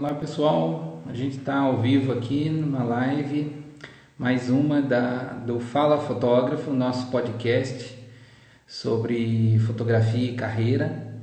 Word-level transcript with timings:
Olá 0.00 0.14
pessoal, 0.14 1.02
a 1.06 1.12
gente 1.12 1.36
está 1.36 1.56
ao 1.56 1.82
vivo 1.82 2.10
aqui 2.10 2.48
numa 2.48 2.82
live, 2.82 3.52
mais 4.16 4.48
uma 4.48 4.80
da, 4.80 5.34
do 5.46 5.60
Fala 5.60 5.98
Fotógrafo, 5.98 6.72
nosso 6.72 7.10
podcast 7.10 7.98
sobre 8.66 9.58
fotografia 9.58 10.30
e 10.30 10.34
carreira. 10.34 11.18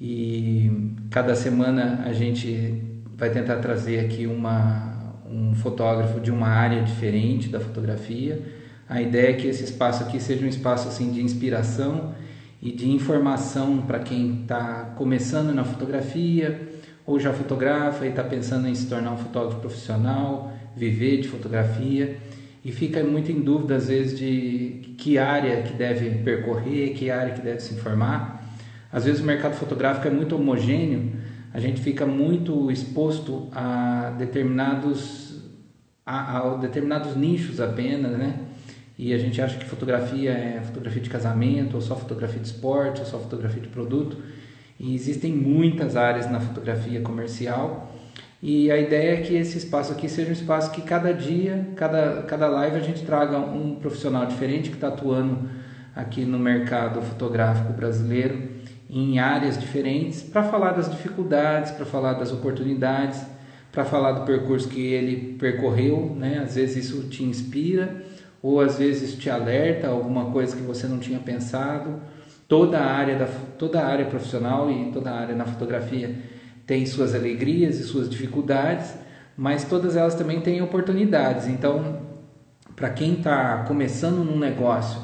E 0.00 0.94
cada 1.10 1.34
semana 1.34 2.04
a 2.06 2.12
gente 2.12 2.80
vai 3.16 3.28
tentar 3.30 3.56
trazer 3.56 3.98
aqui 3.98 4.24
uma, 4.24 5.16
um 5.28 5.56
fotógrafo 5.56 6.20
de 6.20 6.30
uma 6.30 6.46
área 6.46 6.84
diferente 6.84 7.48
da 7.48 7.58
fotografia. 7.58 8.40
A 8.88 9.02
ideia 9.02 9.30
é 9.30 9.32
que 9.32 9.48
esse 9.48 9.64
espaço 9.64 10.04
aqui 10.04 10.20
seja 10.20 10.46
um 10.46 10.48
espaço 10.48 10.86
assim 10.86 11.10
de 11.10 11.20
inspiração 11.20 12.14
e 12.62 12.70
de 12.70 12.88
informação 12.88 13.78
para 13.78 13.98
quem 13.98 14.42
está 14.42 14.92
começando 14.96 15.52
na 15.52 15.64
fotografia 15.64 16.75
ou 17.06 17.20
já 17.20 17.32
fotografa 17.32 18.04
e 18.04 18.08
está 18.08 18.24
pensando 18.24 18.66
em 18.66 18.74
se 18.74 18.86
tornar 18.86 19.12
um 19.12 19.16
fotógrafo 19.16 19.60
profissional, 19.60 20.52
viver 20.74 21.20
de 21.20 21.28
fotografia 21.28 22.16
e 22.64 22.72
fica 22.72 23.02
muito 23.04 23.30
em 23.30 23.40
dúvida 23.40 23.76
às 23.76 23.86
vezes 23.86 24.18
de 24.18 24.94
que 24.98 25.18
área 25.18 25.62
que 25.62 25.72
deve 25.74 26.10
percorrer, 26.24 26.94
que 26.94 27.10
área 27.10 27.32
que 27.32 27.40
deve 27.40 27.60
se 27.60 27.74
informar. 27.74 28.44
Às 28.92 29.04
vezes 29.04 29.20
o 29.20 29.24
mercado 29.24 29.54
fotográfico 29.54 30.08
é 30.08 30.10
muito 30.10 30.34
homogêneo, 30.34 31.12
a 31.54 31.60
gente 31.60 31.80
fica 31.80 32.04
muito 32.04 32.70
exposto 32.70 33.48
a 33.52 34.12
determinados 34.18 35.26
a, 36.04 36.38
a 36.38 36.56
determinados 36.56 37.16
nichos 37.16 37.60
apenas, 37.60 38.18
né? 38.18 38.40
E 38.98 39.12
a 39.12 39.18
gente 39.18 39.40
acha 39.42 39.58
que 39.58 39.64
fotografia 39.64 40.30
é 40.30 40.62
fotografia 40.64 41.02
de 41.02 41.10
casamento, 41.10 41.74
ou 41.74 41.80
só 41.80 41.94
fotografia 41.94 42.40
de 42.40 42.46
esporte, 42.46 43.00
ou 43.00 43.06
só 43.06 43.18
fotografia 43.18 43.60
de 43.60 43.68
produto. 43.68 44.16
E 44.78 44.94
existem 44.94 45.32
muitas 45.32 45.96
áreas 45.96 46.30
na 46.30 46.40
fotografia 46.40 47.00
comercial. 47.00 47.92
E 48.42 48.70
a 48.70 48.78
ideia 48.78 49.14
é 49.14 49.22
que 49.22 49.34
esse 49.34 49.56
espaço 49.56 49.92
aqui 49.92 50.08
seja 50.08 50.28
um 50.28 50.32
espaço 50.32 50.70
que 50.70 50.82
cada 50.82 51.12
dia, 51.12 51.66
cada, 51.74 52.22
cada 52.22 52.46
live, 52.48 52.76
a 52.76 52.80
gente 52.80 53.02
traga 53.04 53.38
um 53.38 53.76
profissional 53.76 54.26
diferente 54.26 54.68
que 54.68 54.76
está 54.76 54.88
atuando 54.88 55.48
aqui 55.94 56.24
no 56.24 56.38
mercado 56.38 57.00
fotográfico 57.00 57.72
brasileiro 57.72 58.56
em 58.88 59.18
áreas 59.18 59.58
diferentes 59.58 60.22
para 60.22 60.42
falar 60.44 60.72
das 60.72 60.90
dificuldades, 60.90 61.72
para 61.72 61.86
falar 61.86 62.12
das 62.12 62.30
oportunidades, 62.30 63.20
para 63.72 63.84
falar 63.84 64.12
do 64.12 64.24
percurso 64.24 64.68
que 64.68 64.80
ele 64.80 65.34
percorreu, 65.38 66.14
né? 66.14 66.40
Às 66.44 66.54
vezes 66.54 66.84
isso 66.84 67.08
te 67.08 67.24
inspira 67.24 68.04
ou 68.42 68.60
às 68.60 68.78
vezes 68.78 69.14
te 69.14 69.28
alerta 69.28 69.88
alguma 69.88 70.30
coisa 70.30 70.54
que 70.54 70.62
você 70.62 70.86
não 70.86 70.98
tinha 70.98 71.18
pensado 71.18 72.00
Toda 72.48 72.78
a 72.78 72.86
área 72.86 73.18
da 73.18 73.26
toda 73.58 73.80
a 73.80 73.86
área 73.86 74.06
profissional 74.06 74.70
e 74.70 74.92
toda 74.92 75.10
a 75.10 75.18
área 75.18 75.34
na 75.34 75.44
fotografia 75.44 76.14
tem 76.66 76.84
suas 76.86 77.14
alegrias 77.14 77.78
e 77.78 77.84
suas 77.84 78.08
dificuldades, 78.08 78.94
mas 79.36 79.64
todas 79.64 79.96
elas 79.96 80.14
também 80.14 80.40
têm 80.40 80.62
oportunidades. 80.62 81.46
Então, 81.46 82.00
para 82.74 82.90
quem 82.90 83.14
está 83.14 83.64
começando 83.66 84.24
num 84.24 84.38
negócio 84.38 85.00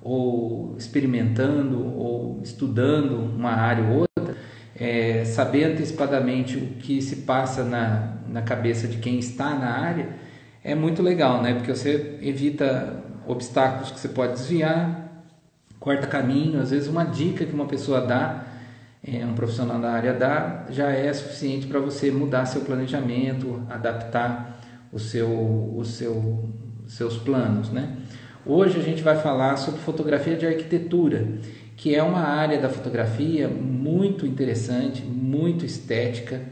ou 0.00 0.76
experimentando 0.78 1.84
ou 1.98 2.40
estudando 2.42 3.16
uma 3.16 3.50
área 3.50 3.84
ou 3.84 4.00
outra, 4.00 4.36
é, 4.78 5.24
saber 5.24 5.64
antecipadamente 5.64 6.56
o 6.56 6.66
que 6.76 7.02
se 7.02 7.16
passa 7.16 7.64
na, 7.64 8.18
na 8.28 8.42
cabeça 8.42 8.86
de 8.86 8.98
quem 8.98 9.18
está 9.18 9.54
na 9.54 9.70
área 9.70 10.08
é 10.62 10.74
muito 10.74 11.02
legal, 11.02 11.42
né? 11.42 11.54
Porque 11.54 11.74
você 11.74 12.18
evita 12.20 13.02
obstáculos 13.26 13.90
que 13.90 13.98
você 13.98 14.08
pode 14.08 14.34
desviar, 14.34 15.05
corta 15.86 16.08
caminho, 16.08 16.60
às 16.60 16.72
vezes 16.72 16.88
uma 16.88 17.04
dica 17.04 17.46
que 17.46 17.54
uma 17.54 17.66
pessoa 17.66 18.00
dá, 18.00 18.44
é, 19.06 19.24
um 19.24 19.34
profissional 19.34 19.80
da 19.80 19.92
área 19.92 20.12
dá, 20.12 20.66
já 20.68 20.90
é 20.90 21.12
suficiente 21.12 21.68
para 21.68 21.78
você 21.78 22.10
mudar 22.10 22.44
seu 22.44 22.62
planejamento, 22.62 23.62
adaptar 23.70 24.60
o 24.92 24.98
seu, 24.98 25.28
o 25.28 25.84
seu, 25.84 26.50
seus 26.88 27.16
planos, 27.18 27.70
né? 27.70 27.98
Hoje 28.44 28.80
a 28.80 28.82
gente 28.82 29.00
vai 29.00 29.16
falar 29.16 29.56
sobre 29.58 29.80
fotografia 29.80 30.34
de 30.34 30.44
arquitetura, 30.44 31.24
que 31.76 31.94
é 31.94 32.02
uma 32.02 32.22
área 32.22 32.60
da 32.60 32.68
fotografia 32.68 33.46
muito 33.46 34.26
interessante, 34.26 35.02
muito 35.02 35.64
estética, 35.64 36.42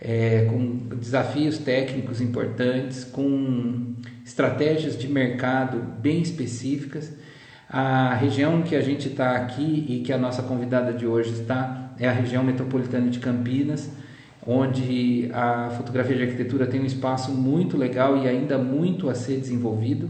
é, 0.00 0.44
com 0.44 0.94
desafios 0.96 1.58
técnicos 1.58 2.20
importantes, 2.20 3.02
com 3.02 3.94
estratégias 4.24 4.96
de 4.96 5.08
mercado 5.08 5.78
bem 6.00 6.22
específicas 6.22 7.25
a 7.68 8.14
região 8.14 8.62
que 8.62 8.76
a 8.76 8.80
gente 8.80 9.08
está 9.08 9.36
aqui 9.36 9.84
e 9.88 10.00
que 10.00 10.12
a 10.12 10.18
nossa 10.18 10.42
convidada 10.42 10.92
de 10.92 11.06
hoje 11.06 11.32
está 11.32 11.92
é 11.98 12.08
a 12.08 12.12
região 12.12 12.44
metropolitana 12.44 13.10
de 13.10 13.18
Campinas, 13.18 13.90
onde 14.46 15.28
a 15.32 15.70
fotografia 15.70 16.16
de 16.16 16.22
arquitetura 16.22 16.66
tem 16.66 16.80
um 16.80 16.86
espaço 16.86 17.32
muito 17.32 17.76
legal 17.76 18.16
e 18.16 18.28
ainda 18.28 18.56
muito 18.56 19.10
a 19.10 19.14
ser 19.14 19.38
desenvolvido. 19.40 20.08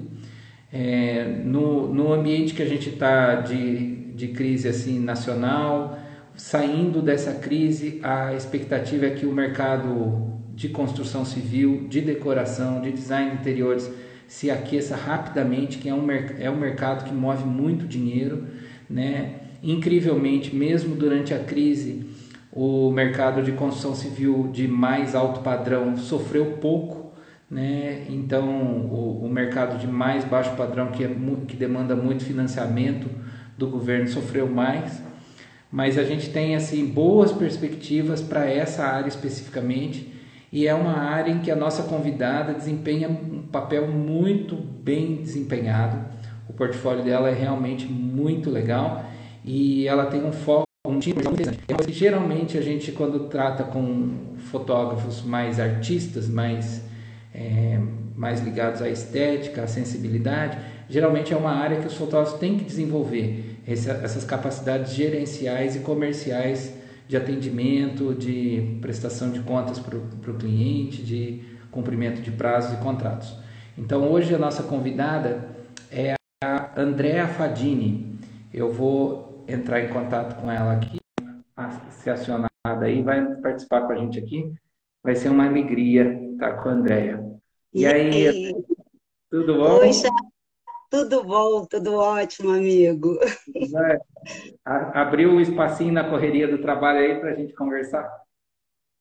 É, 0.71 1.41
no, 1.45 1.93
no 1.93 2.13
ambiente 2.13 2.53
que 2.53 2.63
a 2.63 2.67
gente 2.67 2.91
está 2.91 3.37
de, 3.37 4.13
de 4.15 4.29
crise 4.29 4.69
assim 4.69 5.01
nacional, 5.01 5.99
saindo 6.37 7.01
dessa 7.01 7.33
crise, 7.35 7.99
a 8.03 8.35
expectativa 8.35 9.07
é 9.07 9.11
que 9.11 9.25
o 9.25 9.33
mercado 9.33 10.35
de 10.55 10.69
construção 10.69 11.25
civil, 11.25 11.87
de 11.89 12.03
decoração, 12.03 12.83
de 12.83 12.93
design 12.93 13.31
de 13.31 13.37
interiores 13.37 13.91
se 14.27 14.51
aqueça 14.51 14.97
rapidamente, 14.97 15.79
que 15.79 15.89
é 15.89 15.95
um, 15.95 16.11
é 16.11 16.51
um 16.51 16.57
mercado 16.57 17.05
que 17.05 17.15
move 17.15 17.45
muito 17.45 17.87
dinheiro, 17.87 18.45
né? 18.89 19.35
Incrivelmente, 19.63 20.55
mesmo 20.55 20.95
durante 20.95 21.33
a 21.33 21.39
crise, 21.39 22.07
o 22.53 22.91
mercado 22.91 23.43
de 23.43 23.53
construção 23.53 23.95
civil 23.95 24.51
de 24.53 24.67
mais 24.67 25.15
alto 25.15 25.41
padrão 25.41 25.97
sofreu 25.97 26.59
pouco, 26.61 27.13
né? 27.51 28.07
Então, 28.09 28.49
o, 28.91 29.25
o 29.25 29.29
mercado 29.29 29.79
de 29.79 29.87
mais 29.87 30.25
baixo 30.25 30.55
padrão, 30.57 30.89
que, 30.89 31.05
é, 31.05 31.11
que 31.47 31.57
demanda 31.57 31.95
muito 31.95 32.25
financiamento 32.25 33.09
do 33.57 33.69
governo, 33.69 34.09
sofreu 34.09 34.49
mais. 34.49 35.03
Mas 35.71 35.99
a 35.99 36.05
gente 36.05 36.31
tem 36.31 36.57
assim 36.57 36.87
boas 36.87 37.33
perspectivas 37.33 38.23
para 38.23 38.49
essa 38.49 38.85
área 38.85 39.09
especificamente 39.09 40.16
e 40.53 40.67
é 40.67 40.75
uma 40.75 40.99
área 40.99 41.31
em 41.31 41.41
que 41.41 41.51
a 41.51 41.57
nossa 41.57 41.83
convidada 41.85 42.55
desempenha 42.55 43.09
um 43.09 43.43
papel 43.43 43.89
muito 43.89 44.55
bem 44.57 45.17
desempenhado. 45.17 45.99
O 46.49 46.53
portfólio 46.53 47.05
dela 47.05 47.29
é 47.29 47.35
realmente 47.35 47.87
muito 47.87 48.51
legal 48.51 49.05
e 49.45 49.87
ela 49.87 50.07
tem 50.07 50.25
um 50.25 50.33
foco, 50.33 50.67
um 50.87 50.99
tipo 50.99 51.23
muito 51.25 51.43
interessante. 51.43 51.93
Geralmente 51.93 52.57
a 52.57 52.63
gente 52.63 52.93
quando 52.93 53.29
trata 53.29 53.65
com 53.65 54.35
fotógrafos 54.39 55.23
mais 55.23 55.59
artistas, 55.59 56.29
mais 56.29 56.85
é, 57.35 57.79
mais 58.15 58.41
ligados 58.41 58.81
à 58.81 58.89
estética, 58.89 59.65
à 59.65 59.67
sensibilidade, 59.67 60.57
geralmente 60.89 61.35
é 61.35 61.37
uma 61.37 61.53
área 61.53 61.79
que 61.81 61.87
os 61.87 61.95
fotógrafos 61.95 62.39
têm 62.39 62.57
que 62.57 62.65
desenvolver 62.65 63.61
essas 63.67 64.25
capacidades 64.25 64.95
gerenciais 64.95 65.77
e 65.77 65.81
comerciais 65.81 66.73
de 67.09 67.17
atendimento, 67.17 68.15
de 68.15 68.79
prestação 68.81 69.31
de 69.31 69.41
contas 69.41 69.79
para 69.79 69.97
o 69.97 70.39
cliente, 70.39 71.03
de 71.03 71.43
cumprimento 71.71 72.21
de 72.21 72.31
prazos 72.31 72.79
e 72.79 72.83
contratos. 72.83 73.39
Então 73.79 74.11
hoje 74.11 74.35
a 74.35 74.39
nossa 74.39 74.63
convidada 74.63 75.49
é 75.91 76.15
a 76.43 76.81
Andrea 76.81 77.29
Fadini. 77.29 78.19
Eu 78.53 78.73
vou 78.73 79.45
entrar 79.47 79.81
em 79.81 79.89
contato 79.89 80.41
com 80.41 80.51
ela 80.51 80.73
aqui, 80.73 80.99
se 81.91 82.11
acionada 82.11 82.51
aí, 82.81 83.03
vai 83.03 83.25
participar 83.37 83.83
com 83.83 83.93
a 83.93 83.97
gente 83.97 84.19
aqui. 84.19 84.53
Vai 85.03 85.15
ser 85.15 85.29
uma 85.29 85.47
alegria 85.47 86.21
estar 86.33 86.55
com 86.63 86.69
a 86.69 86.73
Andrea. 86.73 87.25
E, 87.73 87.83
e 87.83 87.87
aí, 87.87 88.55
tudo 89.31 89.55
bom? 89.55 89.79
Oi, 89.79 89.93
tudo 90.91 91.25
bom, 91.25 91.65
tudo 91.67 91.95
ótimo, 91.95 92.51
amigo. 92.51 93.19
É. 93.23 93.99
Abriu 94.65 95.31
um 95.31 95.41
espacinho 95.41 95.93
na 95.93 96.09
correria 96.09 96.49
do 96.49 96.61
trabalho 96.61 96.99
aí 96.99 97.21
para 97.21 97.31
a 97.31 97.35
gente 97.35 97.55
conversar? 97.55 98.09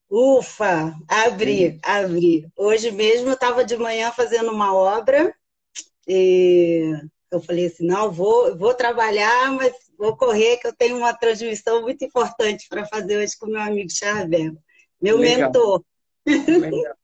Ufa, 0.08 0.94
abri, 1.08 1.72
Sim. 1.72 1.80
abri. 1.82 2.48
Hoje 2.56 2.90
mesmo 2.92 3.28
eu 3.28 3.34
estava 3.34 3.64
de 3.64 3.76
manhã 3.76 4.12
fazendo 4.12 4.52
uma 4.52 4.72
obra 4.74 5.34
e 6.06 6.92
eu 7.30 7.40
falei 7.40 7.66
assim, 7.66 7.86
não, 7.86 8.12
vou, 8.12 8.56
vou 8.56 8.72
trabalhar, 8.72 9.50
mas 9.52 9.72
vou 9.98 10.16
correr 10.16 10.58
que 10.58 10.68
eu 10.68 10.76
tenho 10.76 10.96
uma 10.96 11.12
transmissão 11.12 11.82
muito 11.82 12.04
importante 12.04 12.66
para 12.68 12.86
fazer 12.86 13.18
hoje 13.18 13.36
com 13.36 13.46
meu 13.46 13.60
amigo 13.60 13.90
Charbel, 13.90 14.52
meu 15.02 15.18
Legal. 15.18 15.48
mentor. 15.48 15.82
Legal. 16.24 16.94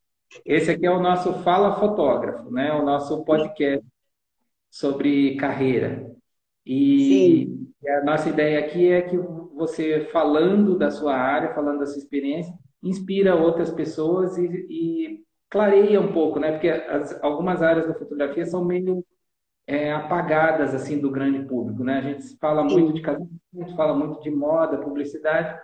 Esse 0.45 0.71
aqui 0.71 0.85
é 0.85 0.91
o 0.91 1.01
nosso 1.01 1.43
Fala 1.43 1.79
Fotógrafo, 1.79 2.49
né? 2.49 2.73
O 2.73 2.83
nosso 2.83 3.23
podcast 3.23 3.85
sobre 4.73 5.35
carreira. 5.35 6.11
E 6.65 7.47
Sim. 7.77 7.87
a 7.87 8.03
nossa 8.03 8.27
ideia 8.27 8.59
aqui 8.59 8.91
é 8.91 9.03
que 9.03 9.15
você, 9.55 10.09
falando 10.11 10.75
da 10.75 10.89
sua 10.89 11.13
área, 11.15 11.53
falando 11.53 11.77
da 11.77 11.85
sua 11.85 11.99
experiência, 11.99 12.51
inspira 12.81 13.35
outras 13.35 13.69
pessoas 13.69 14.35
e, 14.35 14.47
e 14.47 15.19
clareia 15.47 16.01
um 16.01 16.11
pouco, 16.11 16.39
né? 16.39 16.53
Porque 16.53 16.69
as, 16.69 17.23
algumas 17.23 17.61
áreas 17.61 17.85
da 17.85 17.93
fotografia 17.93 18.47
são 18.47 18.65
meio 18.65 19.05
é, 19.67 19.93
apagadas 19.93 20.73
assim 20.73 20.99
do 20.99 21.11
grande 21.11 21.47
público, 21.47 21.83
né? 21.83 21.99
A 21.99 22.01
gente 22.01 22.35
fala 22.37 22.63
muito 22.63 22.93
de 22.93 23.01
casamento, 23.01 23.75
fala 23.75 23.93
muito 23.95 24.21
de 24.21 24.31
moda, 24.31 24.79
publicidade, 24.79 25.55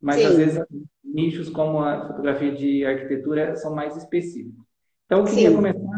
mas 0.00 0.20
Sim. 0.20 0.26
às 0.26 0.36
vezes 0.36 0.64
nichos 1.02 1.50
como 1.50 1.80
a 1.80 2.06
fotografia 2.06 2.54
de 2.54 2.86
arquitetura 2.86 3.56
são 3.56 3.74
mais 3.74 3.96
específicos. 3.96 4.64
Então, 5.06 5.18
eu 5.18 5.24
queria 5.24 5.50
Sim. 5.50 5.56
começar 5.56 5.91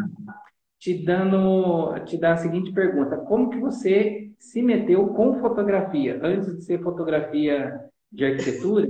te 0.85 1.03
dando, 1.03 1.99
te 2.05 2.19
dar 2.19 2.35
a 2.35 2.37
seguinte 2.37 2.71
pergunta: 2.71 3.17
como 3.17 3.49
que 3.49 3.59
você 3.59 4.31
se 4.39 4.61
meteu 4.61 5.09
com 5.15 5.41
fotografia 5.41 6.21
antes 6.23 6.55
de 6.55 6.63
ser 6.63 6.83
fotografia 6.83 7.81
de 8.13 8.27
arquitetura? 8.27 8.87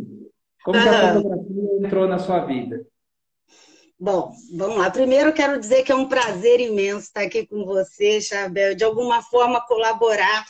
Como 0.65 0.83
que 0.83 0.89
a 0.89 1.15
fotografia 1.15 1.87
entrou 1.87 2.09
na 2.09 2.19
sua 2.19 2.45
vida? 2.47 2.85
Bom, 3.97 4.33
vamos 4.57 4.79
lá. 4.79 4.91
Primeiro 4.91 5.33
quero 5.33 5.61
dizer 5.61 5.85
que 5.85 5.93
é 5.93 5.95
um 5.95 6.09
prazer 6.09 6.59
imenso 6.59 7.07
estar 7.07 7.23
aqui 7.23 7.47
com 7.47 7.65
você, 7.65 8.21
Chabel, 8.21 8.75
de 8.75 8.83
alguma 8.83 9.23
forma 9.23 9.65
colaborar, 9.65 10.47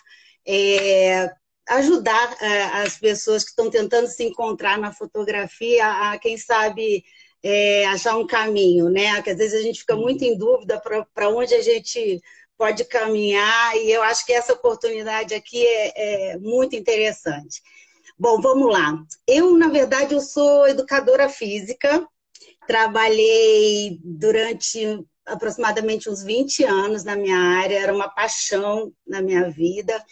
é, 0.48 1.30
ajudar 1.68 2.36
é, 2.40 2.62
as 2.84 2.96
pessoas 2.96 3.44
que 3.44 3.50
estão 3.50 3.68
tentando 3.68 4.06
se 4.06 4.24
encontrar 4.24 4.78
na 4.78 4.92
fotografia 4.92 5.86
a, 5.86 6.18
quem 6.18 6.38
sabe, 6.38 7.04
é, 7.44 7.84
achar 7.88 8.16
um 8.16 8.26
caminho, 8.26 8.88
né? 8.88 9.08
Às 9.18 9.36
vezes 9.36 9.60
a 9.60 9.62
gente 9.62 9.80
fica 9.80 9.94
muito 9.94 10.24
em 10.24 10.36
dúvida 10.36 10.80
para 11.12 11.28
onde 11.28 11.54
a 11.54 11.60
gente 11.60 12.22
pode 12.56 12.84
caminhar, 12.86 13.76
e 13.76 13.90
eu 13.92 14.02
acho 14.02 14.24
que 14.24 14.32
essa 14.32 14.54
oportunidade 14.54 15.34
aqui 15.34 15.66
é, 15.66 16.32
é 16.32 16.38
muito 16.38 16.74
interessante. 16.74 17.60
Bom, 18.18 18.40
vamos 18.40 18.72
lá. 18.72 18.96
Eu, 19.26 19.52
na 19.58 19.68
verdade, 19.68 20.14
eu 20.14 20.20
sou 20.20 20.66
educadora 20.66 21.28
física, 21.28 22.06
trabalhei 22.66 23.98
durante 24.02 25.04
aproximadamente 25.26 26.08
uns 26.08 26.22
20 26.22 26.64
anos 26.64 27.04
na 27.04 27.14
minha 27.16 27.36
área, 27.36 27.78
era 27.78 27.94
uma 27.94 28.08
paixão 28.08 28.90
na 29.06 29.20
minha 29.20 29.50
vida, 29.50 30.02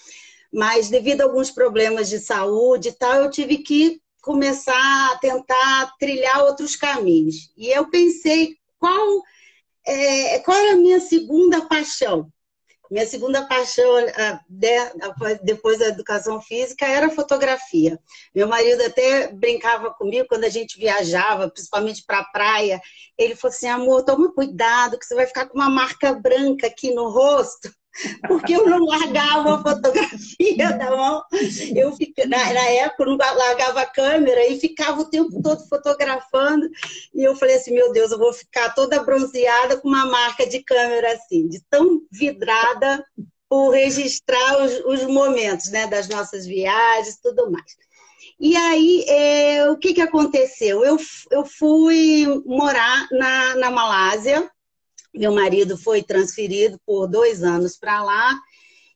mas 0.52 0.90
devido 0.90 1.23
a 1.23 1.25
alguns 1.25 1.50
problemas 1.50 2.11
de 2.11 2.19
saúde 2.19 2.88
e 2.88 2.93
tal, 2.93 3.23
eu 3.23 3.31
tive 3.31 3.58
que 3.58 4.02
começar 4.22 5.12
a 5.12 5.19
tentar 5.19 5.92
trilhar 5.98 6.44
outros 6.44 6.76
caminhos. 6.76 7.52
E 7.56 7.69
eu 7.69 7.90
pensei 7.90 8.56
qual, 8.78 9.22
é, 9.86 10.38
qual 10.38 10.56
era 10.56 10.72
a 10.72 10.76
minha 10.76 11.00
segunda 11.00 11.66
paixão. 11.66 12.32
Minha 12.90 13.06
segunda 13.06 13.46
paixão 13.46 13.90
depois 15.42 15.78
da 15.78 15.86
educação 15.86 16.42
física 16.42 16.86
era 16.86 17.08
fotografia. 17.08 17.98
Meu 18.34 18.46
marido 18.46 18.82
até 18.82 19.32
brincava 19.32 19.94
comigo 19.94 20.28
quando 20.28 20.44
a 20.44 20.50
gente 20.50 20.78
viajava, 20.78 21.50
principalmente 21.50 22.04
para 22.06 22.19
a 22.19 22.24
praia. 22.24 22.82
Ele 23.16 23.34
falou 23.34 23.54
assim: 23.54 23.66
amor, 23.66 24.04
toma 24.04 24.32
cuidado, 24.34 24.98
que 24.98 25.06
você 25.06 25.14
vai 25.14 25.26
ficar 25.26 25.46
com 25.46 25.54
uma 25.58 25.70
marca 25.70 26.12
branca 26.12 26.66
aqui 26.66 26.92
no 26.94 27.08
rosto 27.08 27.72
porque 28.26 28.54
eu 28.54 28.66
não 28.66 28.84
largava 28.84 29.54
a 29.54 29.62
fotografia 29.62 30.72
da 30.72 30.90
mão. 30.90 31.22
Eu 31.74 31.94
na, 32.26 32.52
na, 32.52 32.64
época 32.70 33.02
eu 33.02 33.06
não 33.06 33.16
largava 33.16 33.82
a 33.82 33.86
câmera 33.86 34.46
e 34.48 34.58
ficava 34.58 35.00
o 35.00 35.10
tempo 35.10 35.42
todo 35.42 35.68
fotografando. 35.68 36.68
E 37.14 37.22
eu 37.22 37.36
falei 37.36 37.56
assim, 37.56 37.72
meu 37.72 37.92
Deus, 37.92 38.10
eu 38.10 38.18
vou 38.18 38.32
ficar 38.32 38.74
toda 38.74 39.02
bronzeada 39.02 39.76
com 39.76 39.88
uma 39.88 40.06
marca 40.06 40.46
de 40.46 40.62
câmera 40.62 41.12
assim, 41.12 41.48
de 41.48 41.62
tão 41.68 42.02
vidrada 42.10 43.04
por 43.48 43.70
registrar 43.70 44.64
os, 44.64 44.80
os 44.86 45.06
momentos 45.06 45.70
né, 45.70 45.86
das 45.86 46.08
nossas 46.08 46.46
viagens 46.46 47.20
tudo 47.22 47.50
mais. 47.50 47.76
E 48.40 48.56
aí, 48.56 49.04
é, 49.06 49.70
o 49.70 49.76
que, 49.76 49.94
que 49.94 50.00
aconteceu? 50.00 50.84
Eu, 50.84 50.96
eu 51.30 51.44
fui 51.44 52.26
morar 52.44 53.06
na, 53.12 53.54
na 53.56 53.70
Malásia, 53.70 54.50
meu 55.14 55.32
marido 55.32 55.76
foi 55.76 56.02
transferido 56.02 56.80
por 56.86 57.06
dois 57.06 57.42
anos 57.42 57.76
para 57.76 58.02
lá. 58.02 58.38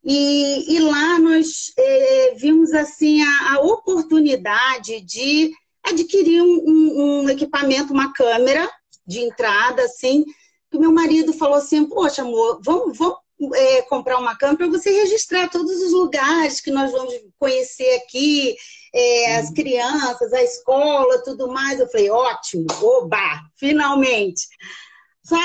E, 0.05 0.77
e, 0.77 0.79
lá 0.79 1.19
nós 1.19 1.73
é, 1.77 2.35
vimos 2.37 2.73
assim 2.73 3.23
a, 3.23 3.55
a, 3.55 3.61
oportunidade 3.61 5.01
de 5.01 5.51
adquirir 5.83 6.41
um, 6.43 6.63
um, 6.65 7.23
um, 7.25 7.29
equipamento, 7.29 7.93
uma 7.93 8.13
câmera 8.13 8.71
de 9.05 9.21
entrada, 9.21 9.83
assim, 9.83 10.25
que 10.71 10.79
meu 10.79 10.93
marido 10.93 11.33
falou 11.33 11.57
assim, 11.57 11.85
poxa, 11.87 12.23
amor, 12.23 12.61
vamos, 12.63 12.97
vamos 12.97 13.19
é, 13.55 13.83
comprar 13.83 14.19
uma 14.19 14.37
câmera 14.37 14.59
para 14.59 14.79
você 14.79 14.91
registrar 14.91 15.49
todos 15.51 15.83
os 15.83 15.93
lugares 15.93 16.61
que 16.61 16.71
nós 16.71 16.93
vamos 16.93 17.13
conhecer 17.39 17.97
aqui, 17.97 18.55
é, 18.95 19.37
as 19.37 19.49
uhum. 19.49 19.55
crianças, 19.55 20.33
a 20.33 20.43
escola, 20.43 21.23
tudo 21.23 21.49
mais. 21.49 21.79
Eu 21.79 21.89
falei, 21.89 22.11
ótimo, 22.11 22.67
oba, 22.81 23.41
finalmente. 23.57 24.47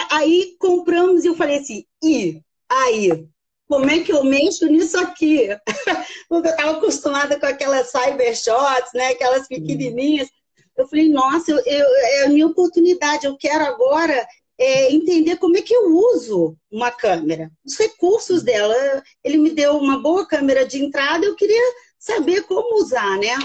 Aí 0.10 0.56
compramos 0.60 1.24
e 1.24 1.28
eu 1.28 1.36
falei 1.36 1.58
assim, 1.58 1.86
e 2.04 2.42
aí, 2.70 3.28
como 3.68 3.90
é 3.90 4.00
que 4.00 4.12
eu 4.12 4.24
mexo 4.24 4.68
nisso 4.68 5.00
aqui? 5.00 5.48
Porque 6.28 6.48
eu 6.48 6.52
estava 6.52 6.72
acostumada 6.72 7.40
com 7.40 7.46
aquelas 7.46 7.90
cyber 7.90 8.36
shots, 8.36 8.92
né? 8.94 9.10
Aquelas 9.10 9.48
pequenininhas. 9.48 10.30
Eu 10.78 10.88
falei, 10.88 11.10
nossa, 11.10 11.52
eu, 11.52 11.60
eu, 11.66 11.86
é 11.86 12.24
a 12.26 12.30
minha 12.30 12.48
oportunidade. 12.48 13.26
Eu 13.26 13.38
quero 13.38 13.64
agora 13.64 14.28
é, 14.60 14.92
entender 14.92 15.38
como 15.38 15.58
é 15.58 15.62
que 15.62 15.74
eu 15.74 15.96
uso 16.14 16.56
uma 16.72 16.92
câmera. 16.92 17.52
Os 17.66 17.78
recursos 17.78 18.44
dela. 18.44 18.76
Ele 19.24 19.38
me 19.38 19.52
deu 19.52 19.78
uma 19.78 20.00
boa 20.02 20.28
câmera 20.28 20.66
de 20.66 20.84
entrada, 20.84 21.26
eu 21.26 21.36
queria 21.36 21.74
saber 21.98 22.44
como 22.44 22.82
usar, 22.82 23.18
né? 23.18 23.36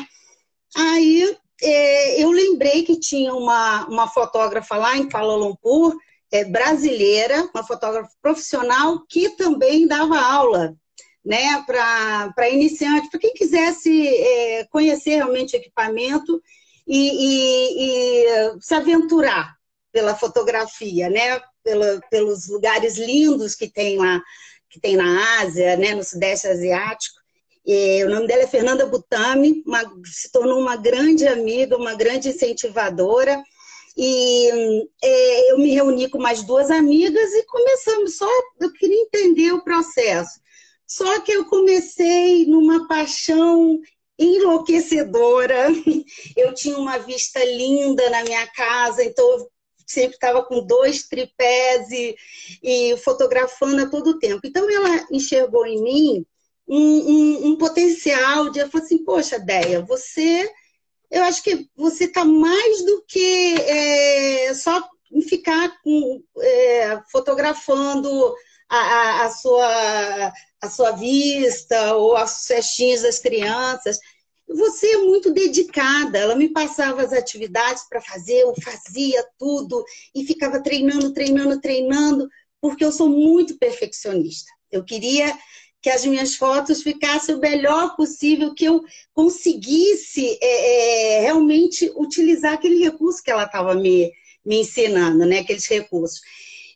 Aí 0.77 1.37
é, 1.63 2.23
eu 2.23 2.31
lembrei 2.31 2.83
que 2.83 2.99
tinha 2.99 3.35
uma, 3.35 3.87
uma 3.87 4.09
fotógrafa 4.09 4.77
lá 4.77 4.97
em 4.97 5.09
Kuala 5.09 5.37
Lumpur 5.37 5.97
é, 6.33 6.45
brasileira, 6.45 7.49
uma 7.55 7.67
fotógrafa 7.67 8.11
profissional, 8.21 9.05
que 9.09 9.31
também 9.31 9.87
dava 9.87 10.19
aula 10.19 10.77
né, 11.27 11.61
para 11.67 12.49
iniciantes, 12.51 13.11
para 13.11 13.19
quem 13.19 13.35
quisesse 13.35 14.07
é, 14.07 14.65
conhecer 14.71 15.17
realmente 15.17 15.57
equipamento 15.57 16.41
e, 16.87 17.09
e, 17.09 17.81
e, 17.81 18.61
se 18.61 18.75
aventurar 18.75 19.57
pela 19.91 20.15
fotografia, 20.15 21.11
né, 21.11 21.41
pela, 21.65 22.01
pelos 22.11 22.49
lugares 22.49 22.97
lindos 22.97 23.57
que 23.57 23.69
tem 23.69 23.99
lá, 23.99 24.23
que 24.71 24.79
tem 24.79 24.97
na 24.97 25.41
Ásia, 25.41 25.77
né, 25.77 25.95
no 25.95 26.05
Sudeste 26.05 26.47
Asiático. 26.47 27.21
E, 27.67 28.05
o 28.05 28.09
nome 28.09 28.29
dela 28.29 28.43
é 28.43 28.47
Fernanda 28.47 28.87
Butami, 28.87 29.65
uma, 29.67 29.83
se 30.05 30.31
tornou 30.31 30.61
uma 30.61 30.77
grande 30.77 31.27
amiga, 31.27 31.77
uma 31.77 31.97
grande 31.97 32.29
incentivadora. 32.29 33.43
E 33.97 34.87
é, 35.03 35.53
eu 35.53 35.59
me 35.59 35.71
reuni 35.71 36.09
com 36.11 36.19
mais 36.19 36.43
duas 36.43 36.71
amigas 36.71 37.33
e 37.33 37.43
começamos 37.45 38.17
só, 38.17 38.29
eu 38.61 38.73
queria 38.73 39.03
entender 39.03 39.53
o 39.53 39.65
processo. 39.65 40.39
Só 40.87 41.21
que 41.21 41.33
eu 41.33 41.47
comecei 41.47 42.47
numa 42.47 42.87
paixão 42.87 43.81
enlouquecedora. 44.19 45.69
Eu 46.37 46.55
tinha 46.55 46.79
uma 46.79 46.99
vista 46.99 47.43
linda 47.45 48.09
na 48.11 48.23
minha 48.23 48.47
casa, 48.49 49.03
então 49.05 49.29
eu 49.33 49.51
sempre 49.87 50.17
estava 50.17 50.43
com 50.43 50.67
dois 50.67 51.07
tripés 51.07 51.91
e, 51.91 52.17
e, 52.63 52.97
fotografando 52.99 53.83
a 53.83 53.91
todo 53.91 54.19
tempo. 54.19 54.41
Então 54.45 54.69
ela 54.71 55.07
enxergou 55.11 55.67
em 55.67 55.83
mim 55.83 56.27
um, 56.67 56.79
um, 56.79 57.47
um 57.49 57.57
potencial 57.57 58.51
de, 58.51 58.61
ela 58.61 58.71
falou 58.71 58.85
assim, 58.85 59.05
poxa, 59.05 59.39
Deia, 59.39 59.83
você 59.83 60.51
eu 61.11 61.23
acho 61.25 61.43
que 61.43 61.69
você 61.77 62.05
está 62.05 62.25
mais 62.25 62.85
do 62.85 63.05
que 63.07 63.55
é, 63.61 64.55
só 64.55 64.89
ficar 65.29 65.81
com, 65.83 66.23
é, 66.41 67.01
fotografando 67.11 68.35
a, 68.69 68.77
a, 68.77 69.25
a, 69.27 69.31
sua, 69.31 70.33
a 70.61 70.71
sua 70.71 70.93
vista 70.93 71.95
ou 71.95 72.17
as 72.17 72.47
festinhas 72.47 73.03
das 73.03 73.19
crianças. 73.19 73.99
Você 74.49 74.87
é 74.87 74.99
muito 74.99 75.33
dedicada. 75.33 76.19
Ela 76.19 76.35
me 76.35 76.49
passava 76.49 77.03
as 77.03 77.13
atividades 77.13 77.85
para 77.89 78.01
fazer, 78.01 78.41
eu 78.41 78.55
fazia 78.63 79.25
tudo 79.39 79.85
e 80.15 80.25
ficava 80.25 80.63
treinando, 80.63 81.13
treinando, 81.13 81.61
treinando, 81.61 82.29
porque 82.61 82.85
eu 82.85 82.93
sou 82.93 83.09
muito 83.09 83.59
perfeccionista. 83.59 84.51
Eu 84.71 84.85
queria 84.85 85.37
que 85.87 85.91
as 85.91 86.05
minhas 86.05 86.35
fotos 86.35 86.83
ficassem 86.83 87.37
o 87.37 87.39
melhor 87.39 87.95
possível, 87.95 88.53
que 88.53 88.65
eu 88.65 88.85
conseguisse 89.15 90.37
é, 90.43 91.19
é, 91.19 91.21
realmente 91.21 91.89
utilizar 91.95 92.55
aquele 92.55 92.83
recurso 92.83 93.23
que 93.23 93.31
ela 93.31 93.45
estava 93.45 93.73
me, 93.73 94.13
me 94.45 94.63
ensinando, 94.63 95.25
né? 95.25 95.39
Aqueles 95.39 95.65
recursos. 95.69 96.21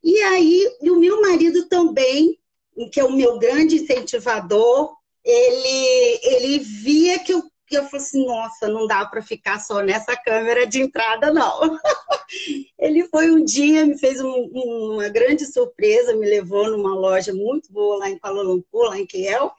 E 0.00 0.16
aí, 0.20 0.64
o 0.82 0.94
meu 0.94 1.20
marido 1.20 1.66
também, 1.66 2.38
que 2.92 3.00
é 3.00 3.04
o 3.04 3.10
meu 3.10 3.36
grande 3.36 3.82
incentivador, 3.82 4.94
ele, 5.24 6.20
ele 6.22 6.58
via 6.60 7.18
que 7.18 7.34
eu 7.34 7.49
e 7.70 7.76
eu 7.76 7.84
falei 7.84 8.04
assim, 8.04 8.26
nossa, 8.26 8.68
não 8.68 8.86
dá 8.86 9.04
para 9.06 9.22
ficar 9.22 9.60
só 9.60 9.80
nessa 9.80 10.16
câmera 10.16 10.66
de 10.66 10.80
entrada, 10.80 11.32
não. 11.32 11.78
Ele 12.78 13.06
foi 13.08 13.30
um 13.30 13.44
dia, 13.44 13.86
me 13.86 13.98
fez 13.98 14.20
um, 14.20 14.50
uma 14.52 15.08
grande 15.08 15.46
surpresa, 15.46 16.16
me 16.16 16.28
levou 16.28 16.70
numa 16.70 16.94
loja 16.94 17.32
muito 17.32 17.72
boa 17.72 17.98
lá 17.98 18.10
em 18.10 18.18
Kuala 18.18 18.42
Lumpur, 18.42 18.88
lá 18.88 18.98
em 18.98 19.06
Kiel, 19.06 19.52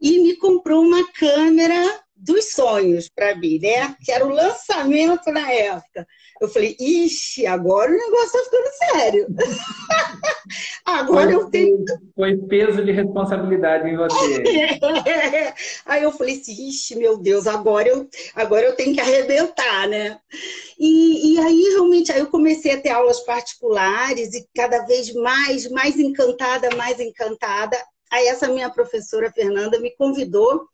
e 0.00 0.20
me 0.20 0.36
comprou 0.36 0.82
uma 0.82 1.10
câmera 1.12 2.00
dos 2.14 2.52
sonhos 2.52 3.08
para 3.08 3.36
mim, 3.36 3.58
né? 3.60 3.96
Que 4.04 4.12
era 4.12 4.26
o 4.26 4.30
lançamento 4.30 5.30
na 5.30 5.50
época. 5.52 6.06
Eu 6.40 6.48
falei, 6.48 6.76
ixi, 6.78 7.46
agora 7.46 7.90
o 7.90 7.96
negócio 7.96 8.32
tá 8.32 8.44
ficando 8.44 8.92
sério. 8.92 9.26
agora 10.84 11.26
foi, 11.26 11.34
eu 11.34 11.50
tenho. 11.50 11.84
Foi 12.14 12.36
peso 12.36 12.84
de 12.84 12.92
responsabilidade 12.92 13.88
em 13.88 13.96
você. 13.96 14.44
Aí 15.84 16.02
eu 16.02 16.12
falei 16.12 16.38
assim, 16.40 16.68
ixi, 16.68 16.96
meu 16.96 17.18
Deus, 17.18 17.46
agora 17.46 17.88
eu, 17.88 18.08
agora 18.34 18.66
eu 18.66 18.76
tenho 18.76 18.94
que 18.94 19.00
arrebentar, 19.00 19.88
né? 19.88 20.18
E, 20.78 21.34
e 21.34 21.38
aí, 21.40 21.62
realmente, 21.72 22.12
aí 22.12 22.20
eu 22.20 22.28
comecei 22.28 22.72
a 22.72 22.80
ter 22.80 22.90
aulas 22.90 23.20
particulares 23.20 24.32
e 24.34 24.46
cada 24.54 24.84
vez 24.84 25.12
mais, 25.12 25.68
mais 25.70 25.98
encantada, 25.98 26.70
mais 26.76 27.00
encantada. 27.00 27.76
Aí 28.10 28.28
essa 28.28 28.48
minha 28.48 28.70
professora, 28.70 29.32
Fernanda, 29.32 29.80
me 29.80 29.90
convidou 29.96 30.68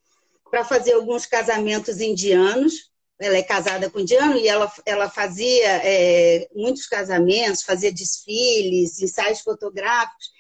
para 0.51 0.65
fazer 0.65 0.93
alguns 0.93 1.27
casamentos 1.27 2.01
indianos. 2.01 2.93
Ela 3.21 3.37
é 3.37 3.43
casada 3.43 3.89
com 3.89 4.01
indiano 4.01 4.37
e 4.37 4.49
ela, 4.49 4.73
ela 4.85 5.09
fazia 5.09 5.69
é, 5.85 6.49
muitos 6.55 6.87
casamentos, 6.87 7.63
fazia 7.63 7.93
desfiles, 7.93 9.01
ensaios 9.01 9.41
fotográficos. 9.41 10.33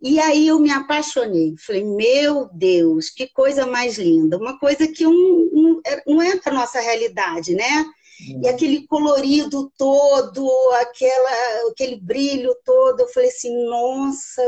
E 0.00 0.18
aí 0.20 0.48
eu 0.48 0.58
me 0.58 0.70
apaixonei. 0.70 1.54
Falei, 1.58 1.84
meu 1.84 2.48
Deus, 2.52 3.10
que 3.10 3.26
coisa 3.28 3.66
mais 3.66 3.98
linda. 3.98 4.38
Uma 4.38 4.58
coisa 4.58 4.86
que 4.88 5.06
um, 5.06 5.12
um, 5.12 5.82
não 6.06 6.22
é 6.22 6.40
a 6.44 6.50
nossa 6.50 6.80
realidade, 6.80 7.54
né? 7.54 7.84
E 8.42 8.48
aquele 8.48 8.86
colorido 8.86 9.70
todo, 9.76 10.50
aquela, 10.80 11.70
aquele 11.70 11.96
brilho 11.96 12.56
todo. 12.64 13.00
Eu 13.00 13.08
falei 13.08 13.28
assim, 13.28 13.66
nossa, 13.66 14.42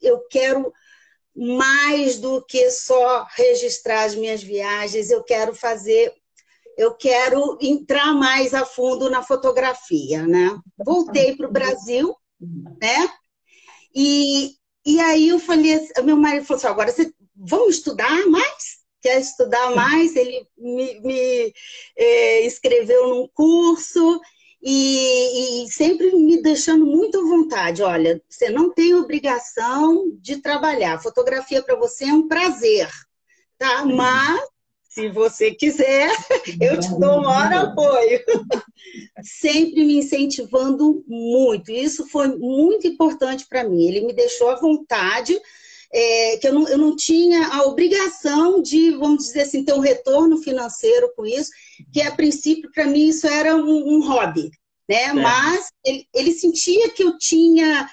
eu 0.00 0.20
quero 0.28 0.72
mais 1.34 2.18
do 2.18 2.44
que 2.44 2.70
só 2.70 3.26
registrar 3.34 4.04
as 4.04 4.14
minhas 4.14 4.42
viagens, 4.42 5.10
eu 5.10 5.22
quero 5.24 5.54
fazer, 5.54 6.14
eu 6.76 6.94
quero 6.94 7.58
entrar 7.60 8.14
mais 8.14 8.54
a 8.54 8.64
fundo 8.64 9.10
na 9.10 9.22
fotografia, 9.22 10.26
né? 10.26 10.56
Voltei 10.84 11.36
para 11.36 11.48
o 11.48 11.52
Brasil, 11.52 12.14
né? 12.80 13.08
E, 13.94 14.52
e 14.84 15.00
aí 15.00 15.28
eu 15.28 15.38
falei, 15.38 15.88
meu 16.04 16.16
marido 16.16 16.44
falou 16.44 16.58
assim, 16.58 16.66
agora 16.66 16.90
você, 16.90 17.12
vamos 17.34 17.76
estudar 17.76 18.26
mais? 18.26 18.84
Quer 19.00 19.20
estudar 19.20 19.74
mais? 19.74 20.16
Ele 20.16 20.46
me, 20.56 21.00
me 21.00 21.54
eh, 21.96 22.46
inscreveu 22.46 23.08
num 23.08 23.28
curso 23.34 24.20
e, 24.62 25.64
e, 25.64 25.70
sempre 25.70 26.10
me 26.16 26.40
deixando 26.40 26.86
muito 26.86 27.18
à 27.18 27.22
vontade. 27.22 27.82
Olha, 27.82 28.20
você 28.26 28.48
não 28.48 28.72
tem 28.72 28.94
obrigação 28.94 30.10
de 30.20 30.38
trabalhar. 30.38 31.02
Fotografia 31.02 31.62
para 31.62 31.76
você 31.76 32.06
é 32.06 32.14
um 32.14 32.26
prazer, 32.26 32.88
tá? 33.58 33.84
Mas 33.84 34.40
se 34.94 35.08
você 35.08 35.50
quiser, 35.50 36.08
eu 36.60 36.78
te 36.78 36.88
dou 37.00 37.18
o 37.18 37.22
maior 37.22 37.52
apoio. 37.52 38.20
Sempre 39.24 39.84
me 39.84 39.98
incentivando 39.98 41.04
muito. 41.08 41.72
Isso 41.72 42.06
foi 42.06 42.28
muito 42.28 42.86
importante 42.86 43.44
para 43.48 43.68
mim. 43.68 43.88
Ele 43.88 44.06
me 44.06 44.12
deixou 44.12 44.50
à 44.50 44.54
vontade. 44.54 45.36
É, 45.96 46.38
que 46.38 46.48
eu 46.48 46.52
não, 46.52 46.68
eu 46.68 46.78
não 46.78 46.96
tinha 46.96 47.46
a 47.48 47.62
obrigação 47.66 48.60
de, 48.60 48.90
vamos 48.92 49.26
dizer 49.26 49.42
assim, 49.42 49.64
ter 49.64 49.74
um 49.74 49.80
retorno 49.80 50.38
financeiro 50.38 51.12
com 51.14 51.24
isso 51.24 51.52
que 51.92 52.02
a 52.02 52.10
princípio 52.10 52.68
para 52.72 52.84
mim 52.84 53.10
isso 53.10 53.28
era 53.28 53.54
um, 53.54 53.94
um 53.94 54.04
hobby, 54.04 54.50
né? 54.88 55.02
É. 55.04 55.12
Mas 55.12 55.70
ele, 55.84 56.04
ele, 56.12 56.32
sentia 56.32 56.90
que 56.90 57.04
eu 57.04 57.16
tinha 57.16 57.88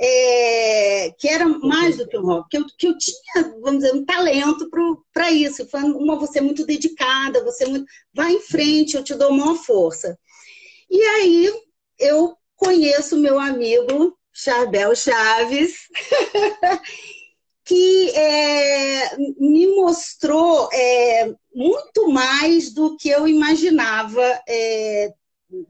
é, 0.00 1.10
que 1.18 1.28
era 1.28 1.46
mais 1.46 1.98
do 1.98 2.08
que 2.08 2.16
um 2.16 2.24
hobby, 2.24 2.48
que 2.48 2.56
eu, 2.56 2.66
que 2.78 2.86
eu 2.88 2.96
tinha, 2.96 3.54
vamos 3.60 3.82
dizer, 3.82 3.94
um 3.94 4.04
talento 4.04 4.68
para 5.12 5.30
isso. 5.30 5.68
Foi 5.68 5.82
uma 5.82 6.16
você 6.16 6.40
muito 6.40 6.64
dedicada, 6.64 7.44
você 7.44 7.66
muito, 7.66 7.84
vai 8.14 8.32
em 8.32 8.40
frente, 8.40 8.96
eu 8.96 9.04
te 9.04 9.14
dou 9.14 9.30
uma 9.30 9.56
força. 9.56 10.18
E 10.88 11.02
aí 11.02 11.52
eu 11.98 12.34
conheço 12.56 13.18
meu 13.18 13.38
amigo 13.38 14.16
Charbel 14.32 14.96
Chaves. 14.96 15.74
que 17.62 18.10
é, 18.16 19.16
me 19.38 19.68
mostrou 19.76 20.68
é, 20.72 21.32
muito 21.54 22.08
mais 22.08 22.72
do 22.72 22.96
que 22.96 23.08
eu 23.08 23.28
imaginava 23.28 24.42
é, 24.48 25.12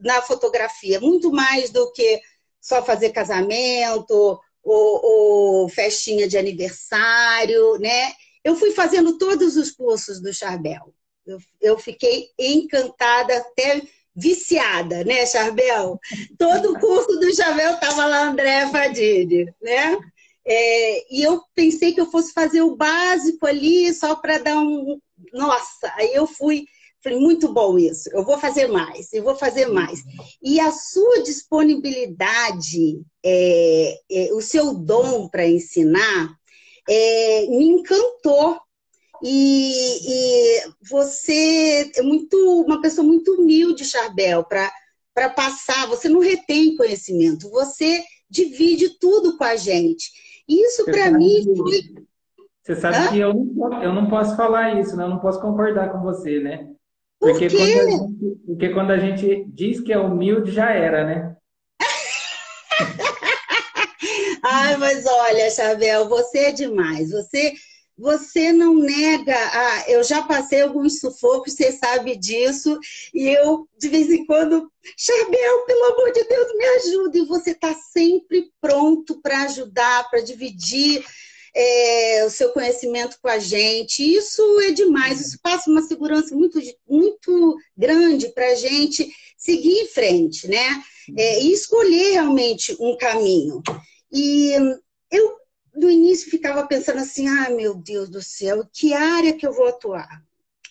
na 0.01 0.23
fotografia, 0.23 0.99
muito 0.99 1.31
mais 1.31 1.69
do 1.69 1.93
que 1.93 2.23
só 2.61 2.85
fazer 2.85 3.11
casamento 3.11 4.41
ou, 4.63 5.63
ou, 5.63 5.69
festinha 5.69 6.29
de 6.29 6.37
aniversário, 6.37 7.79
né? 7.79 8.13
Eu 8.45 8.57
fui 8.57 8.73
fazendo 8.73 9.19
todos 9.19 9.57
os 9.57 9.71
cursos 9.71 10.21
do 10.21 10.33
Charbel. 10.33 10.93
Eu, 11.27 11.39
eu 11.61 11.79
fiquei 11.79 12.29
encantada, 12.39 13.37
até 13.37 13.83
viciada, 14.15 15.05
né, 15.05 15.25
Charbel? 15.27 15.99
Todo 16.39 16.73
o 16.73 16.81
curso 16.81 17.19
do 17.19 17.35
Charbel 17.35 17.75
estava 17.75 18.07
lá 18.07 18.29
André 18.29 18.69
Fadini, 18.69 19.47
né? 19.61 19.99
É, 20.47 21.15
e 21.15 21.23
eu 21.23 21.43
pensei 21.55 21.93
que 21.93 22.01
eu 22.01 22.11
fosse 22.11 22.33
fazer 22.33 22.63
o 22.63 22.77
básico 22.77 23.47
ali, 23.47 23.93
só 23.95 24.17
para 24.17 24.39
dar 24.39 24.59
um. 24.59 24.99
Nossa, 25.33 25.93
aí 25.97 26.13
eu 26.15 26.27
fui. 26.27 26.67
Falei, 27.03 27.19
muito 27.19 27.51
bom 27.53 27.79
isso, 27.79 28.11
eu 28.13 28.23
vou 28.23 28.39
fazer 28.39 28.67
mais, 28.67 29.11
eu 29.13 29.23
vou 29.23 29.35
fazer 29.35 29.67
mais. 29.67 30.03
E 30.43 30.61
a 30.61 30.71
sua 30.71 31.23
disponibilidade, 31.23 33.03
é, 33.25 33.99
é, 34.11 34.35
o 34.35 34.41
seu 34.43 34.75
dom 34.75 35.27
para 35.27 35.47
ensinar, 35.47 36.35
é, 36.89 37.47
me 37.49 37.69
encantou. 37.69 38.61
E, 39.23 40.09
e, 40.09 40.63
você 40.91 41.91
é 41.95 42.03
muito 42.03 42.37
uma 42.67 42.81
pessoa 42.81 43.07
muito 43.07 43.35
humilde, 43.35 43.85
Charbel, 43.85 44.45
para 44.45 45.31
passar. 45.31 45.87
Você 45.89 46.09
não 46.09 46.21
retém 46.21 46.77
conhecimento, 46.77 47.51
você 47.51 48.03
divide 48.29 48.99
tudo 48.99 49.39
com 49.39 49.45
a 49.45 49.57
gente. 49.57 50.11
Isso 50.47 50.85
para 50.85 51.11
mim 51.11 51.45
foi. 51.57 51.81
Você 52.63 52.77
sabe 52.77 52.97
Hã? 52.97 53.09
que 53.09 53.19
eu 53.19 53.33
não, 53.35 53.83
eu 53.83 53.93
não 53.93 54.09
posso 54.09 54.37
falar 54.37 54.79
isso, 54.79 54.97
né? 54.97 55.05
Eu 55.05 55.09
não 55.09 55.19
posso 55.19 55.41
concordar 55.41 55.91
com 55.91 56.01
você, 56.01 56.41
né? 56.41 56.69
Porque, 57.21 57.49
Por 57.49 57.59
quê? 57.59 57.75
Quando 57.75 57.91
gente, 57.91 58.41
porque 58.47 58.69
quando 58.71 58.91
a 58.91 58.99
gente 58.99 59.45
diz 59.49 59.81
que 59.81 59.93
é 59.93 59.99
humilde, 59.99 60.51
já 60.51 60.73
era, 60.73 61.05
né? 61.05 61.37
Ai, 64.43 64.77
mas 64.79 65.05
olha, 65.07 65.51
Chabel, 65.51 66.09
você 66.09 66.39
é 66.39 66.53
demais. 66.53 67.11
Você 67.11 67.53
você 68.01 68.51
não 68.51 68.77
nega. 68.77 69.37
Ah, 69.37 69.85
eu 69.89 70.03
já 70.03 70.23
passei 70.23 70.63
alguns 70.63 71.01
sufocos, 71.01 71.53
você 71.53 71.71
sabe 71.71 72.17
disso, 72.17 72.79
e 73.13 73.29
eu, 73.29 73.69
de 73.79 73.89
vez 73.89 74.11
em 74.11 74.25
quando, 74.25 74.73
Charbel, 74.97 75.67
pelo 75.67 75.85
amor 75.93 76.11
de 76.11 76.25
Deus, 76.25 76.57
me 76.57 76.65
ajuda. 76.65 77.19
E 77.19 77.27
você 77.27 77.51
está 77.51 77.75
sempre 77.75 78.51
pronto 78.59 79.21
para 79.21 79.43
ajudar, 79.43 80.09
para 80.09 80.23
dividir 80.23 81.05
é, 81.55 82.25
o 82.25 82.31
seu 82.31 82.51
conhecimento 82.51 83.19
com 83.21 83.29
a 83.29 83.39
gente. 83.39 84.03
Isso 84.03 84.43
é 84.61 84.71
demais, 84.71 85.21
isso 85.21 85.39
passa 85.43 85.71
uma 85.71 85.83
segurança 85.83 86.35
muito, 86.35 86.61
muito 86.89 87.57
grande 87.77 88.29
para 88.29 88.53
a 88.53 88.55
gente 88.55 89.11
seguir 89.37 89.81
em 89.81 89.89
frente, 89.89 90.49
né? 90.49 90.83
É, 91.17 91.43
e 91.43 91.53
escolher 91.53 92.13
realmente 92.13 92.77
um 92.79 92.97
caminho. 92.97 93.63
E 94.13 94.53
eu 95.11 95.41
no 95.75 95.91
início 95.91 96.31
ficava 96.31 96.67
pensando 96.67 96.99
assim: 96.99 97.29
ah, 97.29 97.51
meu 97.51 97.75
Deus 97.75 98.09
do 98.09 98.23
céu, 98.23 98.69
que 98.73 98.93
área 98.93 99.33
que 99.33 99.47
eu 99.47 99.53
vou 99.53 99.69
atuar? 99.69 100.23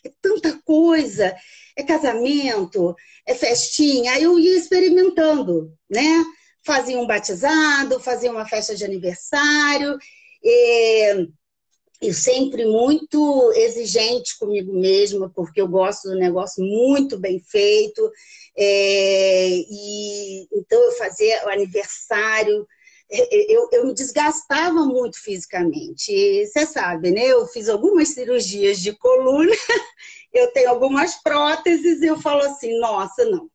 É 0.06 0.12
tanta 0.22 0.58
coisa, 0.64 1.36
é 1.76 1.84
casamento, 1.84 2.96
é 3.26 3.36
festinha. 3.36 4.14
Aí 4.14 4.24
eu 4.24 4.40
ia 4.40 4.58
experimentando, 4.58 5.74
né? 5.90 6.24
Fazia 6.64 6.98
um 7.00 7.08
batizado, 7.08 8.00
fazia 8.00 8.32
uma 8.32 8.46
festa 8.46 8.76
de 8.76 8.86
aniversário. 8.86 9.98
E 10.44 12.14
sempre 12.14 12.66
muito 12.66 13.52
exigente 13.56 14.38
comigo 14.40 14.74
mesma, 14.74 15.30
porque 15.30 15.60
eu 15.60 15.68
gosto 15.68 16.10
do 16.10 16.16
negócio 16.16 16.64
muito 16.64 17.20
bem 17.20 17.40
feito. 17.40 18.12
É, 18.58 19.50
e 19.50 20.48
então 20.52 20.82
eu 20.82 20.92
fazia 20.94 21.46
o 21.46 21.50
aniversário 21.50 22.66
eu, 23.10 23.68
eu 23.72 23.88
me 23.88 23.94
desgastava 23.94 24.86
muito 24.86 25.22
fisicamente. 25.22 26.46
Você 26.46 26.66
sabe, 26.66 27.12
né? 27.12 27.26
Eu 27.26 27.48
fiz 27.48 27.68
algumas 27.68 28.10
cirurgias 28.10 28.80
de 28.80 28.94
coluna, 28.94 29.52
eu 30.32 30.52
tenho 30.54 30.70
algumas 30.70 31.16
próteses, 31.16 32.02
e 32.02 32.06
eu 32.06 32.20
falo 32.22 32.42
assim: 32.44 32.80
nossa, 32.80 33.26
não, 33.26 33.50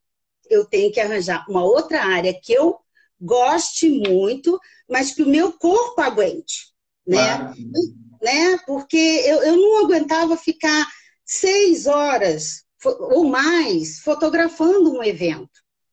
eu 0.49 0.65
tenho 0.65 0.91
que 0.91 0.99
arranjar 0.99 1.45
uma 1.49 1.63
outra 1.63 2.03
área 2.03 2.33
que 2.33 2.53
eu 2.53 2.77
goste 3.19 3.89
muito, 3.89 4.59
mas 4.89 5.11
que 5.11 5.23
o 5.23 5.29
meu 5.29 5.53
corpo 5.53 6.01
aguente, 6.01 6.74
né? 7.05 7.53
né? 8.21 8.57
Porque 8.65 8.97
eu, 8.97 9.43
eu 9.43 9.55
não 9.57 9.85
aguentava 9.85 10.35
ficar 10.37 10.87
seis 11.23 11.87
horas 11.87 12.63
ou 12.83 13.25
mais 13.25 13.99
fotografando 13.99 14.93
um 14.93 15.03
evento. 15.03 15.49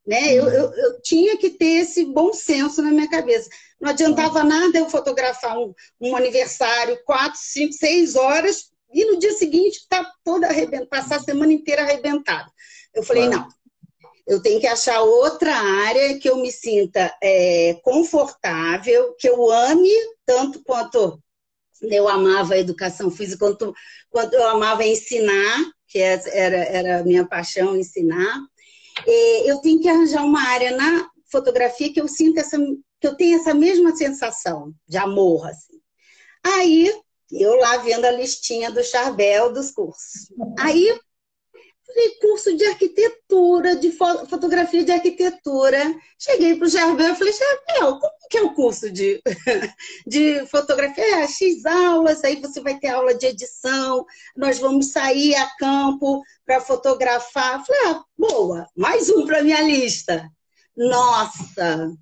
Né? 0.06 0.32
Eu, 0.34 0.48
eu, 0.48 0.74
eu, 0.74 1.00
tinha 1.00 1.36
que 1.36 1.50
ter 1.50 1.82
esse 1.82 2.04
bom 2.04 2.32
senso 2.32 2.82
na 2.82 2.90
minha 2.90 3.08
cabeça. 3.08 3.48
Não 3.80 3.90
adiantava 3.90 4.42
nada 4.42 4.78
eu 4.78 4.90
fotografar 4.90 5.58
um, 5.58 5.72
um 6.00 6.16
aniversário, 6.16 6.98
quatro, 7.04 7.38
cinco, 7.40 7.72
seis 7.72 8.16
horas, 8.16 8.72
e 8.92 9.04
no 9.04 9.18
dia 9.18 9.32
seguinte 9.32 9.86
tá 9.88 10.12
toda 10.24 10.48
arrebentada, 10.48 10.86
passar 10.86 11.16
a 11.16 11.22
semana 11.22 11.52
inteira 11.52 11.82
arrebentada. 11.82 12.50
Eu 12.94 13.02
falei, 13.02 13.28
não, 13.28 13.48
Eu 14.26 14.40
tenho 14.40 14.60
que 14.60 14.66
achar 14.66 15.00
outra 15.02 15.54
área 15.54 16.18
que 16.18 16.28
eu 16.28 16.36
me 16.36 16.52
sinta 16.52 17.12
é, 17.22 17.74
confortável, 17.82 19.14
que 19.18 19.28
eu 19.28 19.50
ame 19.50 19.90
tanto 20.24 20.62
quanto 20.62 21.20
eu 21.82 22.08
amava 22.08 22.54
a 22.54 22.58
educação 22.58 23.10
física, 23.10 23.44
quanto, 23.44 23.74
quanto 24.08 24.34
eu 24.34 24.48
amava 24.48 24.84
ensinar, 24.84 25.58
que 25.88 25.98
era, 25.98 26.56
era 26.56 27.00
a 27.00 27.04
minha 27.04 27.26
paixão, 27.26 27.76
ensinar. 27.76 28.40
É, 29.06 29.50
eu 29.50 29.58
tenho 29.58 29.80
que 29.80 29.88
arranjar 29.88 30.24
uma 30.24 30.42
área 30.48 30.70
na 30.76 31.08
fotografia 31.30 31.92
que 31.92 32.00
eu 32.00 32.06
sinta 32.06 32.40
essa, 32.40 32.56
que 33.00 33.06
eu 33.06 33.16
tenha 33.16 33.36
essa 33.36 33.52
mesma 33.52 33.96
sensação 33.96 34.72
de 34.86 34.96
amor, 34.96 35.48
assim. 35.48 35.80
Aí, 36.44 36.92
eu 37.32 37.54
lá 37.56 37.78
vendo 37.78 38.04
a 38.04 38.10
listinha 38.10 38.70
do 38.70 38.84
Charbel 38.84 39.52
dos 39.52 39.70
cursos. 39.70 40.30
Aí, 40.58 40.98
falei, 41.92 42.10
curso 42.20 42.56
de 42.56 42.64
arquitetura, 42.64 43.76
de 43.76 43.92
fotografia 43.92 44.84
de 44.84 44.92
arquitetura. 44.92 45.94
Cheguei 46.18 46.56
para 46.56 46.66
o 46.66 46.70
Charbel 46.70 47.12
e 47.12 47.16
falei, 47.16 47.32
Charbel, 47.32 47.98
como 47.98 48.12
que 48.30 48.38
é 48.38 48.42
o 48.42 48.54
curso 48.54 48.90
de, 48.90 49.22
de 50.06 50.46
fotografia? 50.46 51.22
É, 51.22 51.26
X 51.26 51.64
aulas, 51.66 52.24
aí 52.24 52.40
você 52.40 52.60
vai 52.60 52.78
ter 52.78 52.88
aula 52.88 53.14
de 53.14 53.26
edição, 53.26 54.04
nós 54.36 54.58
vamos 54.58 54.92
sair 54.92 55.34
a 55.34 55.50
campo 55.56 56.22
para 56.44 56.60
fotografar. 56.60 57.64
Falei, 57.64 57.82
ah, 57.86 58.04
boa, 58.16 58.66
mais 58.76 59.10
um 59.10 59.26
para 59.26 59.42
minha 59.42 59.60
lista. 59.62 60.28
Nossa, 60.76 61.92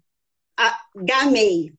gamei. 0.97 1.73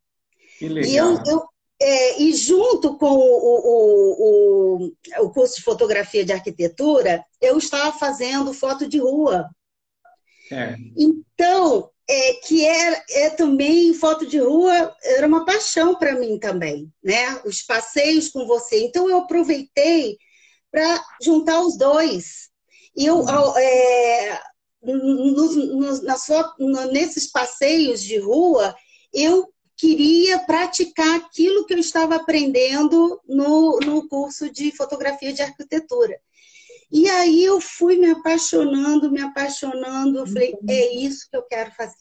Que 0.58 0.68
legal. 0.68 0.92
E 0.92 0.96
eu, 0.96 1.24
eu 1.26 1.51
é, 1.82 2.22
e 2.22 2.34
junto 2.34 2.96
com 2.96 3.10
o, 3.10 3.20
o, 3.20 4.86
o, 4.86 5.26
o, 5.26 5.30
curso 5.32 5.56
de 5.56 5.64
fotografia 5.64 6.24
de 6.24 6.32
arquitetura, 6.32 7.26
eu 7.42 7.58
estava 7.58 7.98
fazendo 7.98 8.54
foto 8.54 8.88
de 8.88 9.00
rua. 9.00 9.50
É. 10.52 10.76
Então, 10.96 11.90
é, 12.08 12.34
que 12.46 12.66
é, 12.66 13.04
é 13.10 13.30
também 13.32 13.94
foto 13.94 14.28
de 14.28 14.38
rua 14.38 14.96
era 15.04 15.26
uma 15.26 15.44
paixão 15.44 15.96
para 15.96 16.14
mim 16.14 16.38
também, 16.38 16.92
né? 17.04 17.42
Os 17.46 17.64
passeios 17.64 18.30
com 18.30 18.46
você. 18.46 18.84
Então 18.84 19.10
eu 19.10 19.20
aproveitei 19.20 20.18
para 20.70 21.04
juntar 21.22 21.62
os 21.62 21.78
dois. 21.78 22.50
E 22.96 23.06
eu, 23.06 23.20
uhum. 23.20 23.58
é, 23.58 24.42
no, 24.84 24.96
no, 24.96 26.02
na 26.04 26.18
sua, 26.18 26.54
no, 26.60 26.92
nesses 26.92 27.32
passeios 27.32 28.04
de 28.04 28.20
rua, 28.20 28.76
eu 29.14 29.51
queria 29.82 30.38
praticar 30.46 31.16
aquilo 31.16 31.66
que 31.66 31.74
eu 31.74 31.80
estava 31.80 32.16
aprendendo 32.16 33.20
no, 33.28 33.80
no 33.80 34.08
curso 34.08 34.54
de 34.54 34.72
fotografia 34.78 35.34
de 35.34 35.42
arquitetura. 35.42 36.16
E 36.92 37.10
aí 37.10 37.44
eu 37.44 37.60
fui 37.60 37.98
me 37.98 38.12
apaixonando, 38.12 39.12
me 39.12 39.22
apaixonando, 39.22 40.20
eu 40.20 40.28
falei, 40.28 40.56
é 40.70 40.96
isso 40.96 41.28
que 41.32 41.36
eu 41.36 41.42
quero 41.42 41.72
fazer. 41.72 41.96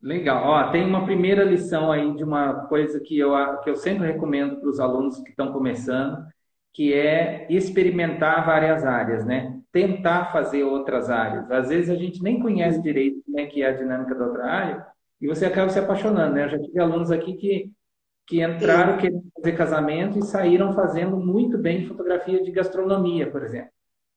Legal. 0.00 0.42
Ó, 0.44 0.70
tem 0.70 0.86
uma 0.86 1.04
primeira 1.04 1.44
lição 1.44 1.92
aí 1.92 2.14
de 2.16 2.24
uma 2.24 2.66
coisa 2.66 2.98
que 2.98 3.18
eu, 3.18 3.32
que 3.62 3.68
eu 3.68 3.76
sempre 3.76 4.06
recomendo 4.06 4.58
para 4.58 4.70
os 4.70 4.80
alunos 4.80 5.18
que 5.18 5.30
estão 5.30 5.52
começando, 5.52 6.24
que 6.72 6.94
é 6.94 7.46
experimentar 7.50 8.46
várias 8.46 8.84
áreas, 8.84 9.26
né? 9.26 9.60
Tentar 9.70 10.32
fazer 10.32 10.64
outras 10.64 11.10
áreas. 11.10 11.50
Às 11.50 11.68
vezes 11.68 11.90
a 11.90 11.94
gente 11.94 12.22
nem 12.22 12.40
conhece 12.40 12.80
direito 12.80 13.22
como 13.26 13.38
é 13.38 13.46
que 13.46 13.62
é 13.62 13.66
a 13.66 13.76
dinâmica 13.76 14.14
da 14.14 14.26
outra 14.26 14.44
área, 14.44 14.91
e 15.22 15.28
você 15.28 15.46
acaba 15.46 15.70
se 15.70 15.78
apaixonando, 15.78 16.34
né? 16.34 16.44
Eu 16.44 16.48
já 16.48 16.58
tive 16.58 16.80
alunos 16.80 17.12
aqui 17.12 17.34
que, 17.34 17.70
que 18.26 18.42
entraram 18.42 18.98
querendo 18.98 19.22
fazer 19.36 19.56
casamento 19.56 20.18
e 20.18 20.22
saíram 20.22 20.74
fazendo 20.74 21.16
muito 21.16 21.56
bem 21.56 21.86
fotografia 21.86 22.42
de 22.42 22.50
gastronomia, 22.50 23.30
por 23.30 23.44
exemplo. 23.44 23.70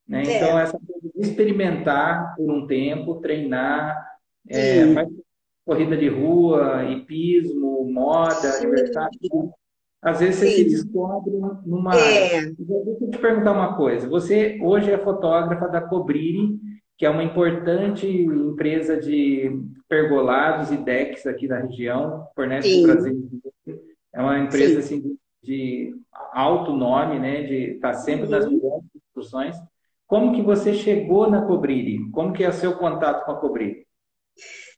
Né? 0.08 0.24
É. 0.26 0.38
Então, 0.38 0.58
essa 0.58 0.80
coisa 0.80 1.12
de 1.16 1.22
experimentar 1.22 2.36
por 2.36 2.52
um 2.52 2.66
tempo, 2.66 3.22
treinar, 3.22 3.96
é, 4.50 4.92
faz 4.94 5.08
corrida 5.64 5.96
de 5.96 6.10
rua, 6.10 6.84
hipismo, 6.86 7.88
moda, 7.92 8.34
Sim. 8.34 8.66
aniversário. 8.66 9.20
Às 10.02 10.20
vezes 10.20 10.36
você 10.38 10.48
Sim. 10.48 10.56
se 10.56 10.64
descobre 10.66 11.34
numa. 11.66 11.96
É. 11.96 12.46
Deixa 12.46 13.04
eu 13.04 13.10
te 13.12 13.18
perguntar 13.20 13.52
uma 13.52 13.78
coisa. 13.78 14.10
Você 14.10 14.60
hoje 14.62 14.92
é 14.92 14.98
fotógrafa 14.98 15.68
da 15.68 15.82
Cobrire 15.82 16.60
que 16.98 17.06
é 17.06 17.10
uma 17.10 17.24
importante 17.24 18.08
empresa 18.08 18.98
de 18.98 19.52
pergolados 19.88 20.72
e 20.72 20.78
decks 20.78 21.26
aqui 21.26 21.48
da 21.48 21.60
região, 21.60 22.28
fornece 22.36 22.70
Sim. 22.70 22.84
Brasil. 22.84 23.30
É 24.14 24.22
uma 24.22 24.40
empresa 24.40 24.80
assim, 24.80 25.18
de, 25.44 25.96
alto 26.34 26.72
nome, 26.74 27.20
né? 27.20 27.44
De 27.44 27.76
estar 27.76 27.94
tá 27.94 27.98
sempre 28.00 28.26
uhum. 28.26 28.32
nas 28.32 28.50
melhores 28.50 28.86
discussões. 28.94 29.56
Como 30.08 30.36
que 30.36 30.42
você 30.42 30.74
chegou 30.74 31.30
na 31.30 31.46
Cobrire? 31.46 32.10
Como 32.12 32.34
que 32.34 32.44
é 32.44 32.50
o 32.50 32.54
seu 32.54 32.78
contato 32.78 33.26
com 33.26 33.32
a 33.32 33.40
Cobrire? 33.40 33.86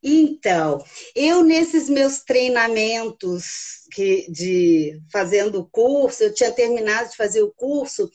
Então, 0.02 0.80
eu 1.16 1.44
nesses 1.44 1.90
meus 1.90 2.24
treinamentos 2.24 3.88
que, 3.92 4.30
de 4.32 5.02
fazendo 5.12 5.60
o 5.60 5.70
curso, 5.70 6.24
eu 6.24 6.34
tinha 6.34 6.52
terminado 6.52 7.10
de 7.10 7.18
fazer 7.18 7.42
o 7.42 7.52
curso 7.52 8.10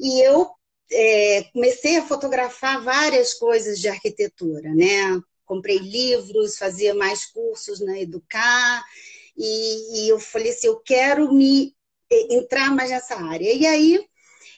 e 0.00 0.20
eu 0.20 0.48
é, 0.90 1.44
comecei 1.52 1.96
a 1.96 2.04
fotografar 2.04 2.82
várias 2.82 3.34
coisas 3.34 3.78
de 3.78 3.88
arquitetura, 3.88 4.74
né? 4.74 5.20
Comprei 5.48 5.78
livros, 5.78 6.58
fazia 6.58 6.94
mais 6.94 7.24
cursos 7.24 7.80
na 7.80 7.98
Educar, 7.98 8.84
e, 9.36 10.04
e 10.04 10.08
eu 10.08 10.20
falei 10.20 10.50
assim, 10.50 10.66
eu 10.66 10.76
quero 10.76 11.32
me 11.32 11.74
é, 12.10 12.34
entrar 12.34 12.70
mais 12.70 12.90
nessa 12.90 13.16
área. 13.16 13.52
E 13.52 13.66
aí, 13.66 14.06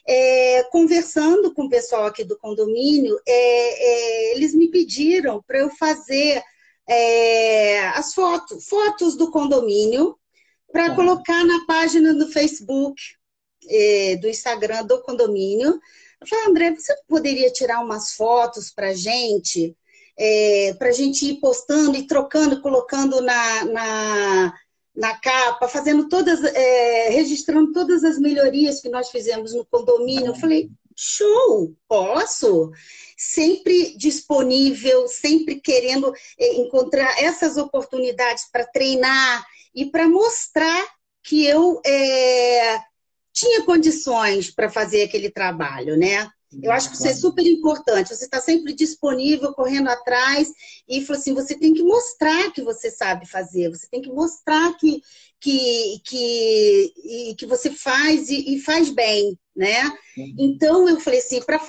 é, 0.07 0.63
conversando 0.71 1.53
com 1.53 1.63
o 1.63 1.69
pessoal 1.69 2.05
aqui 2.05 2.23
do 2.23 2.37
condomínio, 2.37 3.17
é, 3.25 4.33
é 4.33 4.35
eles 4.35 4.53
me 4.53 4.69
pediram 4.69 5.41
para 5.41 5.59
eu 5.59 5.69
fazer 5.69 6.43
é, 6.87 7.87
as 7.89 8.13
fotos, 8.13 8.67
fotos 8.67 9.15
do 9.15 9.31
condomínio, 9.31 10.17
para 10.71 10.93
colocar 10.95 11.43
na 11.45 11.65
página 11.65 12.13
do 12.13 12.27
Facebook, 12.29 13.01
é, 13.69 14.17
do 14.17 14.27
Instagram 14.27 14.85
do 14.85 15.01
condomínio, 15.01 15.79
eu 16.21 16.27
falei, 16.27 16.45
André, 16.45 16.75
você 16.75 16.95
poderia 17.07 17.51
tirar 17.51 17.83
umas 17.83 18.13
fotos 18.13 18.69
para 18.69 18.93
gente, 18.93 19.75
é, 20.17 20.75
para 20.77 20.89
a 20.89 20.93
gente 20.93 21.25
ir 21.25 21.39
postando 21.39 21.97
e 21.97 22.07
trocando, 22.07 22.61
colocando 22.61 23.21
na, 23.21 23.65
na, 23.65 24.53
na 24.95 25.17
capa, 25.17 25.67
fazendo 25.67 26.07
todas, 26.09 26.43
é, 26.43 27.09
registrando 27.09 27.71
todas 27.71 28.03
as 28.03 28.19
melhorias 28.19 28.81
que 28.81 28.89
nós 28.89 29.09
fizemos 29.09 29.53
no 29.53 29.65
condomínio. 29.65 30.27
Eu 30.27 30.35
falei, 30.35 30.69
show, 30.95 31.75
posso. 31.87 32.71
Sempre 33.17 33.95
disponível, 33.97 35.07
sempre 35.07 35.59
querendo 35.59 36.13
é, 36.39 36.55
encontrar 36.55 37.21
essas 37.21 37.57
oportunidades 37.57 38.45
para 38.51 38.65
treinar 38.65 39.45
e 39.75 39.85
para 39.85 40.07
mostrar 40.07 40.87
que 41.23 41.45
eu 41.45 41.79
é, 41.85 42.79
tinha 43.31 43.63
condições 43.63 44.51
para 44.51 44.69
fazer 44.69 45.03
aquele 45.03 45.29
trabalho, 45.29 45.95
né? 45.97 46.29
Eu 46.61 46.71
acho 46.71 46.89
que 46.89 46.95
isso 46.95 47.07
é 47.07 47.13
super 47.13 47.45
importante. 47.45 48.13
Você 48.13 48.25
está 48.25 48.41
sempre 48.41 48.73
disponível, 48.73 49.53
correndo 49.53 49.87
atrás, 49.89 50.51
e 50.87 51.01
falou 51.05 51.19
assim: 51.19 51.33
você 51.33 51.55
tem 51.57 51.73
que 51.73 51.83
mostrar 51.83 52.51
que 52.51 52.61
você 52.61 52.91
sabe 52.91 53.25
fazer, 53.25 53.69
você 53.69 53.87
tem 53.89 54.01
que 54.01 54.09
mostrar 54.09 54.75
que, 54.77 55.01
que, 55.39 56.01
que, 56.03 57.35
que 57.37 57.45
você 57.45 57.71
faz 57.71 58.29
e, 58.29 58.55
e 58.55 58.59
faz 58.59 58.89
bem, 58.89 59.39
né? 59.55 59.83
Uhum. 60.17 60.35
Então 60.39 60.89
eu 60.89 60.99
falei 60.99 61.19
assim: 61.19 61.41
para 61.41 61.59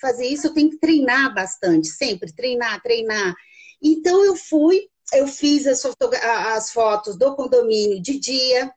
fazer 0.00 0.26
isso, 0.26 0.48
eu 0.48 0.54
tenho 0.54 0.70
que 0.70 0.78
treinar 0.78 1.32
bastante, 1.32 1.86
sempre 1.88 2.32
treinar, 2.32 2.82
treinar. 2.82 3.34
Então 3.80 4.24
eu 4.24 4.34
fui, 4.34 4.88
eu 5.12 5.28
fiz 5.28 5.66
as, 5.66 5.84
as 6.46 6.72
fotos 6.72 7.16
do 7.16 7.36
condomínio 7.36 8.02
de 8.02 8.18
dia, 8.18 8.72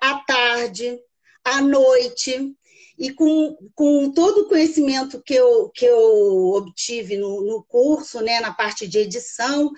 à 0.00 0.18
tarde, 0.24 0.98
à 1.44 1.62
noite. 1.62 2.56
E 2.98 3.12
com, 3.12 3.56
com 3.74 4.10
todo 4.10 4.42
o 4.42 4.48
conhecimento 4.48 5.22
que 5.22 5.34
eu, 5.34 5.68
que 5.70 5.84
eu 5.84 6.52
obtive 6.54 7.16
no, 7.16 7.42
no 7.42 7.64
curso, 7.64 8.20
né, 8.20 8.40
na 8.40 8.52
parte 8.52 8.86
de 8.88 8.98
edição, 8.98 9.70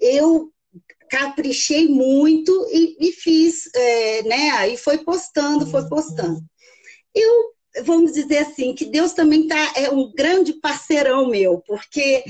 eu 0.00 0.50
caprichei 1.10 1.88
muito 1.88 2.50
e, 2.72 2.96
e 2.98 3.12
fiz, 3.12 3.68
é, 3.74 4.22
né? 4.22 4.50
Aí 4.52 4.78
foi 4.78 4.98
postando, 4.98 5.66
foi 5.66 5.86
postando. 5.86 6.40
Eu, 7.14 7.52
vamos 7.84 8.12
dizer 8.12 8.38
assim, 8.38 8.74
que 8.74 8.86
Deus 8.86 9.12
também 9.12 9.46
tá, 9.46 9.72
é 9.76 9.90
um 9.90 10.10
grande 10.14 10.54
parceirão 10.54 11.28
meu, 11.28 11.62
porque 11.66 12.24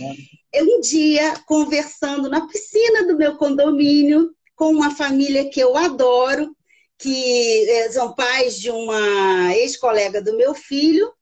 eu 0.52 0.64
um 0.66 0.80
dia, 0.80 1.34
conversando 1.46 2.28
na 2.28 2.46
piscina 2.48 3.06
do 3.06 3.16
meu 3.16 3.36
condomínio, 3.36 4.34
com 4.56 4.72
uma 4.72 4.94
família 4.94 5.48
que 5.48 5.60
eu 5.60 5.76
adoro, 5.76 6.54
que 7.02 7.68
é, 7.68 7.90
são 7.90 8.14
pais 8.14 8.58
de 8.60 8.70
uma 8.70 9.56
ex-colega 9.56 10.22
do 10.22 10.36
meu 10.36 10.54
filho, 10.54 11.12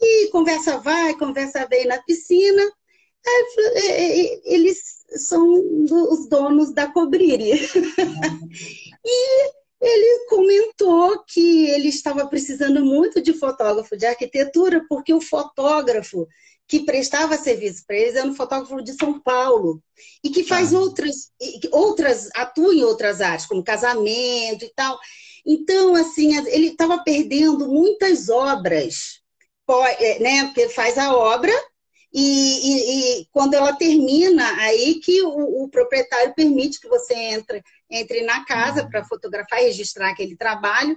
e 0.00 0.28
conversa 0.28 0.78
vai, 0.78 1.14
conversa 1.14 1.66
vem 1.68 1.86
na 1.86 1.98
piscina. 2.02 2.62
É, 3.26 3.78
é, 3.78 4.54
eles 4.54 5.04
são 5.16 5.54
os 5.90 6.26
donos 6.28 6.72
da 6.72 6.90
Cobrire. 6.90 7.52
e 9.04 9.50
ele 9.80 10.26
comentou 10.28 11.22
que 11.24 11.68
ele 11.70 11.88
estava 11.88 12.26
precisando 12.26 12.82
muito 12.84 13.20
de 13.20 13.34
fotógrafo 13.34 13.96
de 13.96 14.06
arquitetura, 14.06 14.84
porque 14.88 15.12
o 15.12 15.20
fotógrafo 15.20 16.26
que 16.68 16.80
prestava 16.84 17.38
serviço 17.38 17.82
para 17.86 17.96
eles 17.96 18.14
era 18.14 18.28
um 18.28 18.34
fotógrafo 18.34 18.82
de 18.82 18.92
São 18.92 19.18
Paulo 19.18 19.82
e 20.22 20.28
que 20.28 20.44
faz 20.44 20.74
ah. 20.74 20.78
outras, 20.78 21.32
outras, 21.72 22.28
atua 22.34 22.74
em 22.74 22.84
outras 22.84 23.22
áreas, 23.22 23.46
como 23.46 23.64
casamento 23.64 24.66
e 24.66 24.72
tal. 24.76 24.98
Então, 25.46 25.94
assim, 25.96 26.36
ele 26.48 26.68
estava 26.68 27.02
perdendo 27.02 27.66
muitas 27.66 28.28
obras, 28.28 29.22
é, 29.98 30.18
né? 30.18 30.44
Porque 30.44 30.68
faz 30.68 30.98
a 30.98 31.16
obra 31.16 31.52
e, 32.12 32.20
e, 32.20 33.20
e, 33.20 33.26
quando 33.32 33.54
ela 33.54 33.74
termina, 33.74 34.44
aí 34.60 34.96
que 34.96 35.22
o, 35.22 35.64
o, 35.64 35.68
proprietário 35.68 36.34
permite 36.34 36.80
que 36.80 36.88
você 36.88 37.14
entre, 37.14 37.62
entre 37.90 38.22
na 38.22 38.44
casa 38.44 38.88
para 38.88 39.04
fotografar 39.04 39.60
e 39.60 39.66
registrar 39.66 40.10
aquele 40.10 40.36
trabalho. 40.36 40.96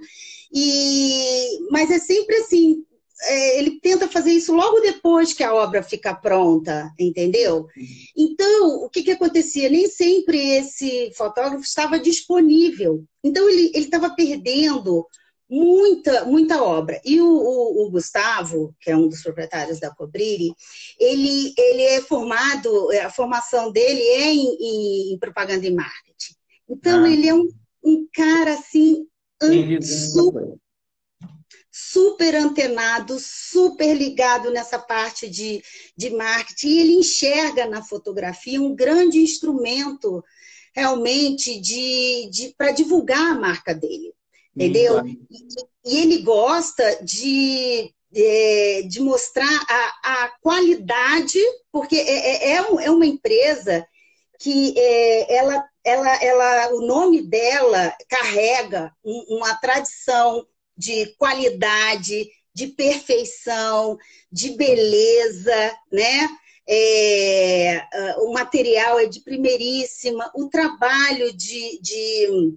E, 0.52 1.66
mas 1.70 1.90
é 1.90 1.98
sempre 1.98 2.36
assim, 2.36 2.84
é, 3.24 3.58
ele 3.58 3.80
tenta 3.80 4.08
fazer 4.08 4.32
isso 4.32 4.54
logo 4.54 4.80
depois 4.80 5.32
que 5.32 5.42
a 5.42 5.54
obra 5.54 5.82
fica 5.82 6.14
pronta, 6.14 6.92
entendeu? 6.98 7.66
Então, 8.16 8.84
o 8.84 8.88
que, 8.88 9.02
que 9.02 9.10
acontecia? 9.10 9.68
Nem 9.68 9.88
sempre 9.88 10.38
esse 10.56 11.12
fotógrafo 11.16 11.64
estava 11.64 11.98
disponível. 11.98 13.04
Então, 13.22 13.48
ele 13.48 13.70
estava 13.74 14.10
perdendo 14.10 15.06
muita, 15.48 16.24
muita 16.24 16.62
obra. 16.62 17.00
E 17.04 17.20
o, 17.20 17.26
o, 17.26 17.86
o, 17.86 17.90
Gustavo, 17.90 18.74
que 18.80 18.90
é 18.90 18.96
um 18.96 19.08
dos 19.08 19.22
proprietários 19.22 19.78
da 19.78 19.94
Cobriri, 19.94 20.54
ele, 20.98 21.52
ele 21.56 21.82
é 21.82 22.00
formado, 22.00 22.90
a 23.04 23.10
formação 23.10 23.70
dele 23.70 24.00
é 24.00 24.32
em, 24.32 25.12
em 25.12 25.18
propaganda 25.18 25.66
e 25.66 25.70
marketing. 25.70 26.34
Então, 26.68 27.04
ah. 27.04 27.10
ele 27.10 27.28
é 27.28 27.34
um, 27.34 27.46
um 27.84 28.08
cara 28.12 28.54
assim, 28.54 29.06
super, 29.82 30.56
super 31.72 32.34
antenado, 32.34 33.18
super 33.18 33.94
ligado 33.96 34.50
nessa 34.50 34.78
parte 34.78 35.28
de, 35.28 35.62
de 35.96 36.10
marketing. 36.10 36.68
E 36.68 36.80
ele 36.80 36.92
enxerga 36.92 37.66
na 37.66 37.82
fotografia 37.82 38.60
um 38.60 38.74
grande 38.74 39.18
instrumento 39.18 40.22
realmente 40.74 41.58
de, 41.58 42.28
de 42.30 42.54
para 42.56 42.70
divulgar 42.70 43.32
a 43.32 43.34
marca 43.34 43.74
dele 43.74 44.12
entendeu? 44.54 44.98
Uhum. 44.98 45.26
E, 45.30 45.94
e, 45.94 45.98
ele 46.02 46.18
gosta 46.22 47.02
de, 47.02 47.92
de, 48.10 48.82
de 48.84 49.00
mostrar 49.00 49.60
a, 49.68 50.24
a, 50.24 50.32
qualidade, 50.40 51.38
porque 51.70 51.96
é, 51.96 52.10
é, 52.10 52.52
é, 52.52 52.56
é 52.56 52.90
uma 52.90 53.06
empresa 53.06 53.86
que 54.38 54.74
é, 54.76 55.36
ela, 55.36 55.64
ela, 55.84 56.22
ela, 56.22 56.74
o 56.74 56.86
nome 56.86 57.22
dela 57.22 57.94
carrega 58.08 58.92
uma 59.02 59.54
tradição 59.56 60.46
de 60.82 61.14
qualidade, 61.16 62.28
de 62.52 62.66
perfeição, 62.66 63.96
de 64.30 64.50
beleza, 64.50 65.78
né? 65.90 66.28
É, 66.68 67.84
o 68.18 68.32
material 68.32 68.98
é 68.98 69.06
de 69.06 69.20
primeiríssima, 69.20 70.30
o 70.34 70.48
trabalho 70.48 71.32
de, 71.36 71.80
de 71.80 72.56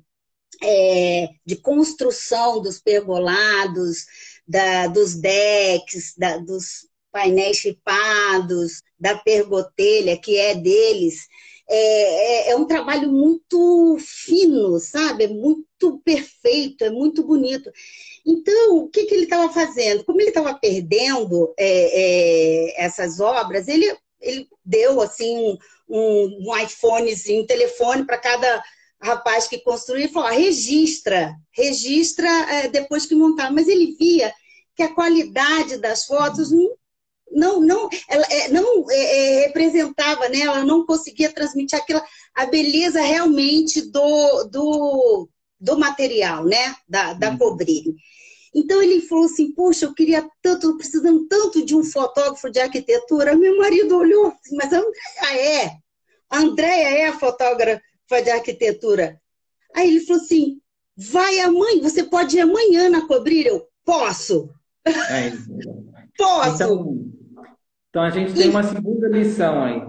é, 0.61 1.29
de 1.45 1.55
construção 1.57 2.61
dos 2.61 2.79
pergolados, 2.79 4.05
da, 4.47 4.87
dos 4.87 5.15
decks, 5.15 6.13
da, 6.17 6.37
dos 6.37 6.87
painéis 7.11 7.57
chipados, 7.57 8.81
da 8.99 9.17
pergotelha, 9.17 10.17
que 10.17 10.37
é 10.37 10.55
deles, 10.55 11.27
é, 11.67 11.77
é, 11.77 12.51
é, 12.51 12.55
um 12.55 12.65
trabalho 12.65 13.11
muito 13.11 13.97
fino, 13.99 14.79
sabe? 14.79 15.23
É 15.23 15.27
muito 15.27 15.99
perfeito, 16.03 16.83
é 16.83 16.89
muito 16.89 17.23
bonito. 17.23 17.71
Então, 18.25 18.77
o 18.77 18.87
que, 18.87 19.05
que 19.05 19.13
ele 19.13 19.23
estava 19.23 19.51
fazendo? 19.51 20.03
Como 20.03 20.19
ele 20.19 20.29
estava 20.29 20.53
perdendo 20.53 21.53
é, 21.57 21.67
é, 21.67 22.85
essas 22.85 23.19
obras, 23.19 23.67
ele, 23.67 23.95
ele 24.21 24.47
deu 24.63 25.01
assim 25.01 25.57
um, 25.89 26.47
um, 26.49 26.57
iPhonezinho, 26.57 27.43
um 27.43 27.47
telefone 27.47 28.05
para 28.05 28.17
cada 28.17 28.63
rapaz 29.01 29.47
que 29.47 29.59
construiu 29.59 30.05
e 30.05 30.09
falou: 30.09 30.29
ah, 30.29 30.33
registra, 30.33 31.35
registra 31.51 32.29
é, 32.51 32.67
depois 32.67 33.05
que 33.05 33.15
montar. 33.15 33.51
Mas 33.51 33.67
ele 33.67 33.95
via 33.95 34.31
que 34.75 34.83
a 34.83 34.93
qualidade 34.93 35.77
das 35.77 36.05
fotos 36.05 36.51
não, 36.51 36.75
não, 37.35 37.59
não, 37.61 37.89
ela, 38.09 38.25
é, 38.29 38.49
não 38.49 38.89
é, 38.89 38.95
é, 38.95 39.39
representava, 39.47 40.29
né? 40.29 40.39
ela 40.39 40.63
não 40.63 40.85
conseguia 40.85 41.31
transmitir 41.31 41.77
aquela, 41.77 42.03
a 42.33 42.45
beleza 42.45 43.01
realmente 43.01 43.81
do, 43.91 44.43
do, 44.45 45.29
do 45.59 45.77
material, 45.77 46.45
né? 46.45 46.75
da, 46.87 47.13
da 47.13 47.37
cobrilha. 47.37 47.93
Então 48.55 48.81
ele 48.81 49.01
falou 49.01 49.25
assim: 49.25 49.51
Puxa, 49.51 49.85
eu 49.85 49.93
queria 49.93 50.25
tanto, 50.41 50.77
precisando 50.77 51.27
tanto 51.27 51.65
de 51.65 51.75
um 51.75 51.83
fotógrafo 51.83 52.49
de 52.49 52.59
arquitetura. 52.59 53.35
Meu 53.35 53.57
marido 53.57 53.97
olhou 53.97 54.27
assim: 54.27 54.55
Mas 54.55 54.71
a 54.71 54.77
Andréia 54.77 55.65
é. 55.65 55.77
A 56.29 56.39
Andréia 56.39 56.87
é 56.99 57.07
a 57.07 57.19
fotógrafa 57.19 57.81
fazer 58.07 58.31
arquitetura. 58.31 59.19
Aí 59.75 59.89
ele 59.89 60.05
falou 60.05 60.23
assim: 60.23 60.61
vai 60.95 61.39
amanhã, 61.39 61.81
você 61.81 62.03
pode 62.03 62.37
ir 62.37 62.41
amanhã 62.41 62.89
na 62.89 63.05
Cobrilha? 63.05 63.49
Eu 63.49 63.67
posso. 63.83 64.49
É 64.85 65.31
posso. 66.17 66.55
Então, 66.55 67.11
então, 67.95 68.03
a 68.03 68.09
gente 68.09 68.33
tem 68.33 68.49
uma 68.49 68.61
segunda 68.61 69.07
lição 69.07 69.63
aí, 69.63 69.81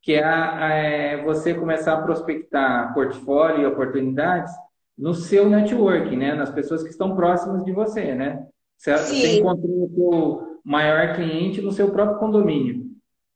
que 0.00 0.12
é, 0.12 0.22
a, 0.22 0.68
é 0.72 1.24
você 1.24 1.52
começar 1.52 1.94
a 1.94 2.00
prospectar 2.00 2.94
portfólio 2.94 3.62
e 3.62 3.66
oportunidades 3.66 4.54
no 4.96 5.12
seu 5.14 5.50
network, 5.50 6.14
né? 6.14 6.32
Nas 6.36 6.50
pessoas 6.50 6.84
que 6.84 6.90
estão 6.90 7.16
próximas 7.16 7.64
de 7.64 7.72
você, 7.72 8.14
né? 8.14 8.46
Você, 8.78 8.96
você 8.96 9.38
encontrou 9.40 9.84
o 9.84 9.92
seu 9.92 10.60
maior 10.64 11.16
cliente 11.16 11.60
no 11.60 11.72
seu 11.72 11.90
próprio 11.90 12.20
condomínio. 12.20 12.84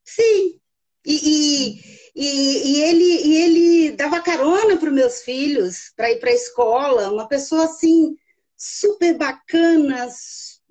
Sim. 0.05 0.61
E, 1.05 1.17
e, 1.25 1.81
e, 2.15 2.77
e, 2.77 2.83
ele, 2.83 3.27
e 3.27 3.35
ele 3.43 3.97
dava 3.97 4.21
carona 4.21 4.77
para 4.77 4.91
os 4.91 4.95
meus 4.95 5.23
filhos 5.23 5.93
para 5.97 6.09
ir 6.09 6.21
para 6.21 6.31
a 6.31 6.35
escola, 6.35 7.11
uma 7.11 7.27
pessoa 7.27 7.65
assim, 7.65 8.15
super 8.57 9.19
bacana, 9.19 10.07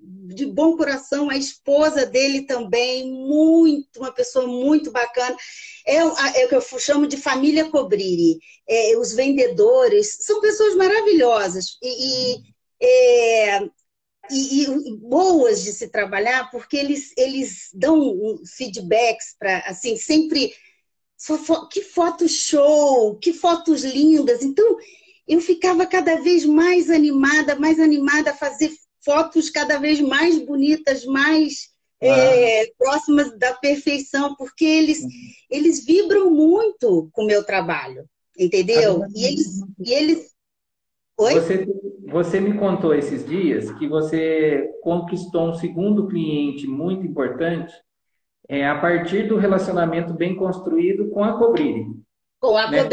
de 0.00 0.46
bom 0.46 0.76
coração, 0.76 1.28
a 1.28 1.36
esposa 1.36 2.06
dele 2.06 2.42
também, 2.42 3.10
muito, 3.10 3.98
uma 3.98 4.12
pessoa 4.12 4.46
muito 4.46 4.90
bacana. 4.92 5.36
É, 5.84 5.96
é 5.96 6.46
o 6.46 6.48
que 6.48 6.54
eu 6.54 6.78
chamo 6.78 7.06
de 7.06 7.16
família 7.16 7.68
Cobriri. 7.68 8.38
É, 8.68 8.96
os 8.96 9.12
vendedores 9.12 10.18
são 10.20 10.40
pessoas 10.40 10.74
maravilhosas 10.76 11.76
e, 11.82 12.34
e, 12.34 12.42
é, 12.80 13.60
e, 14.30 14.64
e, 14.64 14.96
boas 14.98 15.62
de 15.64 15.72
se 15.72 15.88
trabalhar, 15.88 16.50
porque 16.50 16.76
eles, 16.76 17.12
eles 17.16 17.70
dão 17.74 18.38
feedbacks 18.56 19.34
para, 19.38 19.58
assim, 19.60 19.96
sempre 19.96 20.52
que 21.72 21.82
foto 21.82 22.28
show, 22.28 23.16
que 23.16 23.32
fotos 23.32 23.82
lindas. 23.82 24.42
Então, 24.42 24.76
eu 25.26 25.40
ficava 25.40 25.84
cada 25.86 26.16
vez 26.20 26.44
mais 26.44 26.88
animada, 26.88 27.56
mais 27.56 27.80
animada 27.80 28.30
a 28.30 28.36
fazer 28.36 28.70
fotos 29.08 29.48
cada 29.48 29.78
vez 29.78 30.02
mais 30.02 30.38
bonitas, 30.44 31.06
mais 31.06 31.70
é, 31.98 32.70
próximas 32.76 33.34
da 33.38 33.54
perfeição, 33.54 34.36
porque 34.36 34.66
eles, 34.66 35.02
uhum. 35.02 35.08
eles 35.50 35.82
vibram 35.82 36.30
muito 36.30 37.08
com 37.12 37.22
o 37.22 37.26
meu 37.26 37.42
trabalho, 37.42 38.04
entendeu? 38.38 39.06
E 39.16 39.24
eles, 39.24 39.60
e 39.78 39.92
eles... 39.94 40.34
Oi? 41.16 41.34
Você, 41.34 41.66
você 42.06 42.38
me 42.38 42.58
contou 42.58 42.94
esses 42.94 43.26
dias 43.26 43.72
que 43.72 43.88
você 43.88 44.70
conquistou 44.82 45.48
um 45.48 45.54
segundo 45.54 46.06
cliente 46.06 46.66
muito 46.66 47.06
importante 47.06 47.72
é, 48.46 48.68
a 48.68 48.78
partir 48.78 49.26
do 49.26 49.38
relacionamento 49.38 50.12
bem 50.12 50.36
construído 50.36 51.08
com 51.08 51.24
a 51.24 51.38
Cobrire. 51.38 51.86
Com 52.38 52.58
a 52.58 52.70
né? 52.70 52.86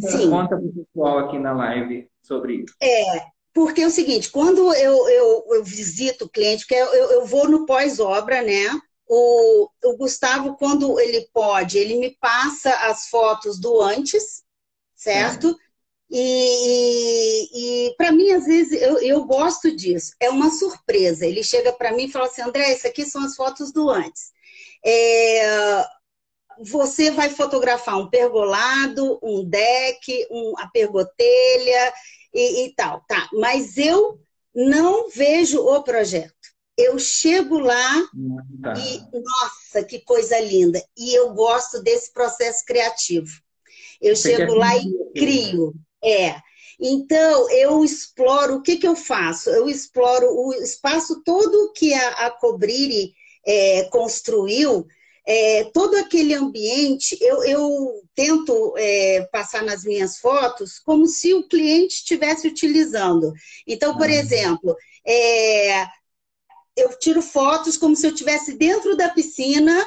Sim. 0.00 0.28
Conta 0.28 0.56
para 0.56 0.66
o 0.66 0.72
pessoal 0.72 1.18
aqui 1.20 1.38
na 1.38 1.52
live 1.52 2.08
sobre 2.20 2.56
isso. 2.56 2.74
É, 2.82 3.20
porque 3.52 3.82
é 3.82 3.86
o 3.86 3.90
seguinte, 3.90 4.30
quando 4.30 4.72
eu, 4.74 5.08
eu, 5.08 5.46
eu 5.50 5.64
visito 5.64 6.24
o 6.24 6.28
cliente, 6.28 6.64
porque 6.64 6.74
eu, 6.74 7.10
eu 7.10 7.26
vou 7.26 7.48
no 7.48 7.66
pós-obra, 7.66 8.42
né? 8.42 8.68
O, 9.06 9.68
o 9.84 9.96
Gustavo, 9.96 10.56
quando 10.56 11.00
ele 11.00 11.28
pode, 11.32 11.76
ele 11.76 11.96
me 11.96 12.16
passa 12.20 12.72
as 12.88 13.08
fotos 13.08 13.58
do 13.58 13.80
antes, 13.80 14.44
certo? 14.94 15.48
É. 15.48 15.70
E, 16.12 17.88
e 17.88 17.94
para 17.96 18.12
mim, 18.12 18.30
às 18.30 18.44
vezes, 18.44 18.80
eu, 18.80 18.98
eu 19.00 19.24
gosto 19.24 19.74
disso. 19.74 20.12
É 20.20 20.28
uma 20.28 20.50
surpresa. 20.50 21.26
Ele 21.26 21.42
chega 21.42 21.72
para 21.72 21.92
mim 21.92 22.04
e 22.04 22.10
fala 22.10 22.26
assim: 22.26 22.42
André, 22.42 22.72
isso 22.72 22.86
aqui 22.86 23.04
são 23.04 23.24
as 23.24 23.36
fotos 23.36 23.72
do 23.72 23.88
antes. 23.88 24.32
É, 24.84 25.84
você 26.62 27.10
vai 27.10 27.30
fotografar 27.30 27.96
um 27.96 28.08
pergolado, 28.08 29.18
um 29.22 29.44
deck, 29.44 30.26
um, 30.30 30.54
a 30.58 30.68
pergotelha 30.68 31.92
e, 32.32 32.66
e 32.66 32.74
tal, 32.74 33.04
tá? 33.08 33.28
Mas 33.32 33.76
eu 33.76 34.18
não 34.54 35.08
vejo 35.10 35.60
o 35.60 35.82
projeto. 35.82 36.34
Eu 36.76 36.98
chego 36.98 37.58
lá 37.58 38.08
tá. 38.62 38.74
e, 38.78 39.00
nossa, 39.20 39.84
que 39.84 40.00
coisa 40.00 40.38
linda! 40.40 40.82
E 40.96 41.14
eu 41.14 41.34
gosto 41.34 41.82
desse 41.82 42.12
processo 42.12 42.64
criativo. 42.64 43.30
Eu 44.00 44.16
Você 44.16 44.36
chego 44.36 44.54
lá 44.54 44.76
e 44.76 44.90
crio. 45.14 45.74
É. 46.02 46.36
Então, 46.80 47.50
eu 47.50 47.84
exploro, 47.84 48.56
o 48.56 48.62
que, 48.62 48.78
que 48.78 48.88
eu 48.88 48.96
faço? 48.96 49.50
Eu 49.50 49.68
exploro 49.68 50.26
o 50.26 50.54
espaço 50.54 51.22
todo 51.22 51.72
que 51.74 51.92
a, 51.92 52.26
a 52.26 52.30
Cobrire 52.30 53.12
é, 53.46 53.84
construiu, 53.84 54.86
é, 55.26 55.64
todo 55.72 55.96
aquele 55.96 56.34
ambiente, 56.34 57.16
eu, 57.20 57.44
eu 57.44 58.02
tento 58.14 58.74
é, 58.76 59.28
passar 59.32 59.62
nas 59.62 59.84
minhas 59.84 60.18
fotos 60.18 60.78
como 60.78 61.06
se 61.06 61.34
o 61.34 61.46
cliente 61.46 61.96
estivesse 61.96 62.48
utilizando. 62.48 63.32
Então, 63.66 63.96
por 63.96 64.06
uhum. 64.06 64.12
exemplo, 64.12 64.76
é, 65.06 65.86
eu 66.76 66.98
tiro 66.98 67.22
fotos 67.22 67.76
como 67.76 67.94
se 67.94 68.06
eu 68.06 68.12
estivesse 68.12 68.54
dentro 68.56 68.96
da 68.96 69.08
piscina 69.08 69.86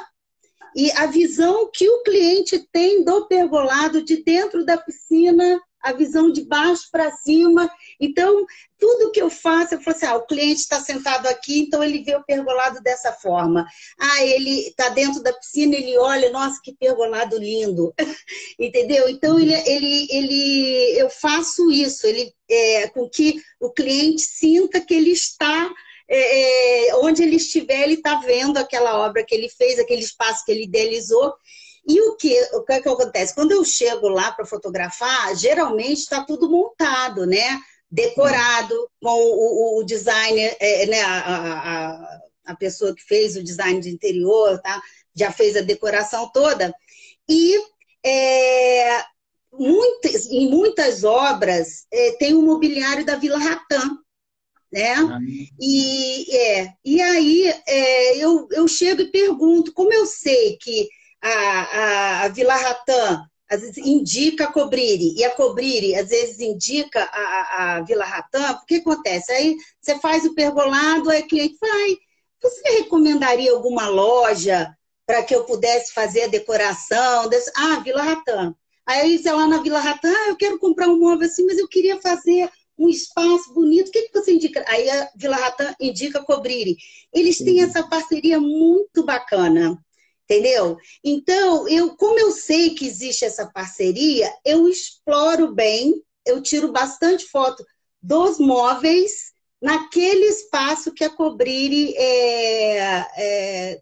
e 0.76 0.92
a 0.92 1.06
visão 1.06 1.70
que 1.72 1.88
o 1.88 2.04
cliente 2.04 2.68
tem 2.72 3.04
do 3.04 3.28
pergolado 3.28 4.04
de 4.04 4.24
dentro 4.24 4.66
da 4.66 4.78
piscina, 4.78 5.62
a 5.84 5.92
visão 5.92 6.32
de 6.32 6.46
baixo 6.46 6.88
para 6.90 7.12
cima. 7.12 7.70
Então, 8.00 8.46
tudo 8.80 9.12
que 9.12 9.22
eu 9.22 9.30
faço, 9.30 9.76
eu 9.76 9.82
falo 9.82 9.96
assim: 9.96 10.06
ah, 10.06 10.16
o 10.16 10.26
cliente 10.26 10.62
está 10.62 10.80
sentado 10.80 11.28
aqui, 11.28 11.60
então 11.60 11.84
ele 11.84 12.04
vê 12.04 12.16
o 12.16 12.24
pergolado 12.24 12.82
dessa 12.82 13.12
forma. 13.12 13.68
Ah, 14.00 14.24
ele 14.24 14.68
está 14.68 14.90
dentro 14.90 15.22
da 15.22 15.34
piscina, 15.34 15.76
ele 15.76 15.98
olha, 15.98 16.32
nossa, 16.32 16.60
que 16.64 16.74
pergolado 16.74 17.38
lindo. 17.38 17.94
Entendeu? 18.58 19.10
Então, 19.10 19.38
ele, 19.38 19.54
ele, 19.54 20.08
ele, 20.10 20.96
eu 20.98 21.10
faço 21.10 21.70
isso, 21.70 22.08
ele, 22.08 22.34
é, 22.50 22.88
com 22.88 23.10
que 23.10 23.42
o 23.60 23.70
cliente 23.70 24.22
sinta 24.22 24.80
que 24.80 24.94
ele 24.94 25.12
está 25.12 25.70
é, 26.10 26.90
é, 26.90 26.96
onde 26.98 27.24
ele 27.24 27.38
estiver, 27.38 27.84
ele 27.84 27.96
está 27.96 28.16
vendo 28.20 28.58
aquela 28.58 29.06
obra 29.06 29.24
que 29.26 29.34
ele 29.34 29.50
fez, 29.50 29.80
aquele 29.80 30.02
espaço 30.02 30.46
que 30.46 30.52
ele 30.52 30.64
idealizou. 30.64 31.34
E 31.86 32.00
o 32.02 32.16
que, 32.16 32.42
o 32.54 32.64
que, 32.64 32.74
é 32.74 32.82
que 32.82 32.88
acontece? 32.88 33.36
Quando 33.36 33.52
eu 33.52 33.64
chego 33.66 34.08
lá 34.08 34.32
para 34.32 34.46
fotografar, 34.46 35.36
geralmente 35.36 36.00
está 36.00 36.24
tudo 36.24 36.50
montado, 36.50 37.26
né? 37.26 37.60
Decorado, 37.92 38.90
com 39.02 39.10
o, 39.10 39.80
o 39.80 39.84
designer, 39.84 40.56
é, 40.60 40.86
né? 40.86 41.02
A, 41.02 41.20
a, 41.20 42.20
a, 42.46 42.56
pessoa 42.56 42.96
que 42.96 43.04
fez 43.04 43.36
o 43.36 43.44
design 43.44 43.82
de 43.82 43.90
interior, 43.90 44.60
tá? 44.62 44.82
Já 45.14 45.32
fez 45.32 45.58
a 45.58 45.62
decoração 45.62 46.32
toda. 46.32 46.74
E 47.28 47.62
é, 48.06 49.04
muitas, 49.52 50.26
em 50.28 50.50
muitas 50.50 51.04
obras 51.04 51.86
é, 51.92 52.12
tem 52.14 52.34
o 52.34 52.42
mobiliário 52.42 53.06
da 53.06 53.18
Vila 53.18 53.38
Ratã, 53.38 53.98
né? 54.72 54.94
Ah. 54.94 55.20
E, 55.60 56.36
é, 56.36 56.74
e 56.84 57.02
aí 57.02 57.48
é, 57.68 58.18
eu, 58.18 58.48
eu 58.52 58.68
chego 58.70 59.02
e 59.02 59.12
pergunto, 59.12 59.74
como 59.74 59.94
eu 59.94 60.06
sei 60.06 60.58
que 60.58 60.88
a, 61.24 61.30
a, 61.30 62.24
a 62.24 62.28
Vila 62.28 62.56
Ratã 62.56 63.24
às 63.50 63.62
vezes 63.62 63.78
indica 63.78 64.46
a 64.46 64.52
Cobrire, 64.52 65.14
e 65.16 65.24
a 65.24 65.32
Cobrire 65.32 65.96
às 65.96 66.10
vezes 66.10 66.40
indica 66.40 67.04
a, 67.04 67.76
a 67.76 67.82
Vila 67.82 68.06
Ratã, 68.06 68.52
o 68.54 68.66
que 68.66 68.76
acontece? 68.76 69.32
Aí 69.32 69.56
você 69.80 70.00
faz 70.00 70.26
o 70.26 70.34
pergolado, 70.34 71.10
aí 71.10 71.22
o 71.22 71.28
cliente 71.28 71.58
vai, 71.60 71.98
você 72.42 72.62
recomendaria 72.80 73.52
alguma 73.52 73.88
loja 73.88 74.76
para 75.06 75.22
que 75.24 75.36
eu 75.36 75.44
pudesse 75.44 75.94
fazer 75.94 76.24
a 76.24 76.28
decoração? 76.28 77.30
Desse... 77.30 77.52
Ah, 77.56 77.80
Vila 77.80 78.02
Ratã. 78.02 78.54
Aí 78.86 79.18
você 79.18 79.32
lá 79.32 79.48
na 79.48 79.62
Vila 79.62 79.80
Ratã, 79.80 80.10
ah, 80.10 80.30
eu 80.30 80.36
quero 80.36 80.60
comprar 80.60 80.88
um 80.88 81.00
móvel 81.00 81.28
assim, 81.28 81.46
mas 81.46 81.58
eu 81.58 81.68
queria 81.68 82.02
fazer 82.02 82.50
um 82.78 82.90
espaço 82.90 83.54
bonito. 83.54 83.90
O 83.90 83.92
que, 83.92 84.04
que 84.04 84.20
você 84.20 84.34
indica? 84.34 84.64
Aí 84.68 84.90
a 84.90 85.10
Vila 85.16 85.36
Ratã 85.36 85.74
indica 85.80 86.24
Cobrire. 86.24 86.76
Eles 87.14 87.38
têm 87.38 87.62
essa 87.62 87.84
parceria 87.84 88.40
muito 88.40 89.06
bacana. 89.06 89.78
Entendeu? 90.26 90.78
Então, 91.04 91.68
eu, 91.68 91.96
como 91.98 92.18
eu 92.18 92.32
sei 92.32 92.76
que 92.76 92.88
existe 92.88 93.26
essa 93.26 93.46
parceria, 93.52 94.32
eu 94.46 94.68
exploro 94.70 95.54
bem, 95.54 96.02
eu 96.26 96.42
tiro 96.42 96.72
bastante 96.72 97.26
foto 97.26 97.64
dos 98.02 98.40
móveis 98.40 99.34
naquele 99.62 100.26
espaço 100.26 100.94
que 100.94 101.04
a 101.04 101.10
Cobrire 101.10 101.94
é, 101.96 102.78
é, 103.18 103.82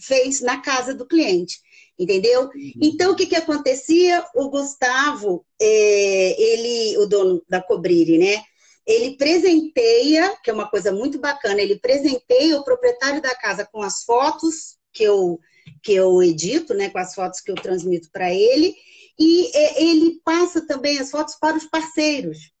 fez 0.00 0.40
na 0.40 0.60
casa 0.60 0.94
do 0.94 1.06
cliente 1.06 1.58
entendeu? 1.98 2.44
Uhum. 2.44 2.72
Então, 2.80 3.12
o 3.12 3.16
que, 3.16 3.26
que 3.26 3.34
acontecia? 3.34 4.24
O 4.34 4.48
Gustavo, 4.48 5.44
é, 5.60 6.40
ele, 6.40 6.96
o 6.98 7.06
dono 7.06 7.42
da 7.48 7.60
Cobrire, 7.60 8.18
né? 8.18 8.42
Ele 8.86 9.16
presenteia, 9.16 10.34
que 10.42 10.48
é 10.48 10.52
uma 10.52 10.70
coisa 10.70 10.92
muito 10.92 11.18
bacana, 11.18 11.60
ele 11.60 11.78
presenteia 11.78 12.56
o 12.56 12.64
proprietário 12.64 13.20
da 13.20 13.34
casa 13.34 13.68
com 13.70 13.82
as 13.82 14.02
fotos 14.04 14.78
que 14.92 15.02
eu, 15.02 15.38
que 15.82 15.92
eu 15.94 16.22
edito, 16.22 16.74
né? 16.74 16.90
Com 16.90 16.98
as 16.98 17.14
fotos 17.14 17.40
que 17.40 17.50
eu 17.50 17.54
transmito 17.54 18.10
para 18.10 18.32
ele, 18.32 18.74
e 19.18 19.50
é, 19.56 19.82
ele 19.82 20.20
passa 20.24 20.66
também 20.66 20.98
as 20.98 21.10
fotos 21.10 21.34
para 21.34 21.56
os 21.56 21.64
parceiros. 21.64 22.52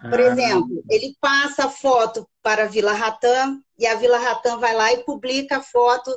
Por 0.00 0.20
ah. 0.20 0.24
exemplo, 0.24 0.84
ele 0.90 1.16
passa 1.20 1.66
a 1.66 1.70
foto 1.70 2.28
para 2.42 2.64
a 2.64 2.68
Vila 2.68 2.92
Ratã 2.92 3.58
e 3.78 3.86
a 3.86 3.94
Vila 3.94 4.18
Ratã 4.18 4.58
vai 4.58 4.74
lá 4.74 4.92
e 4.92 5.04
publica 5.04 5.56
a 5.56 5.62
foto 5.62 6.10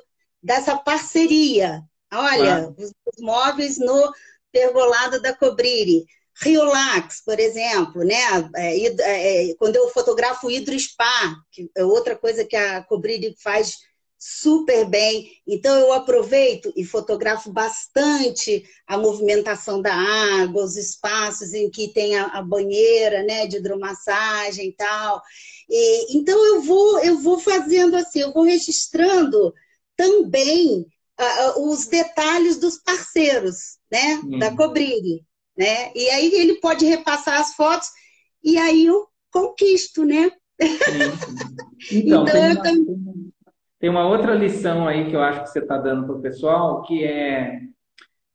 dessa 0.43 0.77
parceria 0.77 1.81
Olha, 2.11 2.73
os, 2.77 2.91
os, 3.05 3.21
móveis 3.21 3.77
no 3.77 4.11
pergolado 4.51 5.21
da 5.21 5.33
Cobrire. 5.35 6.05
Rio 6.41 6.63
Lax, 6.63 7.21
por 7.23 7.37
exemplo, 7.37 8.03
né? 8.03 8.15
É, 8.55 8.79
é, 8.79 9.51
é, 9.51 9.55
quando 9.55 9.75
eu 9.75 9.89
fotografo 9.89 10.47
o 10.47 10.51
Hidro 10.51 10.77
Spa, 10.79 11.35
que 11.51 11.69
é 11.75 11.83
outra 11.83 12.15
coisa 12.15 12.45
que 12.45 12.55
a 12.55 12.81
Cobrire 12.83 13.35
faz 13.43 13.77
super 14.19 14.86
bem. 14.86 15.32
Então 15.47 15.79
eu 15.79 15.93
aproveito 15.93 16.73
e 16.75 16.84
fotografo 16.84 17.49
bastante 17.51 18.65
a 18.86 18.97
movimentação 18.97 19.82
da 19.82 19.95
água, 19.95 20.65
os 20.65 20.75
espaços 20.75 21.53
em 21.53 21.69
que 21.71 21.88
tem 21.93 22.17
a, 22.17 22.25
a 22.25 22.41
banheira, 22.41 23.23
né, 23.23 23.47
de 23.47 23.58
hidromassagem 23.58 24.67
e 24.67 24.73
tal. 24.73 25.21
E, 25.69 26.17
então 26.17 26.38
eu 26.45 26.62
vou 26.62 26.99
eu 26.99 27.17
vou 27.17 27.39
fazendo 27.39 27.95
assim, 27.95 28.19
eu 28.19 28.34
vou 28.34 28.43
registrando 28.43 29.53
também 29.95 30.86
uh, 31.19 31.71
os 31.71 31.88
detalhes 31.88 32.58
dos 32.58 32.77
parceiros, 32.77 33.77
né? 33.89 34.15
Uhum. 34.15 34.39
Da 34.39 34.55
Cobrire, 34.55 35.25
né? 35.58 35.91
E 35.95 36.10
aí 36.10 36.34
ele 36.34 36.60
pode 36.60 36.86
repassar 36.86 37.39
as 37.39 37.53
fotos 37.53 37.89
e 38.43 38.58
aí 38.58 38.86
eu 38.86 39.08
conquisto, 39.32 40.03
né? 40.03 40.29
Então, 41.91 42.23
então 42.23 42.25
tem, 42.25 42.51
uma, 42.51 42.62
também... 42.62 43.09
tem 43.79 43.89
uma 43.89 44.07
outra 44.07 44.33
lição 44.33 44.87
aí 44.87 45.09
que 45.09 45.15
eu 45.15 45.21
acho 45.21 45.43
que 45.43 45.49
você 45.49 45.59
está 45.59 45.77
dando 45.77 46.05
para 46.05 46.15
o 46.15 46.21
pessoal, 46.21 46.83
que 46.83 47.03
é 47.03 47.61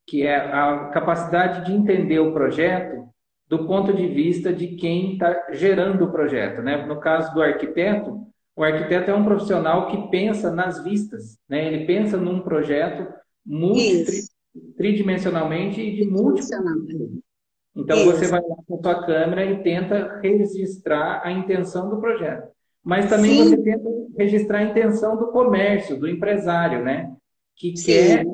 que 0.07 0.23
é 0.23 0.37
a 0.37 0.89
capacidade 0.89 1.65
de 1.65 1.73
entender 1.73 2.19
o 2.19 2.33
projeto 2.33 3.09
do 3.49 3.67
ponto 3.67 3.93
de 3.93 4.07
vista 4.07 4.53
de 4.53 4.77
quem 4.77 5.15
está 5.15 5.47
gerando 5.53 6.05
o 6.05 6.11
projeto. 6.11 6.61
Né? 6.63 6.85
No 6.87 7.01
caso 7.01 7.33
do 7.33 7.43
arquiteto, 7.43 8.21
o 8.57 8.63
arquiteto 8.63 9.11
é 9.11 9.15
um 9.15 9.25
profissional 9.25 9.89
que 9.89 10.11
pensa 10.11 10.51
nas 10.51 10.83
vistas, 10.85 11.39
né? 11.49 11.67
Ele 11.67 11.87
pensa 11.87 12.17
num 12.17 12.41
projeto 12.41 13.13
tridimensionalmente 14.77 15.81
e 15.81 15.97
de 15.97 16.05
múltiplos. 16.09 16.51
Então 17.77 17.97
Isso. 17.97 18.07
você 18.07 18.29
vai 18.29 18.41
lá 18.41 18.57
com 18.67 18.77
a 18.77 18.83
sua 18.83 19.07
câmera 19.07 19.45
e 19.45 19.63
tenta 19.63 20.21
registrar 20.21 21.23
a 21.25 21.33
intenção 21.33 21.91
do 21.91 22.01
projeto. 22.01 22.54
Mas 22.85 23.09
também 23.09 23.33
Sim. 23.33 23.39
você 23.39 23.57
tenta 23.57 23.89
registrar 24.19 24.59
a 24.59 24.65
intenção 24.65 25.17
do 25.17 25.29
comércio, 25.29 25.99
do 25.99 26.09
empresário, 26.09 26.85
né? 26.85 27.13
Que 27.57 27.77
Sim. 27.77 27.87
quer 27.87 28.27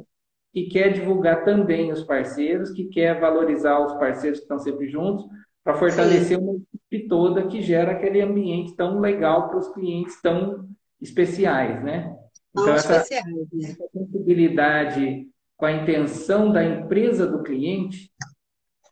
que 0.53 0.65
quer 0.65 0.93
divulgar 0.93 1.45
também 1.45 1.93
os 1.93 2.03
parceiros, 2.03 2.73
que 2.73 2.87
quer 2.87 3.21
valorizar 3.21 3.79
os 3.79 3.93
parceiros 3.95 4.41
que 4.41 4.45
estão 4.45 4.59
sempre 4.59 4.89
juntos, 4.89 5.25
para 5.63 5.75
fortalecer 5.75 6.37
Sim. 6.37 6.43
uma 6.43 6.55
equipe 6.91 7.09
toda 7.09 7.47
que 7.47 7.63
gera 7.63 7.93
aquele 7.93 8.21
ambiente 8.21 8.75
tão 8.75 8.99
legal 8.99 9.49
para 9.49 9.59
os 9.59 9.69
clientes 9.69 10.21
tão 10.21 10.69
especiais, 11.01 11.83
né? 11.85 12.17
Então, 12.53 12.75
essa, 12.75 12.97
especiais, 12.97 13.27
né? 13.27 13.45
essa 13.63 13.85
sensibilidade 13.93 15.29
com 15.57 15.67
a 15.67 15.73
intenção 15.73 16.51
da 16.51 16.65
empresa 16.65 17.27
do 17.27 17.43
cliente 17.43 18.11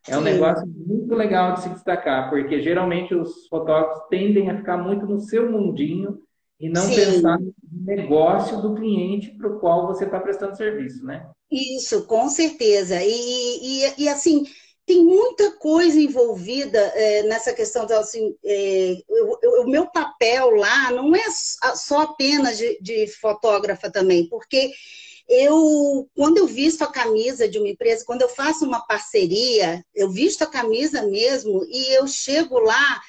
é 0.09 0.17
um 0.17 0.21
Sim. 0.21 0.25
negócio 0.25 0.67
muito 0.67 1.15
legal 1.15 1.55
de 1.55 1.63
se 1.63 1.69
destacar, 1.69 2.31
porque 2.31 2.61
geralmente 2.61 3.15
os 3.15 3.47
fotógrafos 3.49 4.09
tendem 4.09 4.51
a 4.51 4.57
ficar 4.57 4.77
muito 4.77 5.07
no 5.07 5.21
seu 5.21 5.51
mundinho 5.51 6.19
e 6.61 6.69
não 6.69 6.83
Sim. 6.83 6.95
pensar 6.95 7.39
no 7.39 7.55
negócio 7.85 8.61
do 8.61 8.75
cliente 8.75 9.31
para 9.31 9.49
o 9.49 9.61
qual 9.61 9.87
você 9.87 10.05
está 10.05 10.19
prestando 10.19 10.57
serviço, 10.57 11.05
né? 11.05 11.29
Isso, 11.51 12.05
com 12.07 12.29
certeza. 12.29 13.01
E, 13.03 13.11
e, 13.87 14.05
e 14.05 14.09
assim, 14.09 14.45
tem 14.89 15.05
muita 15.05 15.53
coisa 15.53 16.01
envolvida 16.01 16.79
é, 16.79 17.23
nessa 17.25 17.53
questão. 17.53 17.85
Então, 17.85 18.01
assim, 18.01 18.35
é, 18.43 18.97
eu, 19.09 19.39
eu, 19.43 19.63
o 19.63 19.69
meu 19.69 19.87
papel 19.87 20.51
lá 20.57 20.91
não 20.91 21.15
é 21.15 21.31
só 21.75 22.03
apenas 22.03 22.57
de, 22.57 22.79
de, 22.81 23.07
fotógrafa 23.07 23.91
também, 23.91 24.27
porque 24.29 24.73
eu, 25.29 26.09
quando 26.15 26.39
eu 26.39 26.47
visto 26.47 26.83
a 26.83 26.91
camisa 26.91 27.49
de 27.49 27.59
uma 27.59 27.69
empresa, 27.69 28.05
quando 28.07 28.23
eu 28.23 28.29
faço 28.29 28.65
uma 28.65 28.81
parceria, 28.81 29.85
eu 29.95 30.11
visto 30.11 30.43
a 30.43 30.47
camisa 30.47 31.03
mesmo 31.03 31.65
e 31.69 31.95
eu 31.95 32.07
chego 32.07 32.59
lá, 32.59 33.01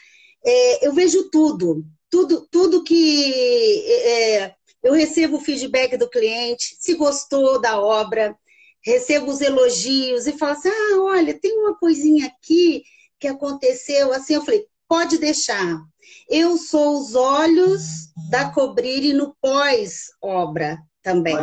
é, 0.46 0.88
eu 0.88 0.94
vejo 0.94 1.30
tudo, 1.30 1.86
tudo, 2.10 2.48
tudo 2.52 2.84
que 2.84 3.84
é, 3.88 4.54
eu 4.84 4.94
recebo 4.94 5.38
o 5.38 5.42
feedback 5.42 5.98
do 5.98 6.10
cliente, 6.10 6.76
se 6.80 6.96
gostou 6.96 7.60
da 7.60 7.80
obra, 7.80 8.36
recebo 8.84 9.32
os 9.32 9.42
elogios 9.42 10.28
e 10.28 10.34
falo 10.34 10.54
assim: 10.54 10.70
ah, 10.70 11.02
olha, 11.02 11.40
tem 11.40 11.58
uma 11.58 11.78
coisinha 11.78 12.28
aqui 12.28 12.84
que 13.20 13.28
aconteceu 13.28 14.14
assim. 14.14 14.36
Eu 14.36 14.46
falei: 14.46 14.66
pode 14.88 15.18
deixar. 15.18 15.82
Eu 16.30 16.58
sou 16.58 17.00
os 17.00 17.16
olhos 17.16 17.82
da 18.30 18.50
Cobrire 18.50 19.14
no 19.14 19.36
pós-obra. 19.42 20.80
Também. 21.02 21.36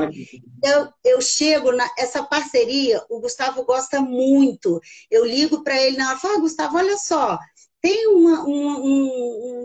Eu, 0.62 0.88
eu 1.04 1.20
chego 1.20 1.72
na 1.72 1.88
essa 1.98 2.22
parceria, 2.22 3.02
o 3.08 3.20
Gustavo 3.20 3.64
gosta 3.64 4.00
muito. 4.00 4.80
Eu 5.10 5.24
ligo 5.24 5.62
para 5.62 5.80
ele 5.80 5.96
na 5.96 6.10
hora, 6.10 6.18
falo, 6.18 6.36
ah, 6.36 6.40
Gustavo, 6.40 6.76
olha 6.76 6.96
só, 6.96 7.38
tem 7.80 8.08
uma, 8.08 8.42
uma, 8.44 8.78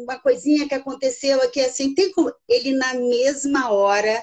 uma 0.03 0.19
coisinha 0.19 0.67
que 0.67 0.75
aconteceu 0.75 1.41
aqui 1.41 1.59
assim, 1.61 1.93
tem 1.93 2.11
como 2.11 2.31
ele 2.47 2.73
na 2.73 2.93
mesma 2.93 3.71
hora, 3.71 4.21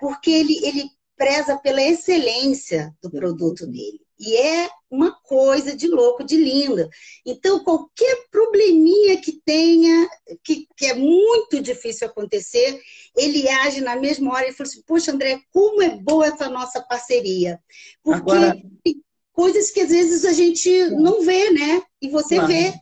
porque 0.00 0.30
ele, 0.30 0.58
ele 0.66 0.90
preza 1.16 1.56
pela 1.58 1.80
excelência 1.80 2.94
do 3.02 3.10
produto 3.10 3.66
dele. 3.66 4.00
E 4.24 4.36
é 4.36 4.70
uma 4.88 5.10
coisa 5.10 5.76
de 5.76 5.88
louco, 5.88 6.22
de 6.22 6.36
linda. 6.36 6.88
Então, 7.26 7.64
qualquer 7.64 8.24
probleminha 8.30 9.20
que 9.20 9.32
tenha, 9.44 10.08
que, 10.44 10.68
que 10.76 10.86
é 10.86 10.94
muito 10.94 11.60
difícil 11.60 12.06
acontecer, 12.06 12.80
ele 13.16 13.48
age 13.48 13.80
na 13.80 13.96
mesma 13.96 14.32
hora 14.32 14.48
e 14.48 14.52
fala 14.52 14.68
assim: 14.68 14.82
Poxa, 14.86 15.10
André, 15.10 15.40
como 15.52 15.82
é 15.82 15.96
boa 15.96 16.26
essa 16.26 16.48
nossa 16.48 16.80
parceria. 16.80 17.58
Porque 18.00 18.30
Agora... 18.30 18.56
tem 18.84 19.02
coisas 19.32 19.72
que 19.72 19.80
às 19.80 19.88
vezes 19.88 20.24
a 20.24 20.32
gente 20.32 20.70
não 20.90 21.22
vê, 21.22 21.50
né? 21.50 21.82
E 22.00 22.08
você 22.08 22.36
claro. 22.36 22.52
vê. 22.52 22.72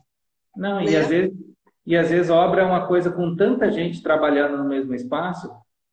Não, 0.55 0.75
né? 0.75 0.91
e, 0.91 0.95
às 0.95 1.07
vezes, 1.07 1.33
e 1.87 1.97
às 1.97 2.09
vezes 2.09 2.29
obra 2.29 2.61
é 2.61 2.65
uma 2.65 2.85
coisa 2.85 3.09
com 3.09 3.35
tanta 3.35 3.71
gente 3.71 4.03
trabalhando 4.03 4.57
no 4.59 4.69
mesmo 4.69 4.93
espaço 4.93 5.49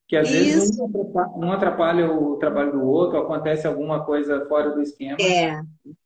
que 0.09 0.17
às 0.17 0.31
Isso. 0.31 0.39
vezes 0.39 0.79
um 0.79 0.87
atrapalha, 0.87 1.31
um 1.37 1.53
atrapalha, 1.53 2.11
o 2.11 2.37
trabalho 2.39 2.73
do 2.73 2.83
outro, 2.83 3.19
acontece 3.19 3.67
alguma 3.67 4.05
coisa 4.07 4.47
fora 4.49 4.71
do 4.71 4.81
esquema. 4.81 5.19
É, 5.21 5.61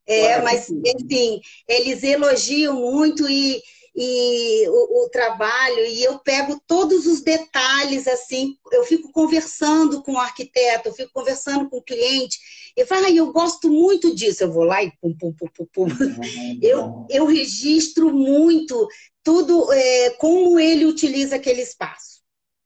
é 0.07 0.43
mas 0.43 0.69
enfim, 0.69 1.41
eles 1.69 2.03
elogiam 2.03 2.75
muito 2.75 3.29
e, 3.29 3.63
e 3.95 4.69
o, 4.69 5.05
o, 5.05 5.09
trabalho, 5.09 5.87
e 5.87 6.03
eu 6.03 6.19
pego 6.19 6.61
todos 6.67 7.07
os 7.07 7.21
detalhes, 7.21 8.09
assim, 8.09 8.57
eu 8.73 8.83
fico 8.83 9.13
conversando 9.13 10.03
com 10.03 10.15
o 10.15 10.19
arquiteto, 10.19 10.89
eu 10.89 10.95
fico 10.95 11.13
conversando 11.13 11.71
com 11.71 11.77
o 11.77 11.85
cliente, 11.85 12.41
eu 12.77 12.85
falo, 12.85 13.07
ah, 13.07 13.11
eu 13.11 13.33
gosto 13.33 13.71
muito 13.71 14.13
disso, 14.13 14.43
eu 14.43 14.51
vou 14.51 14.65
lá 14.65 14.83
e 14.83 14.91
pum, 15.01 15.15
pum, 15.17 15.33
pum, 15.33 15.47
pum, 15.55 15.67
pum. 15.73 15.83
Uhum, 15.85 16.59
eu, 16.61 17.07
eu 17.09 17.25
registro 17.25 18.13
muito 18.13 18.89
tudo, 19.23 19.73
é, 19.73 20.11
como 20.19 20.59
ele 20.59 20.87
utiliza 20.87 21.37
aquele 21.37 21.63
espaço. 21.63 22.22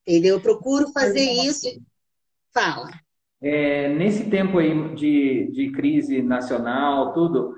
Entendeu? 0.07 0.37
Eu 0.37 0.41
procuro 0.41 0.93
fazer 0.93 1.25
isso. 1.25 1.67
Fala. 2.53 2.91
É, 3.43 3.89
nesse 3.89 4.31
tempo 4.31 4.59
aí 4.59 4.95
de, 4.95 5.51
de 5.53 5.71
crise 5.73 6.23
nacional, 6.23 7.13
tudo, 7.13 7.55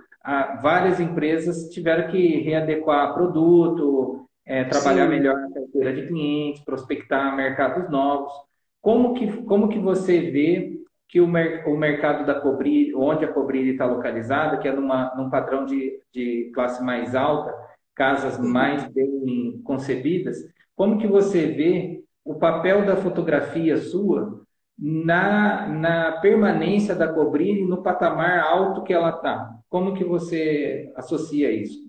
várias 0.60 0.98
empresas 0.98 1.68
tiveram 1.68 2.10
que 2.10 2.40
readequar 2.40 3.14
produto, 3.14 4.26
é, 4.44 4.64
trabalhar 4.64 5.04
Sim. 5.04 5.10
melhor 5.10 5.36
na 5.36 5.52
carteira 5.52 5.94
de 5.94 6.06
clientes, 6.06 6.64
prospectar 6.64 7.36
mercados 7.36 7.90
novos. 7.90 8.32
Como 8.80 9.14
que, 9.14 9.42
como 9.42 9.68
que 9.68 9.78
você 9.78 10.30
vê 10.30 10.78
que 11.08 11.20
o, 11.20 11.26
mer 11.26 11.66
o 11.66 11.76
mercado 11.76 12.26
da 12.26 12.40
Cobrir, 12.40 12.94
onde 12.94 13.24
a 13.24 13.32
Cobrir 13.32 13.66
está 13.68 13.86
localizada, 13.86 14.58
que 14.58 14.68
é 14.68 14.72
numa, 14.72 15.14
num 15.16 15.30
padrão 15.30 15.64
de, 15.64 16.00
de 16.12 16.50
classe 16.54 16.82
mais 16.82 17.14
alta, 17.14 17.54
casas 17.94 18.38
mais 18.38 18.86
bem 18.92 19.60
concebidas, 19.64 20.38
como 20.76 20.98
que 20.98 21.06
você 21.06 21.46
vê 21.46 21.97
o 22.28 22.34
papel 22.34 22.84
da 22.84 22.94
fotografia 22.94 23.78
sua 23.78 24.42
na, 24.78 25.66
na 25.66 26.12
permanência 26.20 26.94
da 26.94 27.08
Cobrini 27.08 27.66
no 27.66 27.82
patamar 27.82 28.40
alto 28.40 28.84
que 28.84 28.92
ela 28.92 29.08
está? 29.08 29.50
Como 29.66 29.94
que 29.94 30.04
você 30.04 30.92
associa 30.94 31.50
isso? 31.50 31.88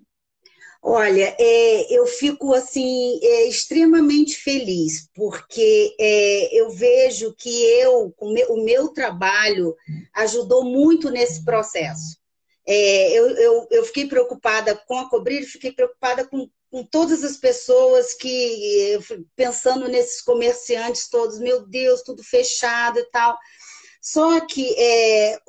Olha, 0.81 1.35
é, 1.37 1.93
eu 1.93 2.05
fico 2.05 2.53
assim 2.53 3.19
é, 3.21 3.49
extremamente 3.49 4.37
feliz 4.37 5.09
porque 5.13 5.93
é, 5.99 6.57
eu 6.57 6.69
vejo 6.69 7.35
que 7.37 7.49
eu, 7.81 8.13
o 8.17 8.31
meu, 8.31 8.53
o 8.53 8.63
meu, 8.63 8.87
trabalho 8.93 9.75
ajudou 10.15 10.63
muito 10.63 11.09
nesse 11.09 11.43
processo. 11.43 12.17
É, 12.65 13.11
eu, 13.11 13.29
eu, 13.31 13.67
eu, 13.71 13.83
fiquei 13.83 14.07
preocupada 14.07 14.73
com 14.87 14.99
a 14.99 15.09
Cobrir, 15.09 15.43
fiquei 15.43 15.73
preocupada 15.73 16.25
com 16.25 16.49
com 16.71 16.83
todas 16.83 17.23
as 17.23 17.37
pessoas 17.37 18.13
que, 18.13 18.99
pensando 19.35 19.87
nesses 19.87 20.21
comerciantes 20.21 21.09
todos, 21.09 21.39
meu 21.39 21.67
Deus, 21.67 22.03
tudo 22.03 22.23
fechado 22.23 22.99
e 22.99 23.05
tal. 23.09 23.37
Só 24.01 24.39
que, 24.45 24.75
é, 24.77 25.39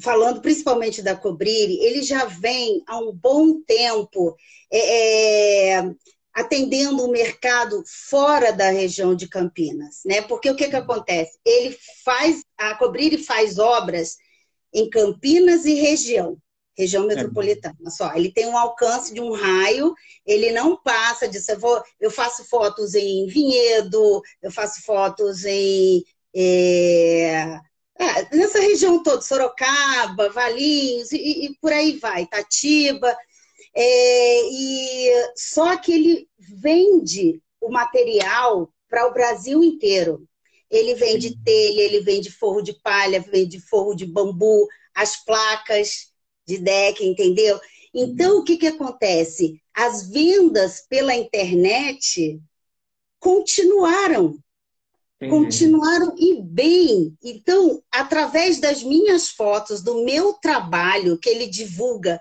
falando 0.00 0.40
principalmente 0.40 1.02
da 1.02 1.14
Cobrire, 1.14 1.78
ele 1.80 2.02
já 2.02 2.24
vem 2.24 2.82
há 2.86 2.98
um 2.98 3.12
bom 3.12 3.60
tempo 3.62 4.36
é, 4.72 5.76
é, 5.76 5.90
atendendo 6.34 7.04
o 7.04 7.10
mercado 7.10 7.82
fora 7.86 8.52
da 8.52 8.70
região 8.70 9.14
de 9.14 9.28
Campinas, 9.28 10.00
né? 10.04 10.20
Porque 10.22 10.50
o 10.50 10.56
que, 10.56 10.68
que 10.68 10.76
acontece? 10.76 11.38
Ele 11.44 11.76
faz, 12.04 12.44
a 12.56 12.74
Cobrire 12.74 13.18
faz 13.18 13.58
obras 13.58 14.16
em 14.72 14.90
Campinas 14.90 15.64
e 15.64 15.74
região 15.74 16.36
região 16.78 17.04
é. 17.04 17.06
metropolitana. 17.08 17.90
Só, 17.90 18.14
ele 18.14 18.32
tem 18.32 18.46
um 18.46 18.56
alcance 18.56 19.12
de 19.12 19.20
um 19.20 19.32
raio, 19.32 19.94
ele 20.24 20.52
não 20.52 20.80
passa 20.80 21.28
disso. 21.28 21.50
Eu, 21.50 21.58
vou, 21.58 21.82
eu 22.00 22.10
faço 22.10 22.44
fotos 22.44 22.94
em 22.94 23.26
Vinhedo, 23.26 24.22
eu 24.40 24.52
faço 24.52 24.82
fotos 24.82 25.44
em. 25.44 26.04
É, 26.34 27.58
é, 27.98 28.36
nessa 28.36 28.60
região 28.60 29.02
toda, 29.02 29.20
Sorocaba, 29.20 30.28
Valinhos, 30.30 31.10
e, 31.10 31.46
e 31.46 31.56
por 31.60 31.72
aí 31.72 31.98
vai, 31.98 32.26
Tatiba. 32.26 33.16
É, 33.74 34.40
e 34.50 35.10
só 35.36 35.76
que 35.76 35.92
ele 35.92 36.28
vende 36.38 37.42
o 37.60 37.70
material 37.70 38.72
para 38.88 39.06
o 39.06 39.12
Brasil 39.12 39.64
inteiro. 39.64 40.26
Ele 40.70 40.94
vende 40.94 41.36
telha, 41.42 41.80
ele 41.80 42.00
vende 42.00 42.30
forro 42.30 42.62
de 42.62 42.74
palha, 42.74 43.20
vende 43.20 43.58
forro 43.58 43.94
de 43.94 44.04
bambu, 44.04 44.68
as 44.94 45.16
placas, 45.24 46.12
de 46.48 46.56
deck, 46.56 47.04
entendeu? 47.04 47.60
Então, 47.94 48.38
o 48.38 48.42
que, 48.42 48.56
que 48.56 48.66
acontece? 48.66 49.60
As 49.74 50.08
vendas 50.08 50.80
pela 50.88 51.14
internet 51.14 52.40
continuaram. 53.20 54.38
Entendi. 55.20 55.30
Continuaram 55.30 56.14
e 56.16 56.40
bem. 56.40 57.14
Então, 57.22 57.82
através 57.92 58.58
das 58.58 58.82
minhas 58.82 59.28
fotos, 59.28 59.82
do 59.82 60.04
meu 60.04 60.32
trabalho, 60.32 61.18
que 61.18 61.28
ele 61.28 61.46
divulga 61.46 62.18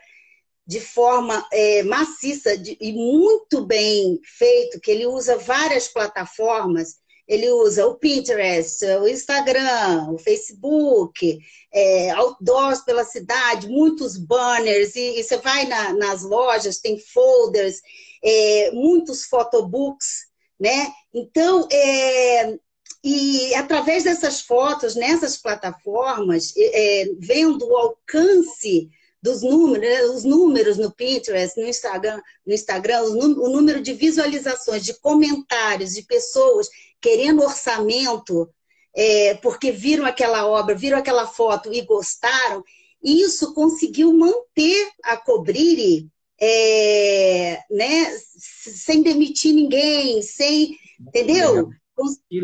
de 0.66 0.82
forma 0.82 1.48
é, 1.54 1.84
maciça 1.84 2.58
de, 2.58 2.78
e 2.82 2.92
muito 2.92 3.66
bem 3.66 4.20
feito, 4.26 4.82
que 4.82 4.92
ele 4.92 5.06
usa 5.06 5.38
várias 5.38 5.88
plataformas, 5.88 6.98
ele 7.28 7.52
usa 7.52 7.86
o 7.86 7.96
Pinterest, 7.96 8.86
o 8.86 9.08
Instagram, 9.08 10.12
o 10.12 10.18
Facebook, 10.18 11.40
é, 11.74 12.12
outdoors 12.12 12.82
pela 12.82 13.04
cidade, 13.04 13.68
muitos 13.68 14.18
banners, 14.18 14.96
e, 14.96 15.20
e 15.20 15.24
você 15.24 15.38
vai 15.38 15.66
na, 15.66 15.94
nas 15.94 16.24
lojas, 16.24 16.80
tem 16.80 16.98
folders, 16.98 17.82
é, 18.24 18.72
muitos 18.72 19.26
photobooks, 19.26 20.28
né? 20.60 20.92
Então, 21.14 21.68
é, 21.72 22.58
e 23.04 23.54
através 23.56 24.04
dessas 24.04 24.42
fotos, 24.42 24.96
nessas 24.96 25.38
plataformas, 25.38 26.54
é, 26.58 27.10
vendo 27.20 27.68
o 27.68 27.78
alcance 27.78 28.90
dos 29.22 29.42
números, 29.42 29.82
né, 29.82 30.04
os 30.04 30.24
números 30.24 30.78
no 30.78 30.92
Pinterest, 30.92 31.60
no 31.60 31.68
Instagram, 31.68 32.22
no 32.46 32.54
Instagram 32.54 33.02
o 33.04 33.50
número 33.50 33.82
de 33.82 33.94
visualizações, 33.94 34.84
de 34.84 34.94
comentários, 34.94 35.94
de 35.94 36.04
pessoas 36.04 36.70
querendo 37.02 37.44
orçamento, 37.44 38.50
é, 38.96 39.36
porque 39.36 39.72
viram 39.72 40.06
aquela 40.06 40.48
obra, 40.48 40.76
viram 40.76 40.98
aquela 40.98 41.28
foto 41.28 41.74
e 41.74 41.82
gostaram, 41.82 42.64
isso 43.04 43.54
conseguiu 43.54 44.14
manter 44.14 44.90
a 45.04 45.18
Cobrire 45.18 46.10
é, 46.40 47.64
né, 47.70 48.18
sem 48.38 49.02
demitir 49.02 49.54
ninguém, 49.54 50.22
sem. 50.22 50.78
Entendeu? 51.00 51.70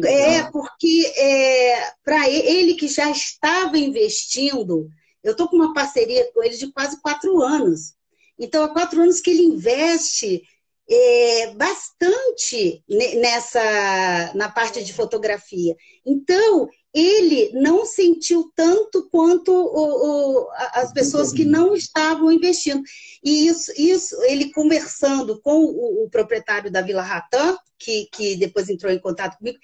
É, 0.05 0.43
porque 0.51 1.13
é, 1.15 1.91
para 2.03 2.27
ele 2.29 2.73
que 2.73 2.87
já 2.87 3.09
estava 3.11 3.77
investindo, 3.77 4.89
eu 5.23 5.31
estou 5.31 5.47
com 5.47 5.55
uma 5.55 5.73
parceria 5.73 6.29
com 6.33 6.43
ele 6.43 6.57
de 6.57 6.71
quase 6.71 7.01
quatro 7.01 7.41
anos. 7.41 7.93
Então, 8.37 8.63
há 8.63 8.69
quatro 8.69 9.01
anos 9.01 9.21
que 9.21 9.29
ele 9.29 9.43
investe 9.43 10.43
é, 10.89 11.53
bastante 11.55 12.83
nessa 12.87 14.33
na 14.35 14.49
parte 14.49 14.83
de 14.83 14.93
fotografia. 14.93 15.75
Então, 16.05 16.67
ele 16.93 17.51
não 17.53 17.85
sentiu 17.85 18.51
tanto 18.55 19.09
quanto 19.09 19.51
o, 19.51 20.43
o, 20.43 20.49
as 20.73 20.91
pessoas 20.93 21.31
que 21.31 21.45
não 21.45 21.73
estavam 21.73 22.31
investindo. 22.31 22.83
E 23.23 23.47
isso, 23.47 23.71
isso 23.77 24.21
ele 24.23 24.51
conversando 24.51 25.39
com 25.41 25.63
o, 25.63 26.03
o 26.03 26.09
proprietário 26.09 26.71
da 26.71 26.81
Vila 26.81 27.01
Ratã, 27.01 27.57
que, 27.79 28.07
que 28.11 28.35
depois 28.35 28.69
entrou 28.69 28.91
em 28.91 28.99
contato 28.99 29.37
comigo, 29.37 29.57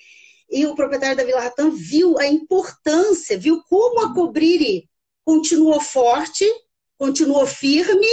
e 0.49 0.65
o 0.65 0.75
proprietário 0.75 1.15
da 1.15 1.23
Vila 1.23 1.41
Ratã 1.41 1.69
viu 1.69 2.17
a 2.17 2.25
importância, 2.25 3.38
viu 3.38 3.61
como 3.69 4.01
a 4.01 4.13
Cobrire 4.13 4.89
continuou 5.30 5.80
forte, 5.80 6.43
continuou 6.97 7.45
firme, 7.45 8.07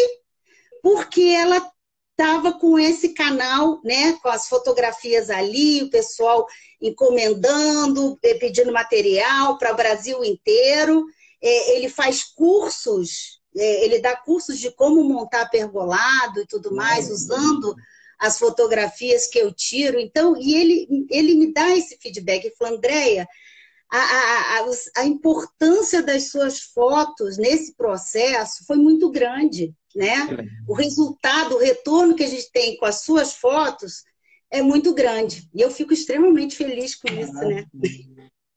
porque 0.83 1.23
ela 1.23 1.67
estava 2.11 2.53
com 2.53 2.79
esse 2.79 3.14
canal, 3.14 3.81
né, 3.83 4.12
com 4.23 4.29
as 4.29 4.47
fotografias 4.47 5.31
ali, 5.31 5.83
o 5.83 5.89
pessoal 5.89 6.47
encomendando, 6.79 8.19
eh, 8.23 8.35
pedindo 8.35 8.71
material 8.71 9.57
para 9.57 9.73
o 9.73 9.77
Brasil 9.77 10.23
inteiro. 10.23 11.07
É, 11.43 11.77
ele 11.77 11.89
faz 11.89 12.23
cursos, 12.23 13.41
é, 13.57 13.85
ele 13.87 13.99
dá 13.99 14.14
cursos 14.14 14.59
de 14.59 14.71
como 14.71 15.03
montar 15.03 15.49
pergolado 15.49 16.43
e 16.43 16.47
tudo 16.47 16.75
mais, 16.75 17.11
usando 17.11 17.75
as 18.19 18.39
fotografias 18.39 19.27
que 19.27 19.39
eu 19.39 19.51
tiro. 19.55 19.99
Então, 19.99 20.37
e 20.37 20.55
ele, 20.55 21.07
ele 21.11 21.35
me 21.35 21.51
dá 21.51 21.75
esse 21.75 21.97
feedback. 21.97 22.45
Ele 22.45 22.55
falou, 22.57 22.77
Andréia, 22.77 23.27
a, 23.91 23.99
a, 23.99 24.61
a, 24.61 25.03
a 25.03 25.07
importância 25.07 26.03
das 26.03 26.30
suas 26.30 26.61
fotos 26.61 27.39
nesse 27.39 27.76
processo 27.76 28.64
foi 28.66 28.76
muito 28.76 29.11
grande, 29.11 29.72
né? 29.95 30.14
O 30.66 30.74
resultado, 30.74 31.55
o 31.55 31.59
retorno 31.59 32.14
que 32.14 32.24
a 32.24 32.28
gente 32.28 32.51
tem 32.51 32.76
com 32.76 32.84
as 32.84 33.03
suas 33.03 33.34
fotos 33.34 34.05
é 34.51 34.61
muito 34.61 34.95
grande. 34.95 35.49
E 35.55 35.61
eu 35.61 35.70
fico 35.70 35.93
extremamente 35.93 36.57
feliz 36.57 36.95
com 36.95 37.09
isso, 37.12 37.32
né? 37.34 37.64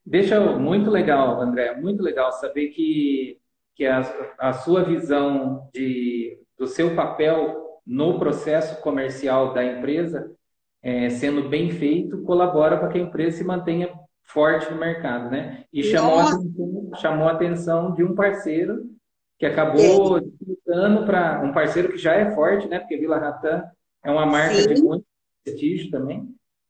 Deixa 0.06 0.40
muito 0.58 0.90
legal, 0.90 1.40
André, 1.40 1.80
muito 1.80 2.02
legal 2.02 2.32
saber 2.34 2.70
que, 2.70 3.38
que 3.76 3.86
a, 3.86 4.00
a 4.40 4.54
sua 4.54 4.84
visão 4.84 5.70
de, 5.72 6.40
do 6.58 6.66
seu 6.66 6.96
papel 6.96 7.82
no 7.86 8.18
processo 8.18 8.82
comercial 8.82 9.54
da 9.54 9.64
empresa, 9.64 10.32
é, 10.82 11.10
sendo 11.10 11.48
bem 11.48 11.70
feito, 11.70 12.24
colabora 12.24 12.78
para 12.78 12.90
que 12.90 12.98
a 12.98 13.02
empresa 13.02 13.38
se 13.38 13.44
mantenha 13.44 13.94
forte 14.30 14.72
no 14.72 14.80
mercado, 14.80 15.30
né? 15.30 15.66
E 15.72 15.84
chamou 15.84 16.20
a, 16.20 16.34
atenção, 16.34 16.92
chamou 16.96 17.28
a 17.28 17.32
atenção 17.32 17.94
de 17.94 18.04
um 18.04 18.16
parceiro 18.16 18.90
que 19.38 19.46
acabou 19.46 20.20
disputando 20.20 21.06
para 21.06 21.42
um 21.42 21.54
parceiro 21.54 21.90
que 21.90 21.98
já 21.98 22.14
é 22.14 22.32
forte, 22.32 22.68
né? 22.68 22.80
Porque 22.80 22.98
Vila 22.98 23.18
Ratan 23.18 23.64
é 24.04 24.12
uma 24.12 24.26
marca 24.26 24.56
Sim. 24.56 24.74
de 24.74 24.82
muito 24.82 25.06
prestígio 25.44 25.90
também. 25.90 26.28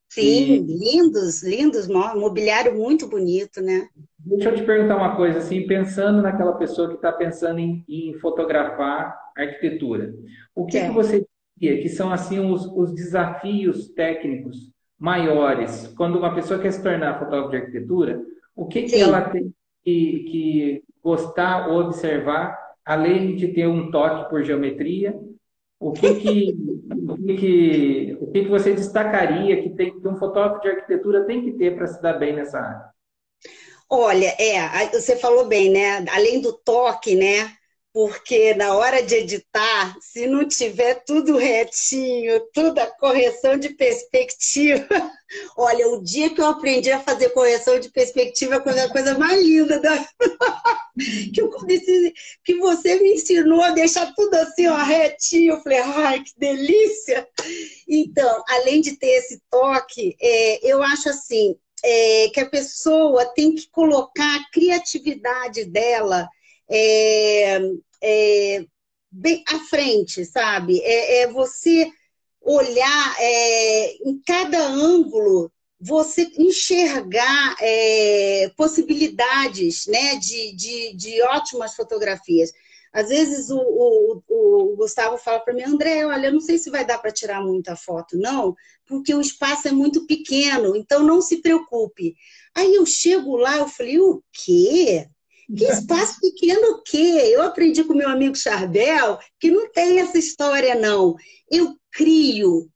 Sim, 0.10 0.22
e... 0.22 0.60
lindos, 0.60 1.44
lindos, 1.44 1.88
mobiliário 1.88 2.76
muito 2.76 3.08
bonito, 3.08 3.62
né? 3.62 3.88
Deixa 4.18 4.50
eu 4.50 4.56
te 4.56 4.64
perguntar 4.64 4.98
uma 4.98 5.16
coisa, 5.16 5.40
assim, 5.40 5.68
pensando 5.68 6.22
naquela 6.22 6.54
pessoa 6.54 6.90
que 6.90 6.96
está 6.96 7.12
pensando 7.12 7.60
em, 7.60 7.84
em, 7.88 8.14
fotografar 8.20 9.18
arquitetura, 9.38 10.14
o 10.56 10.66
que, 10.66 10.78
é. 10.78 10.88
que 10.88 10.94
você 10.94 11.26
diria 11.56 11.82
que 11.82 11.90
são 11.90 12.12
assim 12.12 12.40
os, 12.40 12.66
os, 12.66 12.94
desafios 12.94 13.90
técnicos 13.90 14.72
maiores 15.00 15.88
quando 15.96 16.18
uma 16.18 16.36
pessoa 16.36 16.60
quer 16.60 16.72
se 16.72 16.84
tornar 16.84 17.18
fotógrafo 17.18 17.52
de 17.52 17.58
arquitetura? 17.58 18.22
O 18.56 18.68
que, 18.68 18.84
que 18.84 19.02
ela 19.02 19.22
tem 19.30 19.54
que, 19.84 20.24
que 20.30 20.84
gostar 21.02 21.70
ou 21.70 21.80
observar, 21.80 22.58
além 22.84 23.36
de 23.36 23.48
ter 23.50 23.68
um 23.68 23.90
toque 23.90 24.30
por 24.30 24.44
geometria, 24.44 25.18
o 25.80 25.94
que 25.94 26.16
que, 26.16 26.56
o 27.08 27.18
que, 27.18 27.38
que, 27.38 28.18
o 28.20 28.28
que, 28.32 28.44
que 28.44 28.50
você 28.50 28.74
destacaria 28.74 29.62
que, 29.64 29.70
tem, 29.70 29.98
que 29.98 30.08
um 30.08 30.18
fotógrafo 30.18 30.62
de 30.62 30.70
arquitetura 30.70 31.26
tem 31.26 31.42
que 31.44 31.54
ter 31.54 31.76
para 31.76 31.88
se 31.88 32.02
dar 32.02 32.14
bem 32.14 32.36
nessa 32.36 32.60
área? 32.60 32.90
Olha, 33.90 34.36
é, 34.38 34.88
você 34.92 35.16
falou 35.16 35.48
bem, 35.48 35.72
né? 35.72 36.06
Além 36.12 36.42
do 36.42 36.54
toque, 36.54 37.16
né? 37.16 37.52
Porque 37.92 38.54
na 38.54 38.76
hora 38.76 39.02
de 39.02 39.16
editar, 39.16 39.98
se 40.00 40.28
não 40.28 40.48
tiver 40.48 41.04
tudo 41.06 41.38
retinho, 41.38 42.40
tudo 42.54 42.78
a 42.80 42.86
correção 42.86 43.58
de 43.58 43.70
perspectiva. 43.70 44.88
Olha, 45.58 45.88
o 45.90 46.04
dia 46.04 46.30
que 46.30 46.40
eu 46.40 46.46
aprendi 46.46 46.92
a 46.92 47.00
fazer 47.00 47.30
correção 47.30 47.80
de 47.80 47.90
perspectiva 47.90 48.62
foi 48.62 48.80
a 48.80 48.90
coisa 48.90 49.18
mais 49.18 49.42
linda 49.42 49.80
da... 49.80 49.98
que, 51.34 51.42
eu 51.42 51.50
comecei, 51.50 52.14
que 52.44 52.56
você 52.56 53.00
me 53.00 53.14
ensinou 53.14 53.64
a 53.64 53.72
deixar 53.72 54.14
tudo 54.14 54.36
assim, 54.36 54.68
ó, 54.68 54.78
retinho. 54.78 55.54
Eu 55.54 55.62
falei, 55.62 55.80
ai, 55.80 56.24
que 56.24 56.34
delícia! 56.38 57.28
Então, 57.88 58.44
além 58.50 58.82
de 58.82 58.98
ter 58.98 59.18
esse 59.18 59.42
toque, 59.50 60.16
é, 60.22 60.72
eu 60.72 60.84
acho 60.84 61.10
assim, 61.10 61.56
é, 61.84 62.30
que 62.34 62.40
a 62.40 62.50
pessoa 62.50 63.26
tem 63.34 63.56
que 63.56 63.68
colocar 63.72 64.36
a 64.36 64.52
criatividade 64.52 65.66
dela 65.66 66.30
é, 66.70 67.60
é, 68.02 68.66
bem 69.12 69.44
à 69.48 69.60
frente, 69.60 70.24
sabe? 70.26 70.80
É, 70.82 71.22
é 71.22 71.28
você 71.28 71.92
olhar 72.42 73.16
é, 73.20 73.94
em 74.06 74.22
cada 74.26 74.60
ângulo, 74.68 75.52
você 75.80 76.30
enxergar 76.38 77.56
é, 77.62 78.52
possibilidades 78.56 79.86
né, 79.88 80.16
de, 80.16 80.56
de, 80.56 80.94
de, 80.96 81.22
ótimas 81.24 81.76
fotografias. 81.76 82.52
Às 82.92 83.10
vezes 83.10 83.50
o, 83.50 83.60
o, 83.60 84.24
o 84.28 84.76
Gustavo 84.76 85.18
fala 85.18 85.40
para 85.40 85.54
mim, 85.54 85.64
André, 85.64 86.06
olha, 86.06 86.28
eu 86.28 86.34
não 86.34 86.42
sei 86.42 86.58
se 86.58 86.72
vai 86.72 86.86
dar 86.86 86.98
para 86.98 87.12
tirar 87.12 87.42
muita 87.42 87.76
foto, 87.76 88.18
não, 88.18 88.56
porque 88.86 89.14
o 89.14 89.22
espaço 89.22 89.68
é 89.68 89.72
muito 89.72 90.06
pequeno, 90.08 90.76
então 90.76 91.04
não 91.04 91.22
se 91.22 91.38
preocupe. 91.38 92.16
Aí 92.56 92.74
eu 92.74 92.86
chego 92.86 93.38
lá, 93.38 93.58
eu 93.58 93.68
falei, 93.68 94.00
o 94.00 94.24
quê? 94.34 95.08
Que 95.56 95.66
espaço 95.66 96.20
pequeno 96.22 96.74
o 96.74 96.84
quê? 96.84 97.32
Eu 97.34 97.42
aprendi 97.42 97.84
com 97.84 97.94
meu 97.94 98.08
amigo 98.08 98.36
Charbel 98.36 99.18
que 99.40 99.50
não 99.50 99.72
tem 99.72 100.00
essa 100.00 100.18
história, 100.18 100.76
não. 100.76 101.16
Eu 101.50 101.76
crio, 101.92 102.70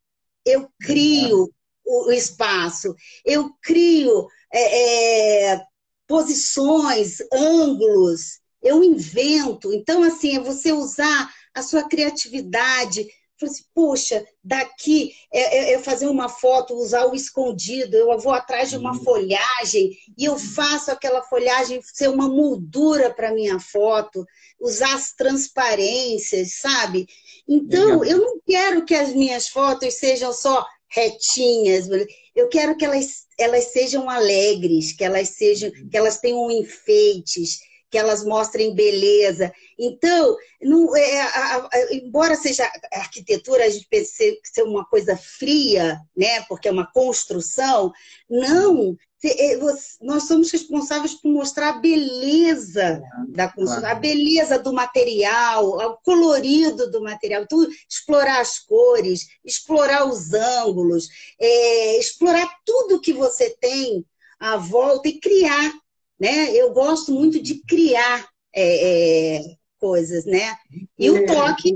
eu 0.46 0.68
crio 0.80 1.54
o, 1.86 2.12
espaço, 2.12 2.96
eu 3.24 3.52
crio 3.62 4.28
é, 4.52 5.52
é, 5.52 5.62
posições, 6.08 7.18
ângulos, 7.32 8.40
eu 8.62 8.84
invento. 8.84 9.72
Então, 9.72 10.02
assim, 10.02 10.38
é 10.38 10.40
você 10.40 10.72
usar 10.72 11.32
a 11.54 11.62
sua 11.62 11.88
criatividade 11.88 13.06
Falei 13.40 13.54
assim, 13.54 13.64
poxa, 13.74 14.26
daqui 14.44 15.12
é, 15.32 15.42
é, 15.42 15.74
é, 15.74 15.80
fazer 15.80 16.08
uma 16.08 16.30
foto, 16.30 16.76
usar 16.76 17.06
o 17.08 17.16
escondido, 17.16 17.96
eu 17.96 18.18
vou 18.20 18.32
atrás 18.32 18.70
de 18.70 18.78
uma 18.78 18.94
uhum. 18.94 19.04
folhagem 19.04 19.92
e 20.18 20.26
eu 20.26 20.38
faço 20.38 20.92
aquela 20.92 21.22
folhagem 21.24 21.82
ser 21.82 22.10
uma 22.10 22.30
moldura 22.30 23.12
para 23.12 23.34
minha 23.34 23.60
foto, 23.60 24.26
usar 24.60 24.94
as 24.94 25.14
transparências, 25.14 26.60
sabe? 26.60 27.08
Então, 27.48 28.00
Legal. 28.00 28.06
eu 28.06 28.18
não 28.20 28.40
quero 28.46 28.86
que 28.86 28.94
as 28.94 29.14
minhas 29.14 29.48
fotos 29.48 29.96
sejam 29.96 30.32
só 30.32 30.66
retinhas, 30.90 31.88
eu 32.36 32.48
quero 32.50 32.78
que 32.78 32.86
elas, 32.86 33.26
elas 33.40 33.66
sejam 33.72 34.08
alegres, 34.08 34.94
que 34.94 35.04
elas 35.04 35.30
sejam, 35.30 35.72
que 35.90 35.98
elas 35.98 36.20
tenham 36.20 36.52
enfeites, 36.52 37.60
que 37.94 37.98
elas 38.00 38.26
mostrem 38.26 38.74
beleza. 38.74 39.54
Então, 39.78 40.36
não, 40.60 40.96
é, 40.98 41.22
a, 41.22 41.58
a, 41.58 41.94
embora 41.94 42.36
seja 42.36 42.66
a 42.92 42.98
arquitetura, 42.98 43.66
a 43.66 43.70
gente 43.70 43.86
pense 43.88 44.40
ser 44.44 44.64
uma 44.64 44.84
coisa 44.84 45.16
fria, 45.16 46.02
né, 46.18 46.42
porque 46.50 46.68
é 46.68 46.72
uma 46.72 46.92
construção, 46.92 47.94
não. 48.28 48.98
É, 49.24 49.60
nós 50.02 50.24
somos 50.24 50.50
responsáveis 50.50 51.14
por 51.14 51.30
mostrar 51.30 51.70
a 51.70 51.80
beleza 51.80 53.00
da 53.30 53.48
construção, 53.48 53.88
a 53.88 53.94
beleza 53.94 54.58
do 54.58 54.74
material, 54.74 55.68
o 55.68 55.98
colorido 55.98 56.90
do 56.90 57.00
material, 57.00 57.46
tudo, 57.48 57.72
explorar 57.88 58.42
as 58.42 58.58
cores, 58.58 59.28
explorar 59.46 60.08
os 60.08 60.34
ângulos, 60.34 61.08
é, 61.40 62.00
explorar 62.00 62.50
tudo 62.66 63.00
que 63.00 63.14
você 63.14 63.52
tem 63.62 64.04
à 64.40 64.58
volta 64.58 65.08
e 65.08 65.20
criar 65.20 65.72
né? 66.20 66.52
Eu 66.52 66.74
gosto 66.74 67.12
muito 67.12 67.42
de 67.42 67.62
criar 67.66 68.28
é, 68.56 69.38
é, 69.38 69.42
coisas, 69.80 70.26
né? 70.26 70.56
E 70.98 71.10
o 71.10 71.26
toque 71.26 71.74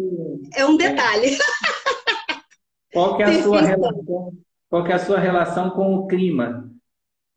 é 0.56 0.66
um 0.66 0.78
detalhe. 0.78 1.38
Qual 2.94 3.18
que 3.18 3.24
é 3.24 3.26
a 3.26 3.44
sua 3.44 3.62
relação? 3.62 4.34
Qual 4.70 4.84
que 4.84 4.92
é 4.92 4.96
a 4.96 5.06
sua 5.06 5.20
relação 5.20 5.70
com 5.70 5.96
o 5.96 6.08
clima? 6.08 6.70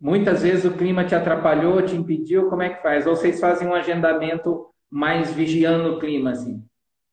Muitas 0.00 0.42
vezes 0.42 0.64
o 0.64 0.76
clima 0.76 1.04
te 1.04 1.14
atrapalhou, 1.14 1.84
te 1.84 1.94
impediu, 1.94 2.48
como 2.48 2.62
é 2.62 2.70
que 2.70 2.82
faz? 2.82 3.06
Ou 3.06 3.14
vocês 3.14 3.38
fazem 3.38 3.68
um 3.68 3.74
agendamento 3.74 4.66
mais 4.88 5.30
vigiando 5.32 5.94
o 5.94 6.00
clima, 6.00 6.30
assim? 6.32 6.64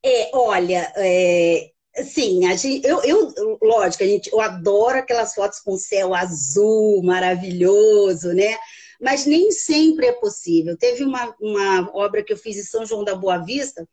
É, 0.04 0.30
olha, 0.32 0.90
é, 0.96 1.70
sim, 2.02 2.46
a 2.46 2.56
gente, 2.56 2.86
eu, 2.86 3.02
eu, 3.02 3.58
lógico, 3.62 4.02
a 4.02 4.06
gente, 4.06 4.32
eu 4.32 4.40
adoro 4.40 4.98
aquelas 4.98 5.34
fotos 5.34 5.60
com 5.60 5.76
céu 5.76 6.14
azul, 6.14 7.02
maravilhoso, 7.02 8.32
né? 8.32 8.56
Mas 9.00 9.26
nem 9.26 9.50
sempre 9.52 10.06
é 10.06 10.12
possível. 10.12 10.76
Teve 10.76 11.04
uma, 11.04 11.34
uma 11.40 11.90
obra 11.94 12.22
que 12.22 12.32
eu 12.32 12.36
fiz 12.36 12.56
em 12.56 12.64
São 12.64 12.84
João 12.84 13.04
da 13.04 13.14
Boa 13.14 13.38
Vista, 13.38 13.88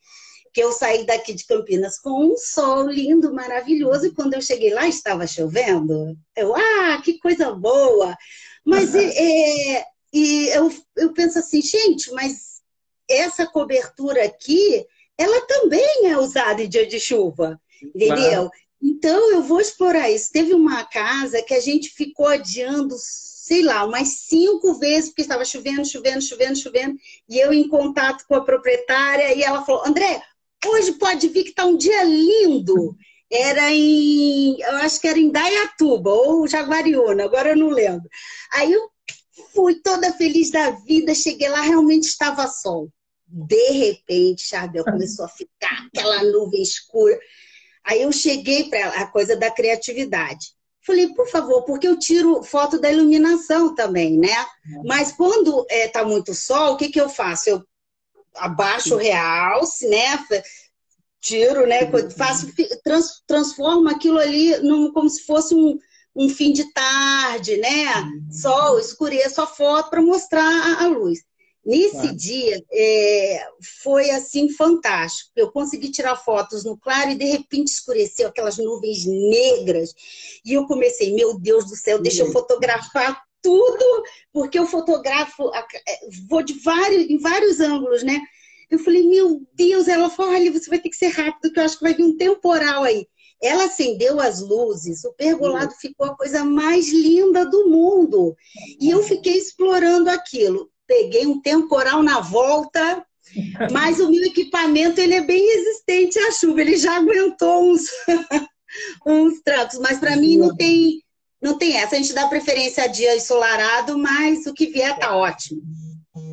que 0.54 0.64
eu 0.64 0.72
saí 0.72 1.06
daqui 1.06 1.34
de 1.34 1.46
Campinas 1.46 2.00
com 2.00 2.32
um 2.32 2.38
sol 2.38 2.90
lindo, 2.90 3.34
maravilhoso, 3.34 4.08
e 4.08 4.14
quando 4.14 4.34
eu 4.34 4.42
cheguei 4.42 4.74
lá 4.74 4.88
estava 4.88 5.28
chovendo. 5.28 6.18
Eu, 6.36 6.56
ah, 6.56 7.02
que 7.04 7.20
coisa 7.20 7.52
boa! 7.52 8.16
Mas 8.66 8.94
uhum. 8.94 9.02
é, 9.02 9.86
e 10.14 10.48
eu, 10.48 10.74
eu 10.96 11.14
penso 11.14 11.40
assim, 11.40 11.62
gente, 11.62 12.10
mas 12.14 12.62
essa 13.08 13.46
cobertura 13.46 14.24
aqui, 14.24 14.86
ela 15.18 15.46
também 15.46 16.08
é 16.08 16.18
usada 16.18 16.64
em 16.64 16.70
dia 16.70 16.88
de 16.88 17.00
chuva, 17.00 17.60
entendeu? 17.84 18.44
Uhum. 18.44 18.50
Então 18.82 19.32
eu 19.32 19.44
vou 19.44 19.60
explorar 19.60 20.10
isso. 20.10 20.32
Teve 20.32 20.54
uma 20.54 20.86
casa 20.86 21.42
que 21.42 21.54
a 21.54 21.60
gente 21.60 21.90
ficou 21.90 22.28
adiando 22.28 22.96
sei 23.46 23.62
lá, 23.62 23.86
umas 23.86 24.08
cinco 24.08 24.74
vezes, 24.74 25.10
porque 25.10 25.22
estava 25.22 25.46
chovendo, 25.46 25.86
chovendo, 25.86 26.20
chovendo, 26.20 26.56
chovendo, 26.56 26.98
e 27.30 27.38
eu 27.38 27.54
em 27.54 27.68
contato 27.68 28.26
com 28.28 28.34
a 28.34 28.44
proprietária, 28.44 29.36
e 29.36 29.44
ela 29.44 29.64
falou, 29.64 29.86
André, 29.86 30.20
hoje 30.66 30.94
pode 30.94 31.28
vir 31.28 31.44
que 31.44 31.50
está 31.50 31.64
um 31.64 31.78
dia 31.78 32.04
lindo. 32.04 32.98
Era 33.32 33.72
em, 33.72 34.60
eu 34.60 34.78
acho 34.78 35.00
que 35.00 35.08
era 35.08 35.20
em 35.20 35.30
Dayatuba 35.30 36.10
ou 36.10 36.48
Jaguariúna, 36.48 37.24
agora 37.24 37.50
eu 37.50 37.56
não 37.56 37.70
lembro. 37.70 38.10
Aí 38.52 38.74
eu 38.74 38.90
fui 39.54 39.76
toda 39.76 40.12
feliz 40.14 40.50
da 40.50 40.72
vida, 40.72 41.14
cheguei 41.14 41.48
lá, 41.48 41.62
realmente 41.62 42.06
estava 42.06 42.48
sol. 42.48 42.92
De 43.28 43.70
repente, 43.74 44.42
Charbel 44.42 44.84
começou 44.84 45.24
a 45.24 45.30
ficar 45.30 45.86
aquela 45.86 46.24
nuvem 46.24 46.64
escura. 46.64 47.20
Aí 47.84 48.02
eu 48.02 48.12
cheguei 48.12 48.72
para 48.72 48.88
a 49.02 49.06
coisa 49.06 49.36
da 49.36 49.52
criatividade. 49.52 50.55
Falei, 50.86 51.08
por 51.08 51.28
favor, 51.28 51.64
porque 51.64 51.88
eu 51.88 51.98
tiro 51.98 52.44
foto 52.44 52.80
da 52.80 52.92
iluminação 52.92 53.74
também, 53.74 54.18
né? 54.20 54.46
Uhum. 54.70 54.84
Mas 54.86 55.12
quando 55.12 55.66
é, 55.68 55.88
tá 55.88 56.06
muito 56.06 56.34
sol, 56.36 56.74
o 56.74 56.78
que, 56.78 56.90
que 56.90 57.02
eu 57.02 57.10
faço? 57.10 57.50
Eu 57.50 57.66
abaixo 58.36 58.94
o 58.94 58.98
realce, 58.98 59.88
né? 59.88 60.24
Tiro, 61.20 61.66
né? 61.66 61.90
Faço, 62.16 62.54
trans, 62.84 63.24
transformo 63.26 63.90
aquilo 63.90 64.20
ali 64.20 64.58
num, 64.60 64.92
como 64.92 65.10
se 65.10 65.26
fosse 65.26 65.56
um, 65.56 65.80
um 66.16 66.30
fim 66.30 66.54
de 66.54 66.72
tarde, 66.72 67.58
né? 67.58 67.88
Sol, 68.30 68.78
escureço 68.78 69.42
a 69.42 69.48
foto 69.48 69.90
para 69.90 70.04
mostrar 70.04 70.44
a, 70.44 70.84
a 70.84 70.88
luz. 70.88 71.20
Nesse 71.66 72.14
dia, 72.14 72.64
é, 72.72 73.48
foi 73.82 74.12
assim 74.12 74.48
fantástico. 74.50 75.32
Eu 75.36 75.52
consegui 75.52 75.90
tirar 75.90 76.16
fotos 76.16 76.64
no 76.64 76.78
claro 76.78 77.10
e 77.10 77.16
de 77.16 77.26
repente 77.26 77.70
escureceu 77.70 78.28
aquelas 78.28 78.58
nuvens 78.58 79.04
negras. 79.06 79.96
E 80.46 80.54
eu 80.54 80.68
comecei, 80.68 81.12
meu 81.16 81.40
Deus 81.40 81.66
do 81.66 81.76
céu, 81.76 82.00
deixa 82.00 82.22
eu 82.22 82.32
fotografar 82.32 83.20
tudo, 83.42 84.04
porque 84.32 84.60
eu 84.60 84.68
fotografo, 84.68 85.52
é, 85.56 86.00
vou 86.30 86.44
de 86.44 86.54
vários, 86.54 87.10
em 87.10 87.18
vários 87.18 87.60
ângulos, 87.60 88.04
né? 88.04 88.22
Eu 88.70 88.78
falei, 88.78 89.02
meu 89.02 89.42
Deus, 89.54 89.88
ela 89.88 90.10
falou, 90.10 90.34
olha, 90.34 90.52
você 90.52 90.70
vai 90.70 90.78
ter 90.78 90.90
que 90.90 90.96
ser 90.96 91.08
rápido, 91.08 91.52
que 91.52 91.60
eu 91.60 91.64
acho 91.64 91.80
que 91.80 91.84
vai 91.84 91.96
vir 91.96 92.04
um 92.04 92.16
temporal 92.16 92.84
aí. 92.84 93.08
Ela 93.42 93.66
acendeu 93.66 94.20
as 94.20 94.40
luzes, 94.40 95.04
o 95.04 95.14
pergolado 95.14 95.74
ficou 95.80 96.08
a 96.08 96.16
coisa 96.16 96.44
mais 96.44 96.90
linda 96.90 97.44
do 97.44 97.70
mundo. 97.70 98.36
E 98.80 98.90
eu 98.90 99.02
fiquei 99.02 99.38
explorando 99.38 100.10
aquilo 100.10 100.72
peguei 100.88 101.26
um 101.26 101.42
temporal 101.42 102.02
na 102.04 102.20
volta, 102.20 103.06
mas 103.72 104.00
o 104.00 104.10
meu 104.10 104.24
equipamento 104.24 105.00
ele 105.00 105.16
é 105.16 105.22
bem 105.22 105.46
resistente 105.46 106.20
à 106.20 106.32
chuva, 106.32 106.62
ele 106.62 106.78
já 106.78 106.98
aguentou 106.98 107.72
uns, 107.72 107.90
uns 109.06 109.42
tratos, 109.42 109.80
mas 109.80 110.00
para 110.00 110.16
mim 110.16 110.38
não 110.38 110.56
tem, 110.56 111.02
não 111.42 111.58
tem 111.58 111.78
essa. 111.78 111.96
A 111.96 111.98
gente 111.98 112.14
dá 112.14 112.28
preferência 112.28 112.84
a 112.84 112.88
dia 112.88 113.16
ensolarado, 113.16 113.98
mas 113.98 114.46
o 114.46 114.54
que 114.54 114.68
vier 114.68 114.98
tá 114.98 115.16
ótimo. 115.16 115.62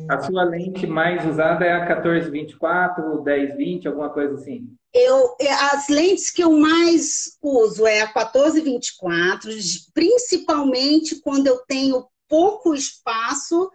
A 0.09 0.21
sua 0.21 0.43
lente 0.43 0.85
mais 0.85 1.25
usada 1.25 1.65
é 1.65 1.73
a 1.73 1.79
1424, 1.79 3.23
1020, 3.23 3.87
alguma 3.87 4.09
coisa 4.09 4.35
assim? 4.35 4.67
Eu, 4.93 5.35
é, 5.39 5.51
as 5.51 5.87
lentes 5.87 6.29
que 6.29 6.43
eu 6.43 6.51
mais 6.51 7.37
uso 7.41 7.87
é 7.87 8.01
a 8.01 8.05
1424, 8.05 9.49
principalmente 9.93 11.19
quando 11.21 11.47
eu 11.47 11.57
tenho 11.65 12.05
pouco 12.29 12.73
espaço 12.73 13.69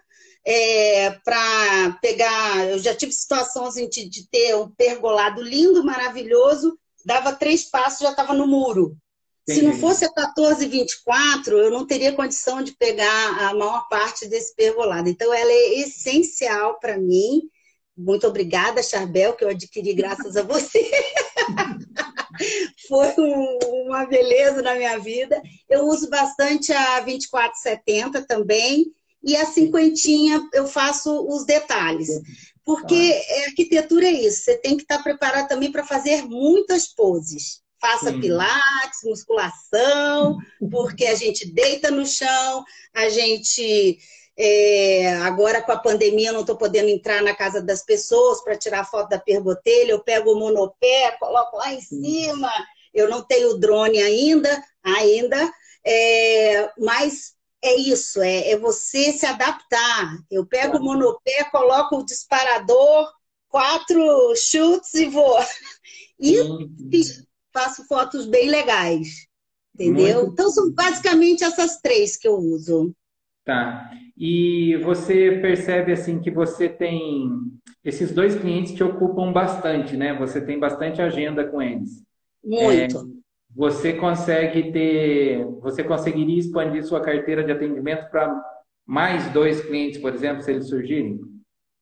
é, 0.49 1.11
para 1.23 1.99
pegar. 2.01 2.71
Eu 2.71 2.79
já 2.79 2.95
tive 2.95 3.13
situações 3.13 3.75
de, 3.75 4.09
de, 4.09 4.27
ter 4.31 4.57
um 4.57 4.71
pergolado 4.71 5.43
lindo, 5.43 5.85
maravilhoso, 5.85 6.79
dava 7.05 7.35
três 7.35 7.65
passos 7.65 8.01
já 8.01 8.11
estava 8.11 8.33
no 8.33 8.47
muro. 8.47 8.97
Entendi. 9.43 9.61
Se 9.61 9.67
não 9.67 9.79
fosse 9.79 10.07
a 10.07 10.09
1424, 10.09 11.59
eu 11.59 11.71
não 11.71 11.87
teria 11.87 12.15
condição 12.15 12.63
de 12.63 12.73
pegar 12.73 13.49
a 13.49 13.55
maior 13.55 13.87
parte 13.91 14.27
desse 14.27 14.55
pergolado. 14.55 15.11
Então, 15.11 15.33
ela 15.35 15.51
é 15.51 15.81
essencial 15.81 16.79
para 16.81 16.97
mim. 16.97 17.43
Muito 17.95 18.27
obrigada, 18.27 18.83
Charbel, 18.83 19.35
que 19.35 19.45
eu 19.45 19.51
adquiri 19.51 19.93
graças 19.93 20.35
a 20.35 20.43
você. 20.43 20.91
Foi 22.89 23.13
um, 23.19 23.59
uma 23.85 24.07
beleza 24.07 24.63
na 24.63 24.75
minha 24.77 24.99
vida. 24.99 25.43
Eu 25.69 25.85
uso 25.87 26.09
bastante 26.09 26.73
a 26.73 27.01
2470 27.01 28.27
também 28.27 28.95
e 29.29 29.37
a 29.37 29.45
cinquentinha 29.45 30.43
eu 30.55 30.67
faço 30.67 31.27
os 31.29 31.45
detalhes. 31.45 32.09
Porque 32.65 33.13
tá. 33.13 33.45
arquitetura 33.47 34.07
é 34.07 34.13
isso, 34.13 34.45
você 34.45 34.57
tem 34.57 34.77
que 34.77 34.83
estar 34.83 35.03
preparado 35.03 35.49
também 35.49 35.71
para 35.71 35.85
fazer 35.85 36.23
muitas 36.25 36.89
poses. 36.89 37.63
Faça 37.81 38.11
Sim. 38.11 38.21
pilates, 38.21 39.05
musculação, 39.05 40.39
porque 40.71 41.05
a 41.05 41.15
gente 41.15 41.47
deita 41.53 41.91
no 41.91 42.07
chão, 42.07 42.65
a 42.95 43.09
gente. 43.11 43.99
É, 44.41 45.17
agora 45.23 45.61
com 45.61 45.73
a 45.73 45.79
pandemia 45.79 46.29
eu 46.29 46.33
não 46.33 46.43
estou 46.43 46.57
podendo 46.57 46.89
entrar 46.89 47.21
na 47.23 47.35
casa 47.35 47.61
das 47.61 47.85
pessoas 47.85 48.41
para 48.43 48.57
tirar 48.57 48.89
foto 48.89 49.09
da 49.09 49.19
pergotelha, 49.19 49.91
eu 49.91 50.05
pego 50.05 50.33
o 50.33 50.39
monopé, 50.39 51.17
coloco 51.19 51.57
lá 51.57 51.75
em 51.75 51.81
cima, 51.81 52.49
eu 52.95 53.11
não 53.11 53.21
tenho 53.21 53.59
drone 53.59 54.01
ainda, 54.01 54.65
ainda, 54.85 55.53
é, 55.85 56.71
mas 56.79 57.37
é 57.63 57.75
isso, 57.77 58.23
é, 58.23 58.51
é 58.51 58.59
você 58.59 59.13
se 59.13 59.27
adaptar. 59.27 60.19
Eu 60.31 60.47
pego 60.47 60.79
o 60.79 60.83
monopé, 60.83 61.45
coloco 61.51 61.97
o 61.97 62.05
disparador, 62.05 63.13
quatro 63.49 64.35
chutes 64.37 64.95
e 64.95 65.07
vou. 65.07 65.39
E 66.21 66.35
faço 67.53 67.87
fotos 67.87 68.27
bem 68.27 68.49
legais. 68.49 69.29
Entendeu? 69.73 70.17
Muito 70.17 70.33
então 70.33 70.51
são 70.51 70.73
basicamente 70.73 71.45
essas 71.45 71.81
três 71.81 72.17
que 72.17 72.27
eu 72.27 72.35
uso. 72.35 72.93
Tá. 73.45 73.89
E 74.17 74.77
você 74.83 75.39
percebe 75.41 75.93
assim 75.93 76.19
que 76.19 76.33
você 76.33 76.69
tem 76.69 77.31
esses 77.85 78.13
dois 78.13 78.35
clientes 78.35 78.75
te 78.75 78.83
ocupam 78.83 79.33
bastante, 79.33 79.97
né? 79.97 80.13
Você 80.19 80.41
tem 80.41 80.59
bastante 80.59 81.01
agenda 81.01 81.45
com 81.45 81.63
eles. 81.63 82.03
Muito. 82.45 82.99
É, 82.99 83.18
você 83.59 83.93
consegue 83.93 84.71
ter, 84.71 85.45
você 85.61 85.83
conseguiria 85.83 86.39
expandir 86.39 86.87
sua 86.87 87.01
carteira 87.01 87.43
de 87.43 87.51
atendimento 87.51 88.09
para 88.09 88.41
mais 88.87 89.33
dois 89.33 89.61
clientes, 89.61 90.01
por 90.01 90.15
exemplo, 90.15 90.45
se 90.45 90.53
eles 90.53 90.69
surgirem? 90.69 91.19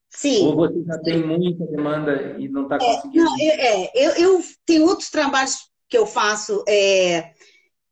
Sim. 0.08 0.46
Ou 0.46 0.56
você 0.56 0.82
já 0.82 0.98
tem 1.00 1.22
muita 1.22 1.66
demanda 1.66 2.34
e 2.38 2.48
não 2.48 2.62
está 2.62 2.76
é, 2.76 2.78
conseguindo? 2.78 3.24
Não, 3.26 3.36
é, 3.38 3.90
eu, 3.94 4.12
eu 4.12 4.40
tenho 4.64 4.86
outros 4.86 5.10
trabalhos 5.10 5.54
que 5.86 5.98
eu 5.98 6.06
faço 6.06 6.64
é, 6.66 7.32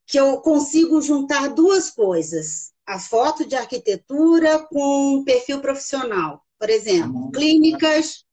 que 0.06 0.18
eu 0.18 0.38
consigo 0.38 1.02
juntar 1.02 1.48
duas 1.48 1.90
coisas: 1.90 2.72
a 2.86 2.98
foto 2.98 3.46
de 3.46 3.54
arquitetura 3.54 4.60
com 4.60 5.24
perfil 5.26 5.60
profissional. 5.60 6.42
Por 6.58 6.70
exemplo, 6.70 7.30
clínicas 7.32 8.23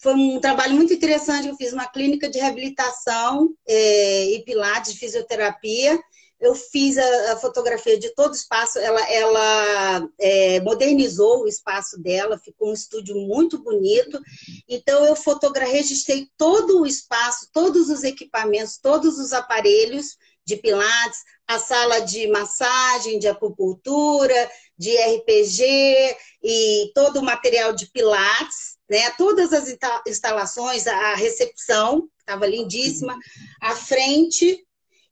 foi 0.00 0.14
um 0.14 0.40
trabalho 0.40 0.74
muito 0.74 0.94
interessante. 0.94 1.48
Eu 1.48 1.56
fiz 1.56 1.72
uma 1.72 1.86
clínica 1.86 2.28
de 2.28 2.38
reabilitação 2.38 3.54
é, 3.68 4.30
e 4.30 4.42
pilates, 4.44 4.94
de 4.94 4.98
fisioterapia. 4.98 6.00
Eu 6.40 6.54
fiz 6.54 6.96
a, 6.96 7.32
a, 7.32 7.36
fotografia 7.36 7.98
de 7.98 8.14
todo 8.14 8.32
o 8.32 8.34
espaço. 8.34 8.78
Ela, 8.78 9.12
ela 9.12 10.08
é, 10.18 10.60
modernizou 10.60 11.42
o 11.42 11.46
espaço 11.46 12.00
dela, 12.00 12.38
ficou 12.38 12.70
um 12.70 12.72
estúdio 12.72 13.14
muito 13.14 13.62
bonito. 13.62 14.18
Então, 14.66 15.04
eu 15.04 15.14
fotografei, 15.14 15.74
registrei 15.74 16.28
todo 16.38 16.80
o 16.80 16.86
espaço, 16.86 17.50
todos 17.52 17.90
os 17.90 18.02
equipamentos, 18.02 18.78
todos 18.78 19.18
os 19.18 19.34
aparelhos 19.34 20.16
de 20.46 20.56
pilates, 20.56 21.20
a 21.46 21.58
sala 21.58 22.00
de 22.00 22.26
massagem, 22.28 23.18
de 23.18 23.28
acupuntura, 23.28 24.50
de 24.78 24.96
RPG 24.96 26.16
e 26.42 26.90
todo 26.94 27.18
o 27.18 27.22
material 27.22 27.74
de 27.74 27.86
pilates 27.90 28.79
né? 28.90 29.08
Todas 29.16 29.52
as 29.52 29.72
instalações, 30.06 30.86
a 30.88 31.14
recepção, 31.14 32.08
estava 32.18 32.44
lindíssima, 32.46 33.16
a 33.62 33.76
frente, 33.76 34.66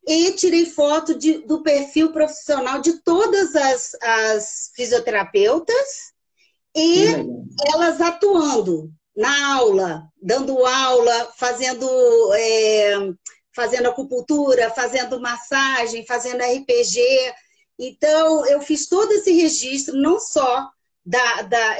e 0.05 0.33
tirei 0.33 0.67
foto 0.67 1.15
de, 1.15 1.39
do 1.47 1.63
perfil 1.63 2.13
profissional 2.13 2.81
de 2.81 2.95
todas 3.03 3.55
as, 3.55 3.95
as 4.03 4.71
fisioterapeutas 4.75 6.13
e 6.75 7.05
elas 7.73 8.01
atuando 8.01 8.91
na 9.15 9.55
aula, 9.57 10.03
dando 10.21 10.65
aula, 10.65 11.33
fazendo, 11.37 11.87
é, 12.35 12.95
fazendo 13.55 13.89
acupuntura, 13.89 14.71
fazendo 14.71 15.21
massagem, 15.21 16.07
fazendo 16.07 16.43
RPG. 16.43 17.01
Então, 17.79 18.47
eu 18.47 18.61
fiz 18.61 18.87
todo 18.87 19.13
esse 19.13 19.33
registro, 19.33 19.97
não 20.01 20.19
só 20.19 20.71
da, 21.09 21.43
da, 21.43 21.77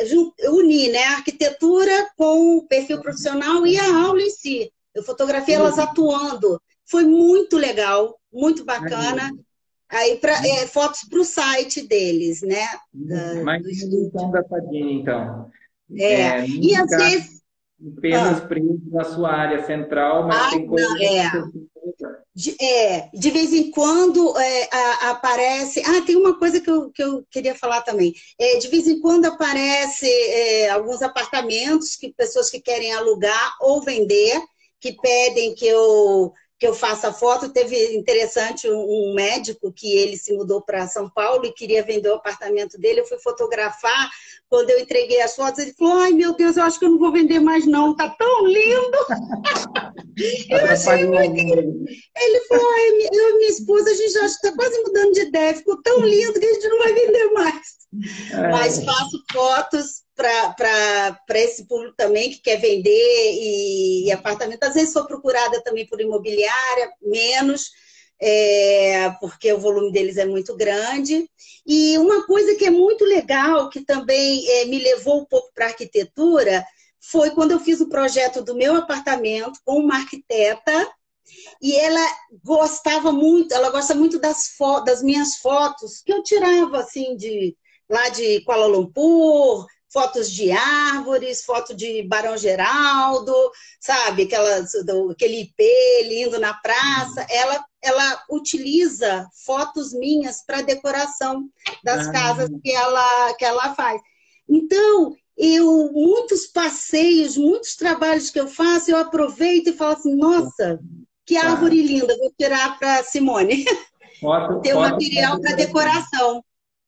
unir 0.51 0.91
né, 0.91 1.05
a 1.05 1.17
arquitetura 1.17 1.93
com 2.17 2.57
o 2.57 2.67
perfil 2.67 2.99
profissional 3.03 3.67
e 3.67 3.79
a 3.79 4.05
aula 4.05 4.23
em 4.23 4.31
si. 4.31 4.73
Eu 4.95 5.03
fotografei 5.03 5.55
elas 5.55 5.79
atuando. 5.79 6.59
Foi 6.87 7.05
muito 7.05 7.59
legal, 7.59 8.19
muito 8.33 8.65
bacana. 8.65 9.31
Aí, 9.91 10.17
pra, 10.17 10.33
é, 10.47 10.67
fotos 10.67 11.01
para 11.09 11.21
o 11.21 11.25
site 11.25 11.87
deles, 11.87 12.41
né? 12.41 12.65
Da, 12.93 13.43
Mais 13.43 13.63
então 13.83 14.31
da 14.31 14.43
Padinha, 14.43 14.93
então. 14.95 15.51
É, 15.95 16.15
é 16.15 16.47
e 16.47 16.75
às 16.75 16.89
vezes. 16.89 17.39
Apenas 17.97 18.39
ah. 18.39 18.47
preso 18.47 18.81
na 18.91 19.05
sua 19.05 19.31
área 19.31 19.65
central, 19.65 20.27
mas 20.27 20.37
ah, 20.37 20.51
tem 20.51 20.67
coisas. 20.67 21.01
É. 21.01 21.31
De, 22.39 22.55
é, 22.63 23.11
de 23.13 23.33
vez 23.33 23.53
em 23.53 23.69
quando 23.73 24.39
é, 24.39 24.69
a, 24.71 25.11
aparece. 25.11 25.83
Ah, 25.85 26.03
tem 26.07 26.15
uma 26.15 26.39
coisa 26.39 26.61
que 26.61 26.71
eu, 26.71 26.89
que 26.89 27.03
eu 27.03 27.27
queria 27.33 27.53
falar 27.53 27.83
também. 27.83 28.15
É, 28.39 28.59
de 28.59 28.69
vez 28.69 28.87
em 28.87 29.01
quando 29.01 29.25
aparece 29.25 30.07
é, 30.07 30.71
alguns 30.71 31.03
apartamentos 31.03 31.97
que 31.97 32.13
pessoas 32.13 32.49
que 32.49 32.61
querem 32.61 32.93
alugar 32.93 33.57
ou 33.61 33.83
vender, 33.83 34.41
que 34.79 34.93
pedem 34.93 35.53
que 35.53 35.67
eu 35.67 36.33
que 36.59 36.67
eu 36.67 36.75
faça 36.75 37.13
foto. 37.13 37.53
Teve 37.53 37.97
interessante 37.97 38.69
um 38.69 39.15
médico 39.15 39.73
que 39.73 39.93
ele 39.93 40.17
se 40.17 40.33
mudou 40.33 40.61
para 40.61 40.89
São 40.89 41.09
Paulo 41.09 41.47
e 41.47 41.53
queria 41.53 41.85
vender 41.85 42.09
o 42.09 42.17
apartamento 42.17 42.79
dele. 42.79 43.01
Eu 43.01 43.07
fui 43.07 43.19
fotografar. 43.19 44.11
Quando 44.49 44.71
eu 44.71 44.81
entreguei 44.81 45.21
as 45.21 45.37
fotos, 45.37 45.59
ele 45.59 45.75
falou: 45.75 45.99
Ai 45.99 46.13
meu 46.13 46.35
Deus, 46.35 46.57
eu 46.57 46.63
acho 46.63 46.79
que 46.79 46.85
eu 46.87 46.91
não 46.91 46.99
vou 46.99 47.13
vender 47.13 47.39
mais, 47.39 47.67
não. 47.67 47.95
Tá 47.95 48.09
tão 48.09 48.47
lindo. 48.47 48.99
eu 50.51 50.65
achei 50.67 51.05
muito. 51.05 51.39
Ele 51.39 52.41
falou: 52.49 52.67
Ai, 52.67 53.09
eu 53.13 53.29
e 53.31 53.39
minha 53.39 53.51
esposa, 53.51 53.91
a 53.91 53.95
gente 53.95 54.13
já 54.13 54.25
está 54.25 54.53
quase 54.53 54.83
mudando 54.83 55.13
de 55.13 55.21
ideia. 55.21 55.55
Ficou 55.55 55.83
tão 55.83 56.01
lindo 56.01 56.41
que 56.41 56.47
a 56.47 56.55
gente 56.55 56.69
não 56.69 56.79
vai 56.79 56.95
vender 56.95 57.27
mais. 57.33 57.79
É. 58.33 58.49
Mas 58.51 58.85
faço 58.85 59.23
fotos 59.33 60.03
para 60.15 61.19
esse 61.35 61.67
público 61.67 61.95
também 61.97 62.31
que 62.31 62.41
quer 62.41 62.61
vender 62.61 62.91
e, 62.91 64.07
e, 64.07 64.13
apartamento. 64.13 64.65
Às 64.65 64.75
vezes 64.75 64.93
sou 64.93 65.07
procurada 65.07 65.63
também 65.63 65.87
por 65.87 66.01
imobiliária, 66.01 66.91
menos, 67.03 67.71
é, 68.21 69.11
porque 69.21 69.53
o 69.53 69.59
volume 69.59 69.93
deles 69.93 70.17
é 70.17 70.25
muito 70.25 70.57
grande. 70.57 71.29
E 71.67 71.99
uma 71.99 72.27
coisa 72.27 72.55
que 72.55 72.65
é 72.65 72.71
muito 72.71 73.05
legal, 73.05 73.69
que 73.69 73.85
também 73.85 74.49
é, 74.49 74.65
me 74.67 74.79
levou 74.79 75.21
um 75.21 75.25
pouco 75.25 75.51
para 75.55 75.67
a 75.67 75.69
arquitetura, 75.69 76.65
foi 77.01 77.31
quando 77.31 77.53
eu 77.53 77.61
fiz 77.61 77.81
o 77.81 77.89
projeto 77.89 78.43
do 78.43 78.55
meu 78.55 78.75
apartamento 78.77 79.61
com 79.65 79.79
uma 79.79 79.97
arquiteta 79.97 80.91
e 81.61 81.75
ela 81.77 82.05
gostava 82.43 83.13
muito, 83.13 83.55
ela 83.55 83.71
gosta 83.71 83.95
muito 83.95 84.19
das, 84.19 84.51
das 84.85 85.03
minhas 85.03 85.37
fotos 85.37 86.01
que 86.01 86.13
eu 86.13 86.23
tirava 86.23 86.79
assim 86.81 87.17
de 87.17 87.57
lá 87.89 88.09
de 88.11 88.41
Kuala 88.45 88.67
Lumpur, 88.67 89.67
fotos 89.91 90.31
de 90.31 90.51
árvores, 90.51 91.45
foto 91.45 91.75
de 91.75 92.03
Barão 92.03 92.37
Geraldo, 92.37 93.35
sabe, 93.81 94.25
aquelas, 94.25 94.73
do, 94.85 95.11
aquele 95.11 95.43
IP 95.43 95.65
lindo 96.05 96.39
na 96.39 96.55
praça. 96.55 97.27
Ela, 97.31 97.65
ela 97.83 98.23
utiliza 98.31 99.29
fotos 99.45 99.93
minhas 99.93 100.45
para 100.45 100.63
decoração 100.63 101.49
das 101.85 102.09
ah. 102.09 102.13
casas 102.13 102.51
que 102.63 102.71
ela, 102.71 103.35
que 103.35 103.45
ela 103.45 103.75
faz. 103.75 104.01
Então, 104.49 105.15
eu 105.37 105.93
muitos 105.93 106.47
passeios, 106.47 107.37
muitos 107.37 107.77
trabalhos 107.77 108.31
que 108.31 108.41
eu 108.41 108.49
faço, 108.49 108.91
eu 108.91 108.97
aproveito 108.97 109.69
e 109.69 109.73
falo 109.73 109.93
assim, 109.93 110.15
nossa, 110.17 110.81
que 111.25 111.37
árvore 111.37 111.83
linda, 111.83 112.17
vou 112.17 112.33
tirar 112.39 112.79
para 112.79 113.05
Simone. 113.05 113.65
Foto, 114.21 114.61
Ter 114.61 114.75
um 114.75 114.81
material 114.81 115.41
para 115.41 115.55
decoração. 115.55 116.43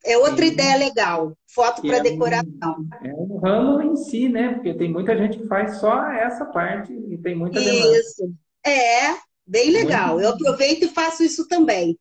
É 0.04 0.16
outra 0.16 0.46
Sim. 0.46 0.52
ideia 0.52 0.76
legal, 0.78 1.36
foto 1.46 1.82
para 1.82 1.98
é 1.98 2.00
decoração. 2.00 2.76
Um, 2.78 3.06
é 3.06 3.12
um 3.12 3.38
ramo 3.38 3.82
em 3.82 3.96
si, 3.96 4.30
né? 4.30 4.54
Porque 4.54 4.72
tem 4.72 4.90
muita 4.90 5.16
gente 5.16 5.38
que 5.38 5.46
faz 5.46 5.76
só 5.76 6.10
essa 6.10 6.46
parte 6.46 6.90
e 6.92 7.18
tem 7.18 7.36
muita 7.36 7.60
demanda. 7.60 7.98
Isso. 7.98 8.32
É, 8.66 9.10
bem 9.50 9.70
legal. 9.70 10.14
Muito... 10.14 10.24
Eu 10.24 10.30
aproveito 10.30 10.84
e 10.84 10.88
faço 10.88 11.22
isso 11.22 11.48
também. 11.48 11.98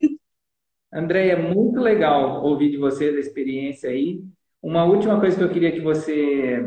Andréia, 0.93 1.38
muito 1.38 1.80
legal 1.80 2.43
ouvir 2.43 2.72
de 2.72 2.78
você 2.78 3.06
a 3.06 3.20
experiência 3.20 3.89
aí. 3.89 4.22
Uma 4.62 4.86
última 4.86 5.20
coisa 5.20 5.38
que 5.38 5.43
eu 5.43 5.50
queria 5.50 5.72
que 5.72 5.82
você 5.82 6.66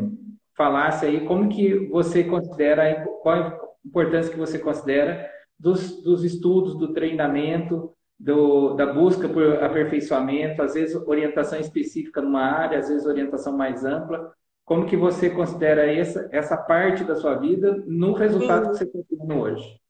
falasse 0.57 1.07
aí, 1.07 1.25
como 1.27 1.49
que 1.49 1.87
você 1.87 2.25
considera, 2.25 3.05
qual 3.23 3.35
a 3.35 3.61
importância 3.85 4.33
que 4.33 4.39
você 4.39 4.59
considera 4.59 5.29
dos, 5.59 6.03
dos 6.03 6.25
estudos, 6.25 6.77
do 6.77 6.93
treinamento, 6.93 7.93
do, 8.19 8.75
da 8.75 8.87
busca 8.93 9.29
por 9.29 9.63
aperfeiçoamento, 9.63 10.63
às 10.63 10.75
vezes 10.75 10.95
orientação 10.95 11.59
específica 11.59 12.21
numa 12.21 12.43
área, 12.43 12.79
às 12.79 12.89
vezes 12.89 13.07
orientação 13.07 13.57
mais 13.57 13.85
ampla. 13.85 14.33
Como 14.65 14.87
que 14.87 14.97
você 14.97 15.29
considera 15.29 15.85
essa, 15.85 16.29
essa 16.31 16.57
parte 16.57 17.03
da 17.03 17.17
sua 17.17 17.35
vida 17.35 17.83
no 17.87 18.13
resultado 18.13 18.71
que 18.71 18.79
você 18.79 18.85
está 18.85 19.01
tendo 19.09 19.35
hoje? 19.35 19.82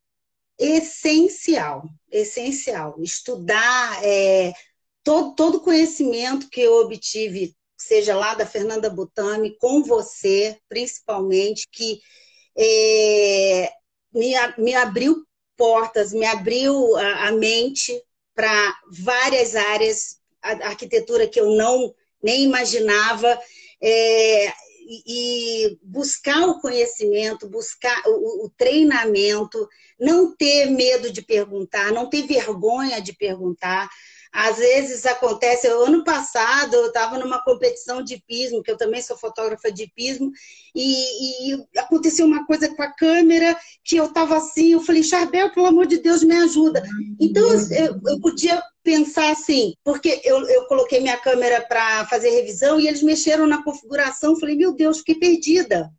Essencial, 0.59 1.85
essencial. 2.11 2.95
Estudar 3.01 4.05
é, 4.05 4.53
todo, 5.03 5.35
todo 5.35 5.61
conhecimento 5.61 6.49
que 6.49 6.61
eu 6.61 6.75
obtive, 6.81 7.55
seja 7.77 8.17
lá 8.17 8.35
da 8.35 8.47
Fernanda 8.47 8.89
Butami, 8.89 9.57
com 9.59 9.83
você, 9.83 10.59
principalmente, 10.69 11.67
que 11.71 12.01
é, 12.57 13.73
me, 14.13 14.35
me 14.59 14.75
abriu 14.75 15.25
portas, 15.57 16.13
me 16.13 16.27
abriu 16.27 16.97
a, 16.97 17.29
a 17.29 17.33
mente 17.33 17.93
para 18.35 18.75
várias 18.91 19.55
áreas, 19.55 20.19
a 20.41 20.69
arquitetura 20.69 21.29
que 21.29 21.41
eu 21.41 21.51
não 21.57 21.95
nem 22.23 22.45
imaginava, 22.45 23.39
é, 23.81 24.53
e 25.07 25.79
buscar 25.83 26.47
o 26.49 26.61
conhecimento, 26.61 27.49
buscar 27.49 28.03
o, 28.07 28.47
o, 28.47 28.51
treinamento, 28.51 29.69
não 29.99 30.35
ter 30.35 30.67
medo 30.71 31.11
de 31.11 31.23
perguntar, 31.23 31.93
não 31.93 32.09
ter 32.09 32.27
vergonha 32.27 33.01
de 33.01 33.13
perguntar, 33.13 33.89
às 34.33 34.57
vezes 34.57 35.05
acontece, 35.05 35.69
ano 35.69 36.03
passado 36.05 36.75
eu 36.75 36.87
estava 36.87 37.19
numa 37.19 37.43
competição 37.45 38.03
de 38.03 38.23
pismo, 38.27 38.63
que 38.63 38.71
eu 38.71 38.79
também 38.79 39.03
sou 39.03 39.17
fotógrafa 39.17 39.71
de 39.71 39.87
pismo, 39.95 40.33
e, 40.75 41.53
e 41.53 41.67
aconteceu 41.77 42.25
uma 42.25 42.47
coisa 42.47 42.75
com 42.75 42.83
a 42.83 42.93
câmera 42.93 43.55
que 43.85 43.97
eu 43.97 44.07
estava 44.07 44.39
assim, 44.39 44.73
eu 44.73 44.81
falei, 44.81 45.03
Charbel, 45.03 45.53
pelo 45.53 45.67
amor 45.67 45.87
de 45.87 45.99
Deus, 45.99 46.25
me 46.25 46.35
ajuda. 46.35 46.83
Então 47.21 47.47
eu, 47.53 48.01
eu 48.07 48.21
podia 48.21 48.63
pensar 48.83 49.31
assim, 49.31 49.75
porque 49.85 50.21
eu, 50.25 50.47
eu 50.49 50.67
coloquei 50.67 51.01
minha 51.01 51.17
câmera 51.17 51.61
para 51.61 52.07
fazer 52.07 52.31
revisão 52.31 52.81
e 52.81 52.89
eles 52.89 53.03
mexeram 53.03 53.47
na 53.47 53.63
configuração, 53.63 54.39
falei, 54.39 54.57
meu 54.57 54.73
Deus, 54.73 54.99
fiquei 54.99 55.15
perdida. 55.15 55.91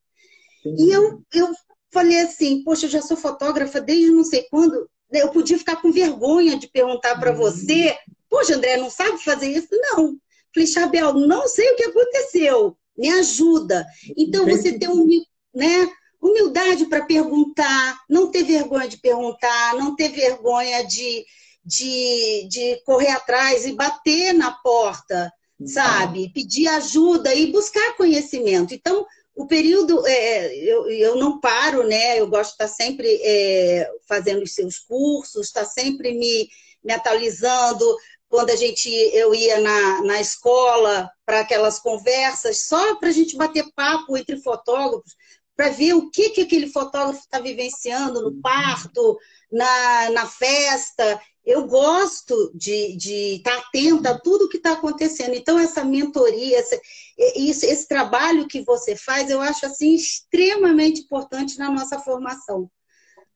E 0.66 0.92
eu, 0.92 1.22
eu 1.34 1.50
falei 1.92 2.20
assim, 2.22 2.64
poxa, 2.64 2.86
eu 2.86 2.90
já 2.90 3.02
sou 3.02 3.18
fotógrafa 3.18 3.80
desde 3.80 4.10
não 4.10 4.24
sei 4.24 4.46
quando, 4.50 4.90
eu 5.12 5.30
podia 5.30 5.58
ficar 5.58 5.78
com 5.78 5.92
vergonha 5.92 6.58
de 6.58 6.70
perguntar 6.70 7.20
para 7.20 7.32
você 7.32 7.96
Poxa, 8.34 8.56
André, 8.56 8.78
não 8.78 8.90
sabe 8.90 9.24
fazer 9.24 9.48
isso? 9.48 9.68
Não. 9.72 10.18
Falei, 10.52 10.66
Chabel, 10.66 11.14
não 11.14 11.48
sei 11.48 11.70
o 11.70 11.76
que 11.76 11.84
aconteceu. 11.84 12.76
Me 12.98 13.08
ajuda. 13.12 13.86
Então, 14.18 14.44
você 14.44 14.76
tem 14.76 14.90
um, 14.90 15.08
né, 15.54 15.88
humildade 16.20 16.88
para 16.88 17.06
perguntar, 17.06 18.00
não 18.10 18.32
ter 18.32 18.42
vergonha 18.44 18.88
de 18.88 18.98
perguntar, 18.98 19.76
não 19.76 19.96
ter 19.96 20.10
vergonha 20.10 20.84
de, 20.84 21.24
de, 21.66 22.47
de 22.49 22.82
correr 22.86 23.09
atrás 23.09 23.66
e 23.66 23.74
bater 23.74 24.34
na 24.34 24.51
porta, 24.51 25.32
sabe? 25.66 26.32
Pedir 26.34 26.68
ajuda 26.68 27.34
e 27.34 27.51
buscar 27.51 27.95
conhecimento. 27.95 28.74
Então, 28.74 29.05
o 29.36 29.47
período, 29.47 30.05
é, 30.05 30.55
eu, 30.57 30.89
eu 30.89 31.16
não 31.16 31.39
paro, 31.39 31.88
né? 31.88 32.20
Eu 32.20 32.28
gosto 32.28 32.49
de 32.49 32.64
estar 32.64 32.68
sempre 32.68 33.20
é, 33.24 33.89
fazendo 34.07 34.43
os 34.43 34.53
seus 34.53 34.80
cursos, 34.80 35.47
estar 35.47 35.66
sempre 35.66 36.14
me, 36.14 36.47
me 36.84 36.93
atualizando, 36.93 37.86
quando 38.34 38.49
a 38.49 38.55
gente 38.55 38.89
eu 38.89 39.32
ia 39.36 39.59
na, 39.59 40.01
na 40.01 40.20
escola 40.20 41.07
para 41.24 41.41
aquelas 41.41 41.78
conversas, 41.78 42.66
só 42.66 42.95
para 42.95 43.09
a 43.09 43.11
gente 43.11 43.38
bater 43.38 43.64
papo 43.76 44.18
entre 44.18 44.38
fotógrafos, 44.38 45.16
para 45.55 45.70
ver 45.70 45.93
o 45.93 46.09
que, 46.09 46.32
que 46.32 46.41
aquele 46.41 46.68
fotógrafo 46.68 47.20
está 47.20 47.39
vivenciando 47.39 48.24
no 48.24 48.41
parto, 48.41 49.20
na, 49.51 50.09
na 50.09 50.26
festa. 50.26 51.22
Eu 51.46 51.68
gosto 51.68 52.52
de, 52.56 52.96
estar 53.36 53.52
tá 53.52 53.58
atenta 53.68 54.12
a 54.12 54.20
tudo 54.20 54.48
que 54.48 54.58
está 54.58 54.74
acontecendo. 54.74 55.36
Então, 55.36 55.60
essa 55.60 55.84
mentoria, 55.84 56.60
esse, 56.60 56.80
esse, 57.18 57.66
esse 57.66 57.88
trabalho 57.88 58.48
que 58.48 58.64
você 58.64 58.96
faz, 58.96 59.30
eu 59.30 59.41
acho 59.41 59.66
assim 59.66 59.94
extremamente 59.94 61.02
importante 61.02 61.60
na 61.60 61.70
nossa 61.70 62.00
formação, 62.00 62.70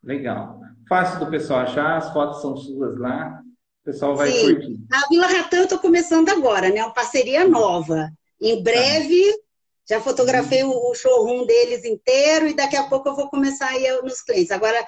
Legal. 0.05 0.61
Fácil 0.87 1.21
do 1.21 1.31
pessoal 1.31 1.61
achar, 1.61 1.97
as 1.97 2.13
fotos 2.13 2.43
são 2.43 2.55
suas 2.55 2.99
lá, 2.99 3.41
o 3.81 3.85
pessoal 3.87 4.15
vai 4.15 4.31
Sim. 4.31 4.55
curtir. 4.55 4.79
A 4.93 5.09
Vila 5.09 5.27
Ratã 5.27 5.57
eu 5.57 5.65
estou 5.65 5.79
começando 5.79 6.29
agora, 6.29 6.69
né? 6.69 6.85
Uma 6.85 6.93
parceria 6.93 7.49
nova. 7.49 8.11
Em 8.39 8.63
breve, 8.63 9.48
já 9.89 10.01
fotografei 10.01 10.63
o 10.65 10.95
showroom 10.95 11.47
deles 11.47 11.85
inteiro 11.85 12.47
e 12.47 12.55
daqui 12.55 12.77
a 12.77 12.85
pouco 12.85 13.09
eu 13.09 13.17
vou 13.17 13.29
começar 13.29 13.69
a 13.69 13.79
ir 13.79 14.03
nos 14.03 14.21
clientes. 14.21 14.51
Agora, 14.51 14.85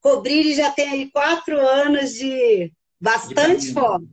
Cobrir 0.00 0.54
já 0.54 0.70
tem 0.70 0.88
aí 0.88 1.10
quatro 1.10 1.58
anos 1.58 2.12
de 2.12 2.70
bastante 3.00 3.72
foto. 3.72 4.04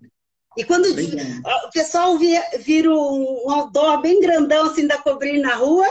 E 0.57 0.63
quando 0.63 0.85
o 0.85 1.71
pessoal 1.71 2.17
vira, 2.17 2.43
vira 2.59 2.89
um 2.89 3.49
outdoor 3.49 4.01
bem 4.01 4.19
grandão 4.19 4.65
assim 4.65 4.87
da 4.87 4.97
Cobrir 4.97 5.39
na 5.39 5.55
rua, 5.55 5.85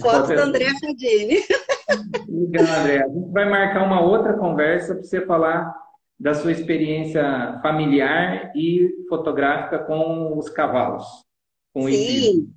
fotos 0.00 0.28
do 0.28 0.40
André 0.40 0.66
Fadini. 0.80 1.38
Legal, 2.28 2.80
André. 2.80 3.02
A 3.02 3.08
gente 3.08 3.32
vai 3.32 3.48
marcar 3.48 3.84
uma 3.84 4.00
outra 4.02 4.34
conversa 4.34 4.94
para 4.94 5.02
você 5.02 5.24
falar 5.24 5.74
da 6.18 6.34
sua 6.34 6.52
experiência 6.52 7.58
familiar 7.62 8.52
e 8.54 8.90
fotográfica 9.08 9.78
com 9.78 10.36
os 10.36 10.48
cavalos. 10.48 11.04
Com 11.72 11.88
Sim. 11.88 12.52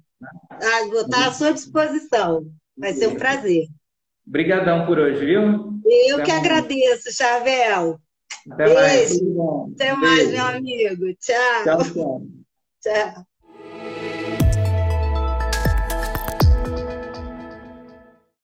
Vou 0.90 1.02
estar 1.02 1.28
à 1.28 1.34
sua 1.34 1.54
disposição. 1.54 2.46
Vai 2.78 2.94
ser 2.94 3.08
um 3.08 3.16
prazer. 3.16 3.68
Obrigadão 4.28 4.86
por 4.86 5.00
hoje, 5.00 5.26
viu? 5.26 5.82
Eu 5.86 6.16
Até 6.18 6.26
que 6.26 6.32
mais. 6.32 6.46
agradeço, 6.46 7.12
Chavel. 7.14 8.00
Até 8.50 8.66
Beijo. 8.66 8.74
mais. 8.74 9.74
Até 9.76 9.94
mais, 9.94 10.32
meu 10.32 10.46
amigo. 10.46 11.14
Tchau. 11.20 11.64
Tchau, 11.64 11.94
tchau. 11.94 12.22
Tchau. 12.82 13.26